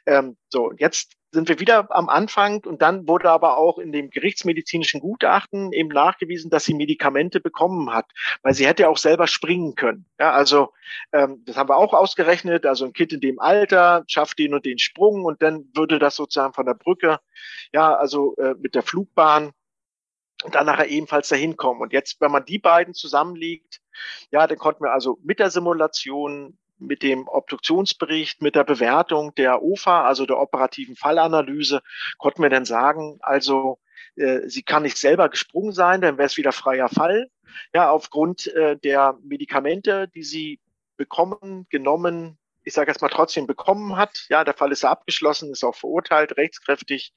Ähm, 0.07 0.37
so, 0.49 0.73
jetzt 0.77 1.15
sind 1.33 1.49
wir 1.49 1.59
wieder 1.59 1.87
am 1.91 2.09
Anfang 2.11 2.63
und 2.65 2.83
dann 2.83 3.09
wurde 3.09 3.31
aber 3.31 3.57
auch 3.57 3.79
in 3.79 3.91
dem 3.91 4.11
gerichtsmedizinischen 4.11 5.01
Gutachten 5.01 5.73
eben 5.73 5.89
nachgewiesen, 5.89 6.51
dass 6.51 6.65
sie 6.65 6.75
Medikamente 6.75 7.41
bekommen 7.41 7.93
hat, 7.93 8.07
weil 8.43 8.53
sie 8.53 8.67
hätte 8.67 8.89
auch 8.89 8.99
selber 8.99 9.27
springen 9.27 9.75
können. 9.75 10.05
Ja, 10.21 10.33
also 10.33 10.73
ähm, 11.13 11.43
das 11.47 11.57
haben 11.57 11.71
wir 11.71 11.77
auch 11.77 11.95
ausgerechnet. 11.95 12.67
Also 12.67 12.85
ein 12.85 12.93
Kind 12.93 13.15
in 13.15 13.21
dem 13.21 13.41
Alter 13.41 14.05
schafft 14.09 14.39
den 14.39 14.53
und 14.53 14.67
den 14.67 14.79
Sprung 14.79 15.25
und 15.25 15.43
dann 15.43 15.71
würde 15.75 15.99
das 15.99 16.17
sozusagen 16.17 16.53
von 16.53 16.67
der 16.67 16.75
Brücke, 16.75 17.19
ja, 17.73 17.95
also 17.95 18.37
äh, 18.37 18.55
mit 18.61 18.75
der 18.75 18.83
Flugbahn 18.83 19.53
und 20.45 20.55
dann 20.55 20.67
nachher 20.67 20.89
ebenfalls 20.89 21.29
dahin 21.29 21.57
kommen. 21.57 21.81
Und 21.81 21.93
jetzt, 21.93 22.21
wenn 22.21 22.31
man 22.31 22.45
die 22.45 22.59
beiden 22.59 22.93
zusammenlegt, 22.93 23.81
ja, 24.31 24.47
dann 24.47 24.59
konnten 24.59 24.85
wir 24.85 24.93
also 24.93 25.19
mit 25.23 25.39
der 25.39 25.51
Simulation 25.51 26.59
mit 26.87 27.03
dem 27.03 27.29
Obduktionsbericht, 27.29 28.43
mit 28.43 28.55
der 28.55 28.65
Bewertung 28.65 29.35
der 29.35 29.63
OFA, 29.63 30.05
also 30.05 30.27
der 30.27 30.39
operativen 30.39 30.97
Fallanalyse, 30.97 31.83
konnten 32.19 32.43
wir 32.43 32.51
dann 32.51 32.65
sagen, 32.65 33.19
also 33.23 33.79
äh, 34.17 34.49
sie 34.49 34.63
kann 34.63 34.83
nicht 34.83 34.99
selber 34.99 35.29
gesprungen 35.29 35.73
sein, 35.73 36.01
dann 36.01 36.19
wäre 36.19 36.27
es 36.27 36.37
wieder 36.37 36.53
freier 36.53 36.89
Fall. 36.89 37.29
Ja, 37.75 37.91
aufgrund 37.91 38.47
äh, 38.49 38.77
der 38.77 39.19
Medikamente, 39.23 40.09
die 40.09 40.23
sie 40.23 40.61
bekommen, 40.97 41.67
genommen, 41.71 42.39
ich 42.65 42.75
sage 42.75 42.91
jetzt 42.91 43.03
mal 43.03 43.09
trotzdem 43.09 43.47
bekommen 43.47 43.97
hat. 43.97 44.27
Ja, 44.29 44.45
der 44.45 44.55
Fall 44.55 44.73
ist 44.73 44.85
abgeschlossen, 44.85 45.51
ist 45.51 45.65
auch 45.65 45.75
verurteilt, 45.75 46.37
rechtskräftig. 46.37 47.13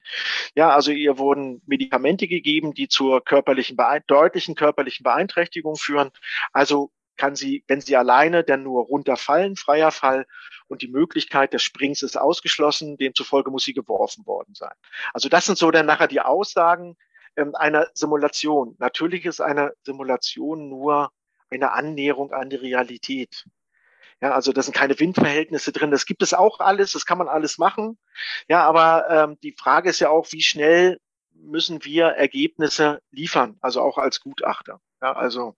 Ja, 0.54 0.70
also 0.70 0.90
ihr 0.90 1.18
wurden 1.18 1.62
Medikamente 1.66 2.26
gegeben, 2.26 2.74
die 2.74 2.88
zur 2.88 3.22
körperlichen 3.24 3.76
deutlichen 4.06 4.54
körperlichen 4.54 5.04
Beeinträchtigung 5.04 5.76
führen. 5.76 6.10
Also 6.52 6.90
kann 7.16 7.36
sie, 7.36 7.64
wenn 7.68 7.80
sie 7.80 7.96
alleine 7.96 8.44
dann 8.44 8.62
nur 8.62 8.84
runterfallen, 8.84 9.56
freier 9.56 9.90
Fall 9.90 10.26
und 10.68 10.82
die 10.82 10.88
Möglichkeit 10.88 11.52
des 11.52 11.62
Springs 11.62 12.02
ist 12.02 12.16
ausgeschlossen, 12.18 12.96
demzufolge 12.96 13.50
muss 13.50 13.64
sie 13.64 13.74
geworfen 13.74 14.26
worden 14.26 14.54
sein. 14.54 14.74
Also 15.12 15.28
das 15.28 15.46
sind 15.46 15.58
so 15.58 15.70
dann 15.70 15.86
nachher 15.86 16.08
die 16.08 16.20
Aussagen 16.20 16.96
ähm, 17.36 17.54
einer 17.54 17.88
Simulation. 17.94 18.76
Natürlich 18.78 19.24
ist 19.24 19.40
eine 19.40 19.72
Simulation 19.84 20.68
nur 20.68 21.10
eine 21.50 21.72
Annäherung 21.72 22.32
an 22.32 22.50
die 22.50 22.56
Realität. 22.56 23.44
Ja, 24.20 24.32
also 24.32 24.52
da 24.52 24.62
sind 24.62 24.74
keine 24.74 24.98
Windverhältnisse 24.98 25.72
drin. 25.72 25.90
Das 25.90 26.06
gibt 26.06 26.22
es 26.22 26.32
auch 26.32 26.60
alles, 26.60 26.92
das 26.92 27.04
kann 27.04 27.18
man 27.18 27.28
alles 27.28 27.58
machen. 27.58 27.98
Ja, 28.48 28.64
aber 28.64 29.06
ähm, 29.10 29.38
die 29.42 29.52
Frage 29.52 29.90
ist 29.90 30.00
ja 30.00 30.08
auch, 30.08 30.32
wie 30.32 30.42
schnell 30.42 30.98
müssen 31.34 31.84
wir 31.84 32.06
Ergebnisse 32.06 33.00
liefern, 33.10 33.58
also 33.60 33.82
auch 33.82 33.98
als 33.98 34.20
Gutachter. 34.20 34.80
Ja, 35.02 35.12
also 35.12 35.54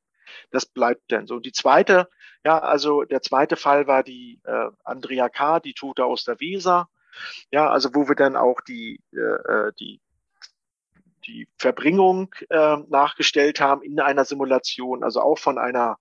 das 0.51 0.67
bleibt 0.67 1.11
denn 1.11 1.27
so. 1.27 1.41
Die 1.41 1.53
zweite, 1.53 2.09
ja, 2.45 2.59
also 2.59 3.05
der 3.05 3.23
zweite 3.23 3.57
Fall 3.57 3.87
war 3.87 4.03
die 4.03 4.41
äh, 4.45 4.69
Andrea 4.85 5.29
K., 5.29 5.61
die 5.61 5.75
Tote 5.75 6.05
aus 6.05 6.25
der 6.25 6.41
Weser. 6.41 6.89
Ja, 7.51 7.69
also 7.69 7.95
wo 7.95 8.09
wir 8.09 8.15
dann 8.15 8.37
auch 8.37 8.61
die, 8.61 9.01
äh, 9.13 9.19
äh, 9.19 9.73
die, 9.79 10.01
die 11.27 11.49
Verbringung 11.57 12.35
äh, 12.49 12.77
nachgestellt 12.89 13.61
haben 13.61 13.83
in 13.83 14.01
einer 14.01 14.25
Simulation, 14.25 15.03
also 15.03 15.21
auch 15.21 15.39
von 15.39 15.59
einer 15.59 15.99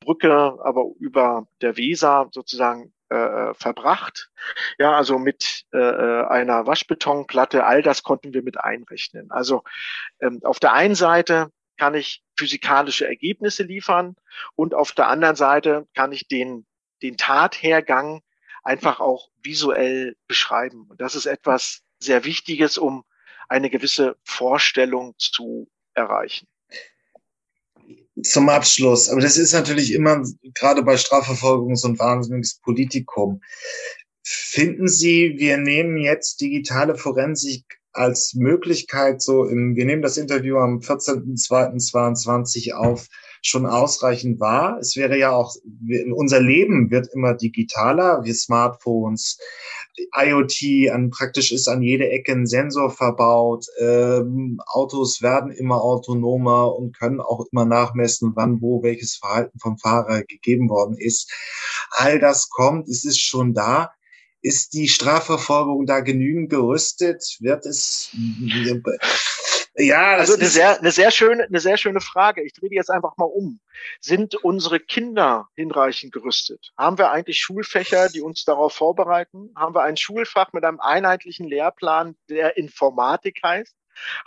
Brücke, 0.00 0.58
aber 0.62 0.84
über 0.98 1.46
der 1.60 1.76
Weser 1.76 2.28
sozusagen 2.32 2.92
äh, 3.08 3.54
verbracht. 3.54 4.30
Ja, 4.78 4.96
also 4.96 5.18
mit 5.18 5.64
äh, 5.72 5.78
äh, 5.78 6.26
einer 6.26 6.66
Waschbetonplatte, 6.66 7.64
all 7.64 7.82
das 7.82 8.02
konnten 8.02 8.34
wir 8.34 8.42
mit 8.42 8.58
einrechnen. 8.58 9.30
Also 9.30 9.62
ähm, 10.20 10.40
auf 10.44 10.58
der 10.58 10.72
einen 10.72 10.94
Seite 10.94 11.50
kann 11.76 11.94
ich 11.94 12.22
physikalische 12.36 13.06
Ergebnisse 13.06 13.62
liefern 13.62 14.16
und 14.54 14.74
auf 14.74 14.92
der 14.92 15.08
anderen 15.08 15.36
Seite 15.36 15.86
kann 15.94 16.12
ich 16.12 16.28
den, 16.28 16.66
den 17.02 17.16
Tathergang 17.16 18.22
einfach 18.62 19.00
auch 19.00 19.30
visuell 19.42 20.16
beschreiben. 20.26 20.86
Und 20.88 21.00
das 21.00 21.14
ist 21.14 21.26
etwas 21.26 21.82
sehr 21.98 22.24
Wichtiges, 22.24 22.78
um 22.78 23.04
eine 23.48 23.70
gewisse 23.70 24.16
Vorstellung 24.24 25.14
zu 25.18 25.68
erreichen 25.94 26.48
zum 28.22 28.48
Abschluss, 28.48 29.08
aber 29.08 29.20
das 29.20 29.36
ist 29.36 29.52
natürlich 29.52 29.92
immer 29.92 30.24
gerade 30.54 30.82
bei 30.82 30.96
Strafverfolgung 30.96 31.76
so 31.76 31.88
ein 31.88 31.98
wahnsinniges 31.98 32.60
Politikum. 32.60 33.42
Finden 34.22 34.88
Sie, 34.88 35.34
wir 35.36 35.58
nehmen 35.58 35.96
jetzt 35.96 36.40
digitale 36.40 36.96
Forensik 36.96 37.64
als 37.94 38.34
Möglichkeit 38.34 39.22
so 39.22 39.44
im, 39.44 39.76
wir 39.76 39.84
nehmen 39.86 40.02
das 40.02 40.16
Interview 40.16 40.58
am 40.58 40.78
14.02.22 40.78 42.72
auf, 42.72 43.06
schon 43.40 43.66
ausreichend 43.66 44.40
wahr. 44.40 44.78
Es 44.80 44.96
wäre 44.96 45.18
ja 45.18 45.30
auch, 45.30 45.54
unser 46.14 46.40
Leben 46.40 46.90
wird 46.90 47.08
immer 47.14 47.34
digitaler, 47.34 48.24
wir 48.24 48.34
Smartphones, 48.34 49.38
IoT, 50.18 50.90
an, 50.90 51.10
praktisch 51.10 51.52
ist 51.52 51.68
an 51.68 51.82
jede 51.82 52.08
Ecke 52.08 52.32
ein 52.32 52.46
Sensor 52.46 52.90
verbaut, 52.90 53.66
ähm, 53.78 54.60
Autos 54.66 55.22
werden 55.22 55.52
immer 55.52 55.82
autonomer 55.82 56.74
und 56.74 56.98
können 56.98 57.20
auch 57.20 57.46
immer 57.52 57.64
nachmessen, 57.64 58.32
wann, 58.34 58.60
wo, 58.60 58.82
welches 58.82 59.16
Verhalten 59.16 59.58
vom 59.60 59.78
Fahrer 59.78 60.24
gegeben 60.24 60.68
worden 60.68 60.96
ist. 60.98 61.32
All 61.90 62.18
das 62.18 62.48
kommt, 62.50 62.88
es 62.88 63.04
ist 63.04 63.20
schon 63.20 63.54
da. 63.54 63.92
Ist 64.44 64.74
die 64.74 64.88
Strafverfolgung 64.88 65.86
da 65.86 66.00
genügend 66.00 66.50
gerüstet? 66.50 67.38
Wird 67.40 67.64
es 67.64 68.14
ja, 69.76 70.16
also 70.16 70.34
eine 70.34 70.44
sehr, 70.44 70.78
eine 70.78 70.90
sehr 70.90 71.10
schöne, 71.10 71.44
eine 71.44 71.60
sehr 71.60 71.78
schöne 71.78 72.02
Frage. 72.02 72.44
Ich 72.44 72.52
drehe 72.52 72.68
die 72.68 72.76
jetzt 72.76 72.90
einfach 72.90 73.16
mal 73.16 73.24
um. 73.24 73.58
Sind 74.02 74.34
unsere 74.34 74.80
Kinder 74.80 75.48
hinreichend 75.56 76.12
gerüstet? 76.12 76.72
Haben 76.76 76.98
wir 76.98 77.10
eigentlich 77.10 77.40
Schulfächer, 77.40 78.10
die 78.10 78.20
uns 78.20 78.44
darauf 78.44 78.74
vorbereiten? 78.74 79.50
Haben 79.56 79.74
wir 79.74 79.82
ein 79.82 79.96
Schulfach 79.96 80.52
mit 80.52 80.62
einem 80.62 80.78
einheitlichen 80.78 81.48
Lehrplan, 81.48 82.14
der 82.28 82.58
Informatik 82.58 83.40
heißt? 83.42 83.74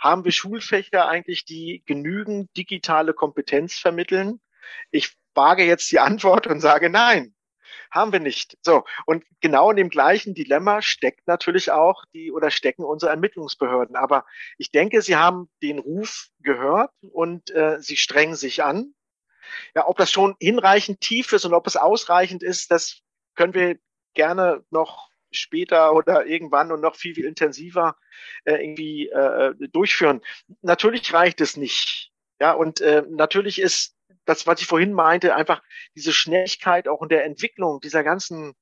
Haben 0.00 0.24
wir 0.24 0.32
Schulfächer 0.32 1.06
eigentlich, 1.06 1.44
die 1.44 1.84
genügend 1.86 2.50
digitale 2.56 3.14
Kompetenz 3.14 3.74
vermitteln? 3.74 4.40
Ich 4.90 5.16
wage 5.32 5.64
jetzt 5.64 5.92
die 5.92 6.00
Antwort 6.00 6.48
und 6.48 6.58
sage 6.60 6.90
nein 6.90 7.36
haben 7.90 8.12
wir 8.12 8.20
nicht. 8.20 8.56
So. 8.62 8.84
Und 9.06 9.24
genau 9.40 9.70
in 9.70 9.76
dem 9.76 9.88
gleichen 9.88 10.34
Dilemma 10.34 10.82
steckt 10.82 11.26
natürlich 11.26 11.70
auch 11.70 12.04
die 12.12 12.32
oder 12.32 12.50
stecken 12.50 12.84
unsere 12.84 13.10
Ermittlungsbehörden. 13.10 13.96
Aber 13.96 14.24
ich 14.56 14.70
denke, 14.70 15.02
sie 15.02 15.16
haben 15.16 15.48
den 15.62 15.78
Ruf 15.78 16.28
gehört 16.40 16.90
und 17.00 17.50
äh, 17.50 17.80
sie 17.80 17.96
strengen 17.96 18.36
sich 18.36 18.62
an. 18.62 18.94
Ja, 19.74 19.86
ob 19.88 19.96
das 19.96 20.10
schon 20.10 20.36
hinreichend 20.40 21.00
tief 21.00 21.32
ist 21.32 21.44
und 21.44 21.54
ob 21.54 21.66
es 21.66 21.76
ausreichend 21.76 22.42
ist, 22.42 22.70
das 22.70 23.00
können 23.34 23.54
wir 23.54 23.78
gerne 24.14 24.64
noch 24.70 25.08
später 25.30 25.94
oder 25.94 26.26
irgendwann 26.26 26.72
und 26.72 26.80
noch 26.80 26.96
viel, 26.96 27.14
viel 27.14 27.26
intensiver 27.26 27.96
äh, 28.44 28.54
irgendwie 28.54 29.08
äh, 29.08 29.54
durchführen. 29.72 30.22
Natürlich 30.62 31.12
reicht 31.12 31.40
es 31.40 31.56
nicht. 31.56 32.10
Ja, 32.40 32.52
und 32.52 32.80
äh, 32.80 33.02
natürlich 33.08 33.60
ist 33.60 33.94
das, 34.28 34.46
was 34.46 34.60
ich 34.60 34.66
vorhin 34.66 34.92
meinte, 34.92 35.34
einfach 35.34 35.62
diese 35.96 36.12
Schnelligkeit 36.12 36.86
auch 36.86 37.00
in 37.02 37.08
der 37.08 37.24
Entwicklung 37.24 37.80
dieser 37.80 38.04
ganzen 38.04 38.54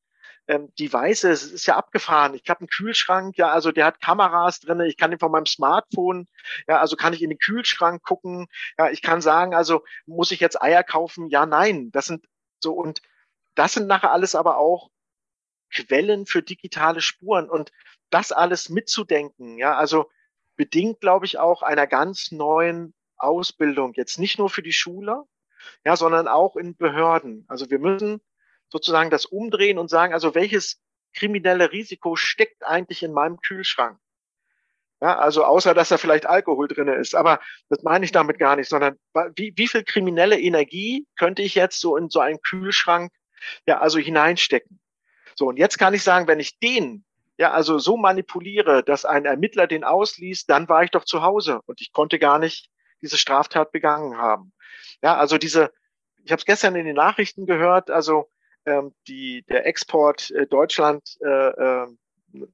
ähm, 0.46 0.72
Devices 0.78 1.42
ist 1.42 1.66
ja 1.66 1.76
abgefahren. 1.76 2.34
Ich 2.34 2.48
habe 2.48 2.60
einen 2.60 2.68
Kühlschrank, 2.68 3.36
ja, 3.36 3.50
also 3.50 3.72
der 3.72 3.86
hat 3.86 4.00
Kameras 4.00 4.60
drin. 4.60 4.78
Ich 4.82 4.96
kann 4.96 5.10
den 5.10 5.18
von 5.18 5.32
meinem 5.32 5.46
Smartphone, 5.46 6.28
ja, 6.68 6.78
also 6.78 6.94
kann 6.94 7.12
ich 7.14 7.22
in 7.22 7.30
den 7.30 7.40
Kühlschrank 7.40 8.04
gucken. 8.04 8.46
Ja, 8.78 8.90
ich 8.90 9.02
kann 9.02 9.20
sagen, 9.20 9.56
also 9.56 9.82
muss 10.06 10.30
ich 10.30 10.38
jetzt 10.38 10.62
Eier 10.62 10.84
kaufen? 10.84 11.26
Ja, 11.30 11.46
nein. 11.46 11.90
Das 11.90 12.06
sind 12.06 12.26
so 12.60 12.72
und 12.72 13.02
das 13.56 13.72
sind 13.72 13.88
nachher 13.88 14.12
alles 14.12 14.36
aber 14.36 14.58
auch 14.58 14.90
Quellen 15.72 16.26
für 16.26 16.42
digitale 16.42 17.00
Spuren 17.00 17.50
und 17.50 17.72
das 18.10 18.30
alles 18.30 18.68
mitzudenken. 18.68 19.58
Ja, 19.58 19.76
also 19.76 20.08
bedingt, 20.54 21.00
glaube 21.00 21.26
ich, 21.26 21.38
auch 21.40 21.62
einer 21.62 21.88
ganz 21.88 22.30
neuen 22.30 22.94
Ausbildung 23.16 23.94
jetzt 23.94 24.20
nicht 24.20 24.38
nur 24.38 24.48
für 24.48 24.62
die 24.62 24.72
Schule, 24.72 25.24
ja, 25.84 25.96
sondern 25.96 26.28
auch 26.28 26.56
in 26.56 26.76
Behörden. 26.76 27.44
Also 27.48 27.70
wir 27.70 27.78
müssen 27.78 28.20
sozusagen 28.68 29.10
das 29.10 29.26
umdrehen 29.26 29.78
und 29.78 29.88
sagen, 29.88 30.12
also 30.12 30.34
welches 30.34 30.80
kriminelle 31.14 31.72
Risiko 31.72 32.16
steckt 32.16 32.64
eigentlich 32.64 33.02
in 33.02 33.12
meinem 33.12 33.40
Kühlschrank? 33.40 33.98
Ja, 35.00 35.18
also 35.18 35.44
außer 35.44 35.74
dass 35.74 35.90
da 35.90 35.98
vielleicht 35.98 36.24
Alkohol 36.24 36.68
drinne 36.68 36.94
ist, 36.94 37.14
aber 37.14 37.40
das 37.68 37.82
meine 37.82 38.04
ich 38.04 38.12
damit 38.12 38.38
gar 38.38 38.56
nicht, 38.56 38.68
sondern 38.68 38.96
wie, 39.34 39.52
wie 39.54 39.68
viel 39.68 39.84
kriminelle 39.84 40.40
Energie 40.40 41.06
könnte 41.16 41.42
ich 41.42 41.54
jetzt 41.54 41.80
so 41.80 41.96
in 41.96 42.08
so 42.08 42.20
einen 42.20 42.40
Kühlschrank 42.40 43.12
ja 43.66 43.78
also 43.78 43.98
hineinstecken? 43.98 44.80
So 45.34 45.48
und 45.48 45.58
jetzt 45.58 45.78
kann 45.78 45.92
ich 45.92 46.02
sagen, 46.02 46.28
wenn 46.28 46.40
ich 46.40 46.58
den 46.58 47.04
ja 47.36 47.50
also 47.50 47.78
so 47.78 47.98
manipuliere, 47.98 48.82
dass 48.82 49.04
ein 49.04 49.26
Ermittler 49.26 49.66
den 49.66 49.84
ausliest, 49.84 50.48
dann 50.48 50.66
war 50.70 50.82
ich 50.82 50.90
doch 50.90 51.04
zu 51.04 51.20
Hause 51.20 51.60
und 51.66 51.82
ich 51.82 51.92
konnte 51.92 52.18
gar 52.18 52.38
nicht 52.38 52.70
diese 53.02 53.18
Straftat 53.18 53.72
begangen 53.72 54.16
haben. 54.16 54.54
Ja, 55.02 55.16
also 55.16 55.38
diese, 55.38 55.72
ich 56.24 56.32
habe 56.32 56.40
es 56.40 56.46
gestern 56.46 56.74
in 56.76 56.86
den 56.86 56.96
Nachrichten 56.96 57.46
gehört, 57.46 57.90
also 57.90 58.28
ähm, 58.64 58.94
die, 59.06 59.44
der 59.48 59.66
Export 59.66 60.30
äh, 60.32 60.46
Deutschland 60.46 61.16
äh, 61.20 61.48
äh, 61.48 61.86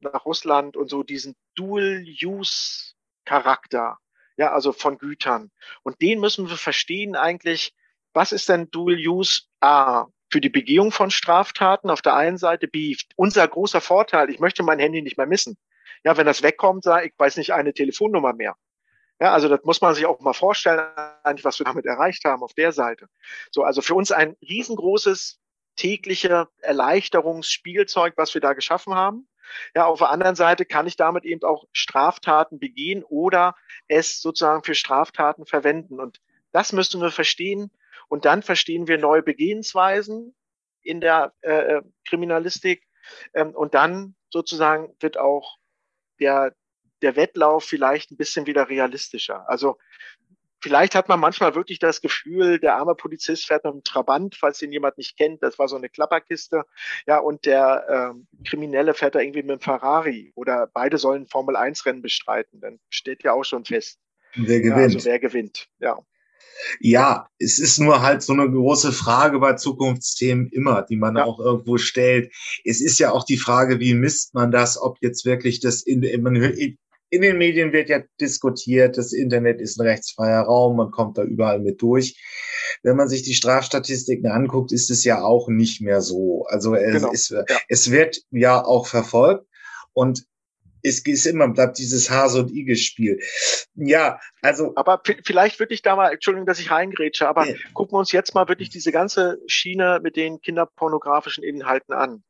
nach 0.00 0.26
Russland 0.26 0.76
und 0.76 0.90
so 0.90 1.02
diesen 1.02 1.34
Dual-Use-Charakter, 1.54 3.98
ja, 4.36 4.52
also 4.52 4.72
von 4.72 4.98
Gütern. 4.98 5.50
Und 5.82 6.02
den 6.02 6.20
müssen 6.20 6.48
wir 6.48 6.56
verstehen 6.56 7.16
eigentlich, 7.16 7.74
was 8.12 8.32
ist 8.32 8.48
denn 8.48 8.70
Dual-Use? 8.70 9.42
A, 9.60 10.06
für 10.32 10.40
die 10.40 10.48
Begehung 10.48 10.92
von 10.92 11.10
Straftaten 11.10 11.90
auf 11.90 12.02
der 12.02 12.16
einen 12.16 12.38
Seite, 12.38 12.66
B, 12.66 12.96
unser 13.16 13.46
großer 13.46 13.80
Vorteil, 13.80 14.30
ich 14.30 14.40
möchte 14.40 14.62
mein 14.62 14.78
Handy 14.78 15.02
nicht 15.02 15.18
mehr 15.18 15.26
missen. 15.26 15.56
Ja, 16.04 16.16
wenn 16.16 16.26
das 16.26 16.42
wegkommt, 16.42 16.84
sage 16.84 17.06
ich 17.06 17.12
weiß 17.16 17.36
nicht 17.36 17.52
eine 17.52 17.74
Telefonnummer 17.74 18.32
mehr. 18.32 18.56
Ja, 19.22 19.32
also 19.32 19.46
das 19.46 19.62
muss 19.62 19.80
man 19.80 19.94
sich 19.94 20.04
auch 20.04 20.18
mal 20.18 20.32
vorstellen, 20.32 20.80
eigentlich, 21.22 21.44
was 21.44 21.60
wir 21.60 21.64
damit 21.64 21.86
erreicht 21.86 22.24
haben 22.24 22.42
auf 22.42 22.54
der 22.54 22.72
Seite. 22.72 23.06
So, 23.52 23.62
also 23.62 23.80
für 23.80 23.94
uns 23.94 24.10
ein 24.10 24.36
riesengroßes 24.42 25.38
tägliche 25.76 26.48
Erleichterungsspielzeug, 26.58 28.14
was 28.16 28.34
wir 28.34 28.40
da 28.40 28.52
geschaffen 28.52 28.96
haben. 28.96 29.28
Ja, 29.76 29.86
auf 29.86 30.00
der 30.00 30.10
anderen 30.10 30.34
Seite 30.34 30.64
kann 30.64 30.88
ich 30.88 30.96
damit 30.96 31.24
eben 31.24 31.44
auch 31.44 31.68
Straftaten 31.70 32.58
begehen 32.58 33.04
oder 33.04 33.54
es 33.86 34.20
sozusagen 34.20 34.64
für 34.64 34.74
Straftaten 34.74 35.46
verwenden. 35.46 36.00
Und 36.00 36.20
das 36.50 36.72
müssen 36.72 37.00
wir 37.00 37.12
verstehen. 37.12 37.70
Und 38.08 38.24
dann 38.24 38.42
verstehen 38.42 38.88
wir 38.88 38.98
neue 38.98 39.22
Begehensweisen 39.22 40.34
in 40.80 41.00
der 41.00 41.32
äh, 41.42 41.76
äh 41.76 41.82
Kriminalistik. 42.08 42.88
Ähm, 43.34 43.54
und 43.54 43.74
dann 43.74 44.16
sozusagen 44.30 44.96
wird 44.98 45.16
auch 45.16 45.58
der, 46.18 46.56
der 47.02 47.16
Wettlauf 47.16 47.64
vielleicht 47.64 48.10
ein 48.10 48.16
bisschen 48.16 48.46
wieder 48.46 48.68
realistischer. 48.68 49.48
Also 49.48 49.76
vielleicht 50.62 50.94
hat 50.94 51.08
man 51.08 51.20
manchmal 51.20 51.54
wirklich 51.54 51.78
das 51.78 52.00
Gefühl, 52.00 52.58
der 52.58 52.76
arme 52.76 52.94
Polizist 52.94 53.46
fährt 53.46 53.64
mit 53.64 53.72
einem 53.72 53.84
Trabant, 53.84 54.36
falls 54.36 54.62
ihn 54.62 54.72
jemand 54.72 54.96
nicht 54.96 55.16
kennt. 55.16 55.42
Das 55.42 55.58
war 55.58 55.68
so 55.68 55.76
eine 55.76 55.88
Klapperkiste. 55.88 56.64
Ja, 57.06 57.18
und 57.18 57.44
der 57.44 58.12
ähm, 58.14 58.26
Kriminelle 58.46 58.94
fährt 58.94 59.14
da 59.14 59.20
irgendwie 59.20 59.42
mit 59.42 59.50
einem 59.50 59.60
Ferrari 59.60 60.32
oder 60.34 60.68
beide 60.72 60.98
sollen 60.98 61.26
Formel 61.26 61.56
1 61.56 61.84
Rennen 61.84 62.02
bestreiten. 62.02 62.60
Dann 62.60 62.78
steht 62.88 63.24
ja 63.24 63.32
auch 63.32 63.44
schon 63.44 63.64
fest. 63.64 63.98
Wer 64.34 64.60
gewinnt? 64.60 64.78
Ja, 64.78 64.82
also 64.84 65.04
wer 65.04 65.18
gewinnt, 65.18 65.68
ja. 65.78 65.98
Ja, 66.80 67.28
es 67.38 67.58
ist 67.58 67.78
nur 67.78 68.02
halt 68.02 68.22
so 68.22 68.32
eine 68.32 68.50
große 68.50 68.92
Frage 68.92 69.38
bei 69.38 69.54
Zukunftsthemen 69.54 70.48
immer, 70.48 70.82
die 70.82 70.96
man 70.96 71.16
ja. 71.16 71.24
auch 71.24 71.38
irgendwo 71.38 71.78
stellt. 71.78 72.32
Es 72.64 72.80
ist 72.80 72.98
ja 72.98 73.10
auch 73.10 73.24
die 73.24 73.36
Frage, 73.36 73.80
wie 73.80 73.94
misst 73.94 74.34
man 74.34 74.50
das, 74.50 74.80
ob 74.80 74.98
jetzt 75.00 75.24
wirklich 75.24 75.60
das 75.60 75.82
in, 75.82 76.00
man 76.22 76.36
in 77.12 77.20
den 77.20 77.36
Medien 77.36 77.74
wird 77.74 77.90
ja 77.90 78.00
diskutiert, 78.22 78.96
das 78.96 79.12
Internet 79.12 79.60
ist 79.60 79.78
ein 79.78 79.86
rechtsfreier 79.86 80.40
Raum, 80.40 80.78
man 80.78 80.90
kommt 80.90 81.18
da 81.18 81.22
überall 81.22 81.60
mit 81.60 81.82
durch. 81.82 82.18
Wenn 82.82 82.96
man 82.96 83.06
sich 83.06 83.22
die 83.22 83.34
Strafstatistiken 83.34 84.30
anguckt, 84.30 84.72
ist 84.72 84.90
es 84.90 85.04
ja 85.04 85.22
auch 85.22 85.48
nicht 85.48 85.82
mehr 85.82 86.00
so. 86.00 86.46
Also 86.48 86.74
es, 86.74 86.94
genau. 86.94 87.12
es, 87.12 87.28
ja. 87.28 87.44
es 87.68 87.90
wird 87.90 88.22
ja 88.30 88.64
auch 88.64 88.86
verfolgt 88.86 89.46
und 89.92 90.24
es 90.82 91.04
ist 91.04 91.26
immer, 91.26 91.48
bleibt 91.48 91.76
dieses 91.76 92.10
Hase- 92.10 92.40
und 92.40 92.50
Igel-Spiel. 92.50 93.20
Ja, 93.74 94.18
also. 94.40 94.72
Aber 94.74 95.02
vielleicht 95.22 95.60
würde 95.60 95.74
ich 95.74 95.82
da 95.82 95.94
mal, 95.94 96.14
Entschuldigung, 96.14 96.46
dass 96.46 96.60
ich 96.60 96.70
reingrätsche, 96.70 97.28
aber 97.28 97.46
ja. 97.46 97.54
gucken 97.74 97.92
wir 97.94 97.98
uns 97.98 98.12
jetzt 98.12 98.34
mal 98.34 98.48
wirklich 98.48 98.70
diese 98.70 98.90
ganze 98.90 99.38
Schiene 99.46 100.00
mit 100.02 100.16
den 100.16 100.40
kinderpornografischen 100.40 101.44
Inhalten 101.44 101.92
an. 101.92 102.24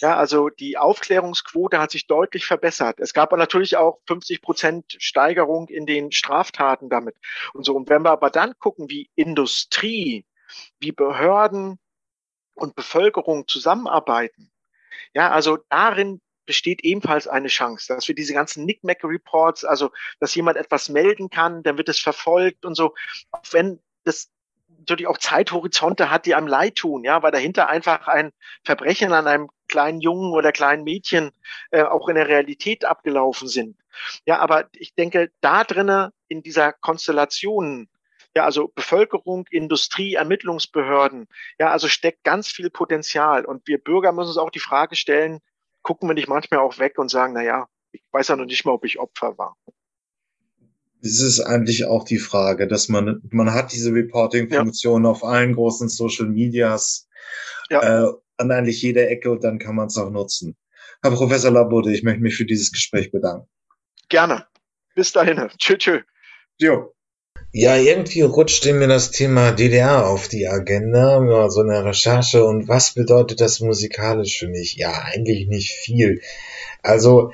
Ja, 0.00 0.16
also 0.16 0.48
die 0.48 0.78
Aufklärungsquote 0.78 1.78
hat 1.78 1.90
sich 1.90 2.06
deutlich 2.06 2.46
verbessert. 2.46 3.00
Es 3.00 3.12
gab 3.12 3.32
natürlich 3.32 3.76
auch 3.76 4.00
50 4.06 4.42
Prozent 4.42 4.96
Steigerung 4.98 5.68
in 5.68 5.86
den 5.86 6.12
Straftaten 6.12 6.88
damit 6.88 7.16
und 7.54 7.64
so. 7.64 7.74
Und 7.74 7.88
wenn 7.88 8.02
wir 8.02 8.10
aber 8.10 8.30
dann 8.30 8.58
gucken, 8.58 8.90
wie 8.90 9.10
Industrie, 9.14 10.26
wie 10.78 10.92
Behörden 10.92 11.78
und 12.54 12.74
Bevölkerung 12.76 13.48
zusammenarbeiten, 13.48 14.52
Ja, 15.14 15.30
also 15.30 15.58
darin 15.70 16.20
besteht 16.46 16.84
ebenfalls 16.84 17.28
eine 17.28 17.48
Chance, 17.48 17.92
dass 17.94 18.08
wir 18.08 18.14
diese 18.14 18.32
ganzen 18.32 18.64
Nickmack-Reports, 18.64 19.64
also 19.64 19.90
dass 20.20 20.34
jemand 20.34 20.56
etwas 20.56 20.88
melden 20.88 21.28
kann, 21.28 21.62
dann 21.62 21.76
wird 21.76 21.88
es 21.88 21.98
verfolgt 21.98 22.64
und 22.64 22.74
so, 22.76 22.94
auch 23.32 23.42
wenn 23.52 23.80
das 24.04 24.30
natürlich 24.88 25.08
auch 25.08 25.18
Zeithorizonte 25.18 26.10
hat, 26.10 26.26
die 26.26 26.34
einem 26.34 26.46
leid 26.46 26.76
tun, 26.76 27.04
ja, 27.04 27.22
weil 27.22 27.32
dahinter 27.32 27.68
einfach 27.68 28.08
ein 28.08 28.32
Verbrechen 28.64 29.12
an 29.12 29.26
einem 29.26 29.48
kleinen 29.68 30.00
Jungen 30.00 30.32
oder 30.32 30.52
kleinen 30.52 30.84
Mädchen 30.84 31.32
äh, 31.70 31.82
auch 31.82 32.08
in 32.08 32.14
der 32.14 32.28
Realität 32.28 32.84
abgelaufen 32.84 33.48
sind. 33.48 33.76
Ja, 34.24 34.38
aber 34.38 34.68
ich 34.72 34.94
denke, 34.94 35.30
da 35.40 35.64
drinnen 35.64 36.10
in 36.28 36.42
dieser 36.42 36.72
Konstellation, 36.72 37.88
ja, 38.34 38.44
also 38.44 38.68
Bevölkerung, 38.74 39.46
Industrie, 39.50 40.14
Ermittlungsbehörden, 40.14 41.26
ja, 41.58 41.70
also 41.70 41.88
steckt 41.88 42.22
ganz 42.22 42.48
viel 42.48 42.70
Potenzial. 42.70 43.44
Und 43.44 43.66
wir 43.66 43.82
Bürger 43.82 44.12
müssen 44.12 44.28
uns 44.28 44.38
auch 44.38 44.50
die 44.50 44.60
Frage 44.60 44.94
stellen, 44.94 45.40
gucken 45.82 46.08
wir 46.08 46.14
nicht 46.14 46.28
manchmal 46.28 46.60
auch 46.60 46.78
weg 46.78 46.98
und 46.98 47.10
sagen, 47.10 47.32
na 47.32 47.42
ja, 47.42 47.66
ich 47.92 48.02
weiß 48.12 48.28
ja 48.28 48.36
noch 48.36 48.44
nicht 48.44 48.64
mal, 48.64 48.72
ob 48.72 48.84
ich 48.84 48.98
Opfer 48.98 49.38
war. 49.38 49.56
Das 51.06 51.20
ist 51.20 51.40
eigentlich 51.40 51.84
auch 51.84 52.04
die 52.04 52.18
Frage, 52.18 52.66
dass 52.66 52.88
man, 52.88 53.22
man 53.30 53.54
hat 53.54 53.72
diese 53.72 53.92
Reporting-Funktion 53.92 55.04
ja. 55.04 55.10
auf 55.10 55.22
allen 55.22 55.54
großen 55.54 55.88
Social 55.88 56.26
Medias 56.26 57.08
ja. 57.70 58.06
äh, 58.06 58.12
an 58.36 58.50
eigentlich 58.50 58.82
jeder 58.82 59.08
Ecke 59.08 59.30
und 59.30 59.44
dann 59.44 59.58
kann 59.58 59.76
man 59.76 59.86
es 59.86 59.96
auch 59.96 60.10
nutzen. 60.10 60.56
Herr 61.02 61.12
Professor 61.12 61.50
Labode, 61.50 61.92
ich 61.92 62.02
möchte 62.02 62.22
mich 62.22 62.36
für 62.36 62.44
dieses 62.44 62.72
Gespräch 62.72 63.12
bedanken. 63.12 63.48
Gerne. 64.08 64.46
Bis 64.94 65.12
dahin. 65.12 65.48
Tschö, 65.58 65.76
tschö. 65.76 66.00
Jo. 66.58 66.92
Ja, 67.52 67.76
irgendwie 67.76 68.22
rutschte 68.22 68.72
mir 68.72 68.88
das 68.88 69.10
Thema 69.10 69.52
DDR 69.52 70.06
auf 70.06 70.28
die 70.28 70.48
Agenda, 70.48 71.24
ja, 71.24 71.48
so 71.48 71.60
eine 71.60 71.84
Recherche. 71.84 72.44
Und 72.44 72.68
was 72.68 72.94
bedeutet 72.94 73.40
das 73.40 73.60
musikalisch 73.60 74.38
für 74.38 74.48
mich? 74.48 74.76
Ja, 74.76 74.92
eigentlich 74.92 75.46
nicht 75.46 75.70
viel. 75.70 76.20
Also, 76.82 77.32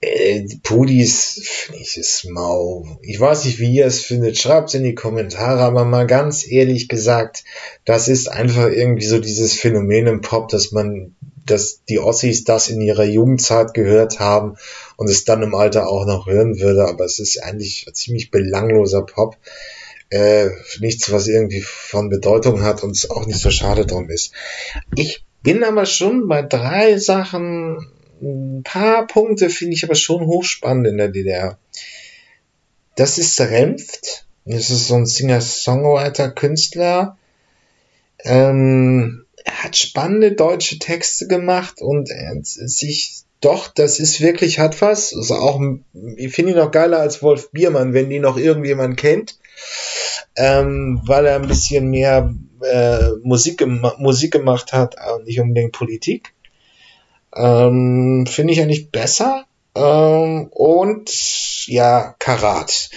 äh, 0.00 0.46
Pudis 0.62 1.40
finde 1.42 1.82
ich 1.82 1.96
es 1.96 2.24
mau. 2.24 2.98
Ich 3.02 3.18
weiß 3.18 3.44
nicht, 3.44 3.58
wie 3.58 3.72
ihr 3.74 3.86
es 3.86 4.00
findet. 4.00 4.38
Schreibt's 4.38 4.74
in 4.74 4.84
die 4.84 4.94
Kommentare, 4.94 5.60
aber 5.60 5.84
mal 5.84 6.06
ganz 6.06 6.46
ehrlich 6.48 6.88
gesagt, 6.88 7.44
das 7.84 8.06
ist 8.06 8.30
einfach 8.30 8.68
irgendwie 8.68 9.06
so 9.06 9.18
dieses 9.18 9.54
Phänomen 9.54 10.06
im 10.06 10.20
Pop, 10.20 10.48
dass 10.48 10.70
man, 10.70 11.16
dass 11.44 11.82
die 11.88 11.98
Ossis 11.98 12.44
das 12.44 12.68
in 12.68 12.80
ihrer 12.80 13.04
Jugendzeit 13.04 13.74
gehört 13.74 14.20
haben 14.20 14.56
und 14.96 15.10
es 15.10 15.24
dann 15.24 15.42
im 15.42 15.54
Alter 15.54 15.88
auch 15.88 16.06
noch 16.06 16.26
hören 16.26 16.60
würde, 16.60 16.86
aber 16.86 17.04
es 17.04 17.18
ist 17.18 17.42
eigentlich 17.42 17.88
ziemlich 17.92 18.30
belangloser 18.30 19.02
Pop. 19.02 19.36
Äh, 20.10 20.48
nichts, 20.80 21.10
was 21.12 21.26
irgendwie 21.26 21.60
von 21.60 22.08
Bedeutung 22.08 22.62
hat 22.62 22.82
und 22.82 22.92
es 22.92 23.10
auch 23.10 23.26
nicht 23.26 23.40
so 23.40 23.50
schade 23.50 23.84
drum 23.84 24.08
ist. 24.08 24.32
Ich 24.94 25.24
bin 25.42 25.64
aber 25.64 25.84
schon 25.84 26.28
bei 26.28 26.40
drei 26.42 26.96
Sachen 26.98 27.86
ein 28.20 28.62
paar 28.64 29.06
Punkte 29.06 29.48
finde 29.50 29.74
ich 29.74 29.84
aber 29.84 29.94
schon 29.94 30.26
hochspannend 30.26 30.88
in 30.88 30.98
der 30.98 31.08
DDR. 31.08 31.58
Das 32.96 33.18
ist 33.18 33.40
Renft. 33.40 34.26
Das 34.44 34.70
ist 34.70 34.88
so 34.88 34.94
ein 34.94 35.06
Singer-Songwriter-Künstler. 35.06 37.16
Ähm, 38.24 39.24
er 39.44 39.64
hat 39.64 39.76
spannende 39.76 40.32
deutsche 40.32 40.78
Texte 40.78 41.28
gemacht 41.28 41.80
und 41.80 42.10
er 42.10 42.36
sich 42.42 43.24
doch, 43.40 43.68
das 43.68 44.00
ist 44.00 44.20
wirklich, 44.20 44.58
hat 44.58 44.80
was. 44.80 45.14
Also 45.14 45.34
auch, 45.34 45.60
ich 46.16 46.34
finde 46.34 46.52
ihn 46.52 46.58
noch 46.58 46.72
geiler 46.72 46.98
als 46.98 47.22
Wolf 47.22 47.52
Biermann, 47.52 47.94
wenn 47.94 48.10
die 48.10 48.18
noch 48.18 48.36
irgendjemand 48.36 48.96
kennt. 48.96 49.38
Ähm, 50.36 51.00
weil 51.04 51.26
er 51.26 51.36
ein 51.36 51.46
bisschen 51.46 51.88
mehr 51.90 52.34
äh, 52.62 53.10
Musik, 53.22 53.64
Musik 53.98 54.32
gemacht 54.32 54.72
hat, 54.72 54.96
nicht 55.24 55.40
unbedingt 55.40 55.72
Politik. 55.72 56.32
Ähm, 57.34 58.26
Finde 58.26 58.52
ich 58.52 58.60
eigentlich 58.60 58.90
besser. 58.90 59.44
Ähm, 59.74 60.48
und 60.50 61.66
ja, 61.66 62.14
Karat. 62.18 62.90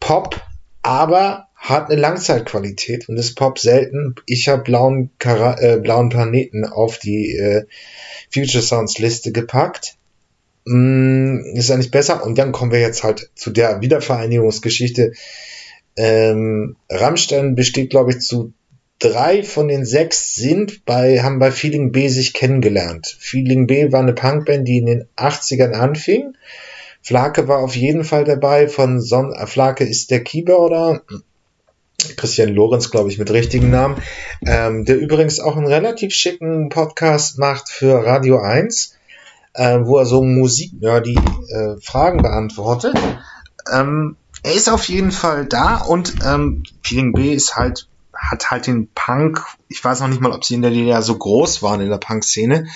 Pop, 0.00 0.40
aber 0.82 1.46
hat 1.54 1.90
eine 1.90 2.00
Langzeitqualität 2.00 3.08
und 3.08 3.16
ist 3.16 3.34
Pop 3.34 3.58
selten. 3.58 4.14
Ich 4.26 4.48
habe 4.48 4.62
blauen, 4.62 5.10
äh, 5.24 5.78
blauen 5.78 6.10
Planeten 6.10 6.64
auf 6.64 6.98
die 6.98 7.36
äh, 7.36 7.66
Future 8.32 8.62
Sounds 8.62 8.98
Liste 8.98 9.32
gepackt. 9.32 9.96
Mm, 10.64 11.38
ist 11.54 11.70
eigentlich 11.70 11.90
besser. 11.90 12.24
Und 12.24 12.38
dann 12.38 12.52
kommen 12.52 12.72
wir 12.72 12.80
jetzt 12.80 13.02
halt 13.02 13.30
zu 13.34 13.50
der 13.50 13.80
Wiedervereinigungsgeschichte. 13.80 15.12
Ähm, 15.96 16.76
Rammstein 16.88 17.54
besteht, 17.54 17.90
glaube 17.90 18.12
ich, 18.12 18.20
zu 18.20 18.52
drei 18.98 19.42
von 19.42 19.68
den 19.68 19.84
sechs 19.84 20.34
sind 20.34 20.84
bei, 20.84 21.22
haben 21.22 21.38
bei 21.38 21.50
Feeling 21.50 21.92
B 21.92 22.08
sich 22.08 22.32
kennengelernt. 22.32 23.16
Feeling 23.18 23.66
B 23.66 23.92
war 23.92 24.00
eine 24.00 24.14
Punkband, 24.14 24.66
die 24.66 24.78
in 24.78 24.86
den 24.86 25.08
80ern 25.16 25.72
anfing. 25.72 26.36
Flake 27.02 27.46
war 27.46 27.58
auf 27.58 27.76
jeden 27.76 28.04
Fall 28.04 28.24
dabei. 28.24 28.68
Von 28.68 29.00
Son 29.00 29.32
äh, 29.32 29.46
Flake 29.46 29.84
ist 29.84 30.10
der 30.10 30.24
Keyboarder. 30.24 31.02
Christian 32.16 32.50
Lorenz, 32.50 32.90
glaube 32.90 33.10
ich, 33.10 33.18
mit 33.18 33.30
richtigen 33.30 33.70
Namen, 33.70 33.96
ähm, 34.46 34.84
der 34.84 34.98
übrigens 34.98 35.40
auch 35.40 35.56
einen 35.56 35.66
relativ 35.66 36.12
schicken 36.12 36.68
Podcast 36.68 37.38
macht 37.38 37.68
für 37.68 38.04
Radio 38.04 38.38
1, 38.38 38.96
äh, 39.54 39.78
wo 39.82 39.98
er 39.98 40.06
so 40.06 40.22
Musik, 40.22 40.72
ja, 40.80 41.00
die 41.00 41.14
äh, 41.14 41.76
Fragen 41.80 42.22
beantwortet. 42.22 42.94
Ähm, 43.72 44.16
er 44.42 44.54
ist 44.54 44.68
auf 44.68 44.84
jeden 44.88 45.10
Fall 45.10 45.46
da 45.46 45.76
und 45.76 46.14
ähm, 46.24 46.62
Feeling 46.82 47.12
B 47.12 47.32
ist 47.32 47.56
halt 47.56 47.88
hat 48.30 48.50
halt 48.50 48.66
den 48.66 48.88
Punk, 48.94 49.44
ich 49.68 49.82
weiß 49.82 50.00
noch 50.00 50.08
nicht 50.08 50.20
mal, 50.20 50.32
ob 50.32 50.44
sie 50.44 50.54
in 50.54 50.62
der 50.62 50.70
DDR 50.70 51.02
so 51.02 51.16
groß 51.16 51.62
waren 51.62 51.80
in 51.80 51.90
der 51.90 51.98
Punk-Szene, 51.98 52.66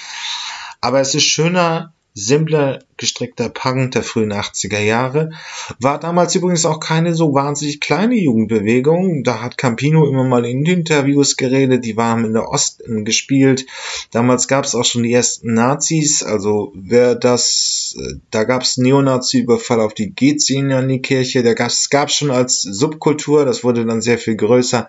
aber 0.80 1.00
es 1.00 1.14
ist 1.14 1.24
schöner, 1.24 1.92
simpler, 2.14 2.80
gestrickter 2.96 3.48
Punk 3.48 3.92
der 3.92 4.02
frühen 4.02 4.32
80er 4.32 4.80
Jahre. 4.80 5.30
War 5.78 5.98
damals 6.00 6.34
übrigens 6.34 6.66
auch 6.66 6.80
keine 6.80 7.14
so 7.14 7.34
wahnsinnig 7.34 7.80
kleine 7.80 8.16
Jugendbewegung. 8.16 9.22
Da 9.22 9.40
hat 9.40 9.56
Campino 9.56 10.06
immer 10.06 10.24
mal 10.24 10.44
in 10.44 10.66
Interviews 10.66 11.36
geredet, 11.36 11.84
die 11.84 11.96
waren 11.96 12.24
in 12.24 12.34
der 12.34 12.48
Ost 12.48 12.82
gespielt. 12.86 13.66
Damals 14.10 14.48
gab 14.48 14.64
es 14.64 14.74
auch 14.74 14.84
schon 14.84 15.04
die 15.04 15.12
ersten 15.12 15.54
Nazis, 15.54 16.22
also 16.22 16.72
wer 16.74 17.14
das, 17.14 17.96
äh, 17.98 18.14
da 18.30 18.44
gab 18.44 18.62
es 18.62 18.76
Neonazi-Überfall 18.76 19.80
auf 19.80 19.94
die 19.94 20.10
G-Szene 20.10 20.76
an 20.76 20.88
die 20.88 21.02
Kirche, 21.02 21.42
da 21.42 21.54
gab 21.54 21.68
es 21.70 22.14
schon 22.14 22.30
als 22.30 22.62
Subkultur, 22.62 23.44
das 23.44 23.62
wurde 23.62 23.86
dann 23.86 24.02
sehr 24.02 24.18
viel 24.18 24.36
größer 24.36 24.88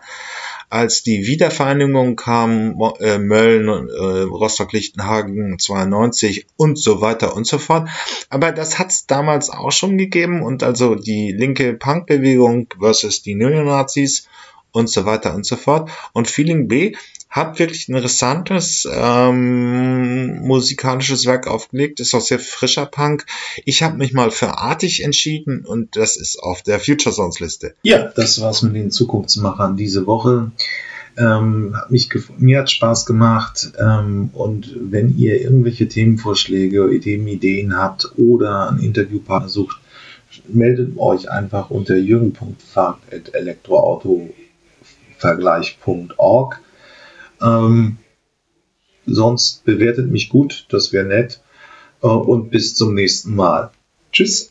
als 0.72 1.04
die 1.04 1.28
Wiedervereinigung 1.28 2.16
kam, 2.16 2.80
äh, 3.00 3.18
Mölln, 3.18 3.68
äh, 3.68 4.22
Rostock-Lichtenhagen 4.22 5.60
92 5.60 6.48
und 6.56 6.80
so 6.80 7.02
weiter 7.02 7.36
und 7.36 7.46
so 7.46 7.58
fort. 7.58 7.90
Aber 8.30 8.54
das 8.54 8.80
hat 8.80 8.90
es 8.90 9.06
damals 9.06 9.50
auch 9.50 9.74
schon 9.74 9.98
gegeben 9.98 10.42
und 10.42 10.64
also 10.64 10.96
die 10.96 11.34
linke 11.34 11.74
Punkbewegung 11.74 12.68
versus 12.80 13.22
die 13.22 13.36
Neonazis 13.36 14.28
und 14.72 14.90
so 14.90 15.06
weiter 15.06 15.36
und 15.36 15.46
so 15.46 15.56
fort. 15.56 15.90
Und 16.14 16.30
Feeling 16.30 16.68
B 16.68 16.96
hat 17.30 17.60
wirklich 17.60 17.88
ein 17.88 17.96
interessantes 17.96 18.88
ähm, 18.92 20.42
musikalisches 20.42 21.26
Werk 21.26 21.48
aufgelegt, 21.48 22.02
ist 22.02 22.14
auch 22.14 22.22
sehr 22.22 22.40
frischer 22.40 22.86
Punk. 22.86 23.26
Ich 23.66 23.84
habe 23.84 23.98
mich 23.98 24.12
mal 24.14 24.32
für 24.32 24.58
Artig 24.58 25.04
entschieden 25.04 25.66
und 25.66 25.96
das 25.96 26.18
ist 26.18 26.38
auf 26.44 26.62
der 26.62 26.80
Future 26.80 27.16
Sounds 27.16 27.40
Liste. 27.40 27.74
Ja, 27.84 28.12
das 28.16 28.42
war's 28.42 28.62
mit 28.64 28.76
den 28.76 28.92
Zukunftsmachern 28.92 29.78
diese 29.78 30.06
Woche. 30.08 30.52
Ähm, 31.18 31.74
hat 31.76 31.92
mich 31.92 32.10
mir 32.38 32.60
hat 32.60 32.72
Spaß 32.72 33.06
gemacht 33.06 33.74
ähm, 33.80 34.30
und 34.34 34.74
wenn 34.80 35.18
ihr 35.18 35.42
irgendwelche 35.42 35.88
Themenvorschläge, 35.88 36.90
Ideen, 36.94 37.28
Ideen 37.28 37.78
habt 37.78 38.14
oder 38.18 38.70
einen 38.70 38.80
Interviewpartner 38.80 39.50
sucht, 39.50 39.78
meldet 40.48 40.98
euch 40.98 41.30
einfach 41.30 41.70
unter 41.70 41.96
jürgen.fahrt.elektroautovergleich.org. 45.22 46.60
Ähm, 47.42 47.98
sonst 49.06 49.66
bewertet 49.66 50.10
mich 50.12 50.30
gut, 50.30 50.66
das 50.70 50.94
wäre 50.94 51.06
nett. 51.06 51.42
Äh, 52.02 52.08
und 52.08 52.50
bis 52.52 52.76
zum 52.76 52.94
nächsten 52.94 53.36
Mal. 53.36 53.72
Tschüss. 54.12 54.50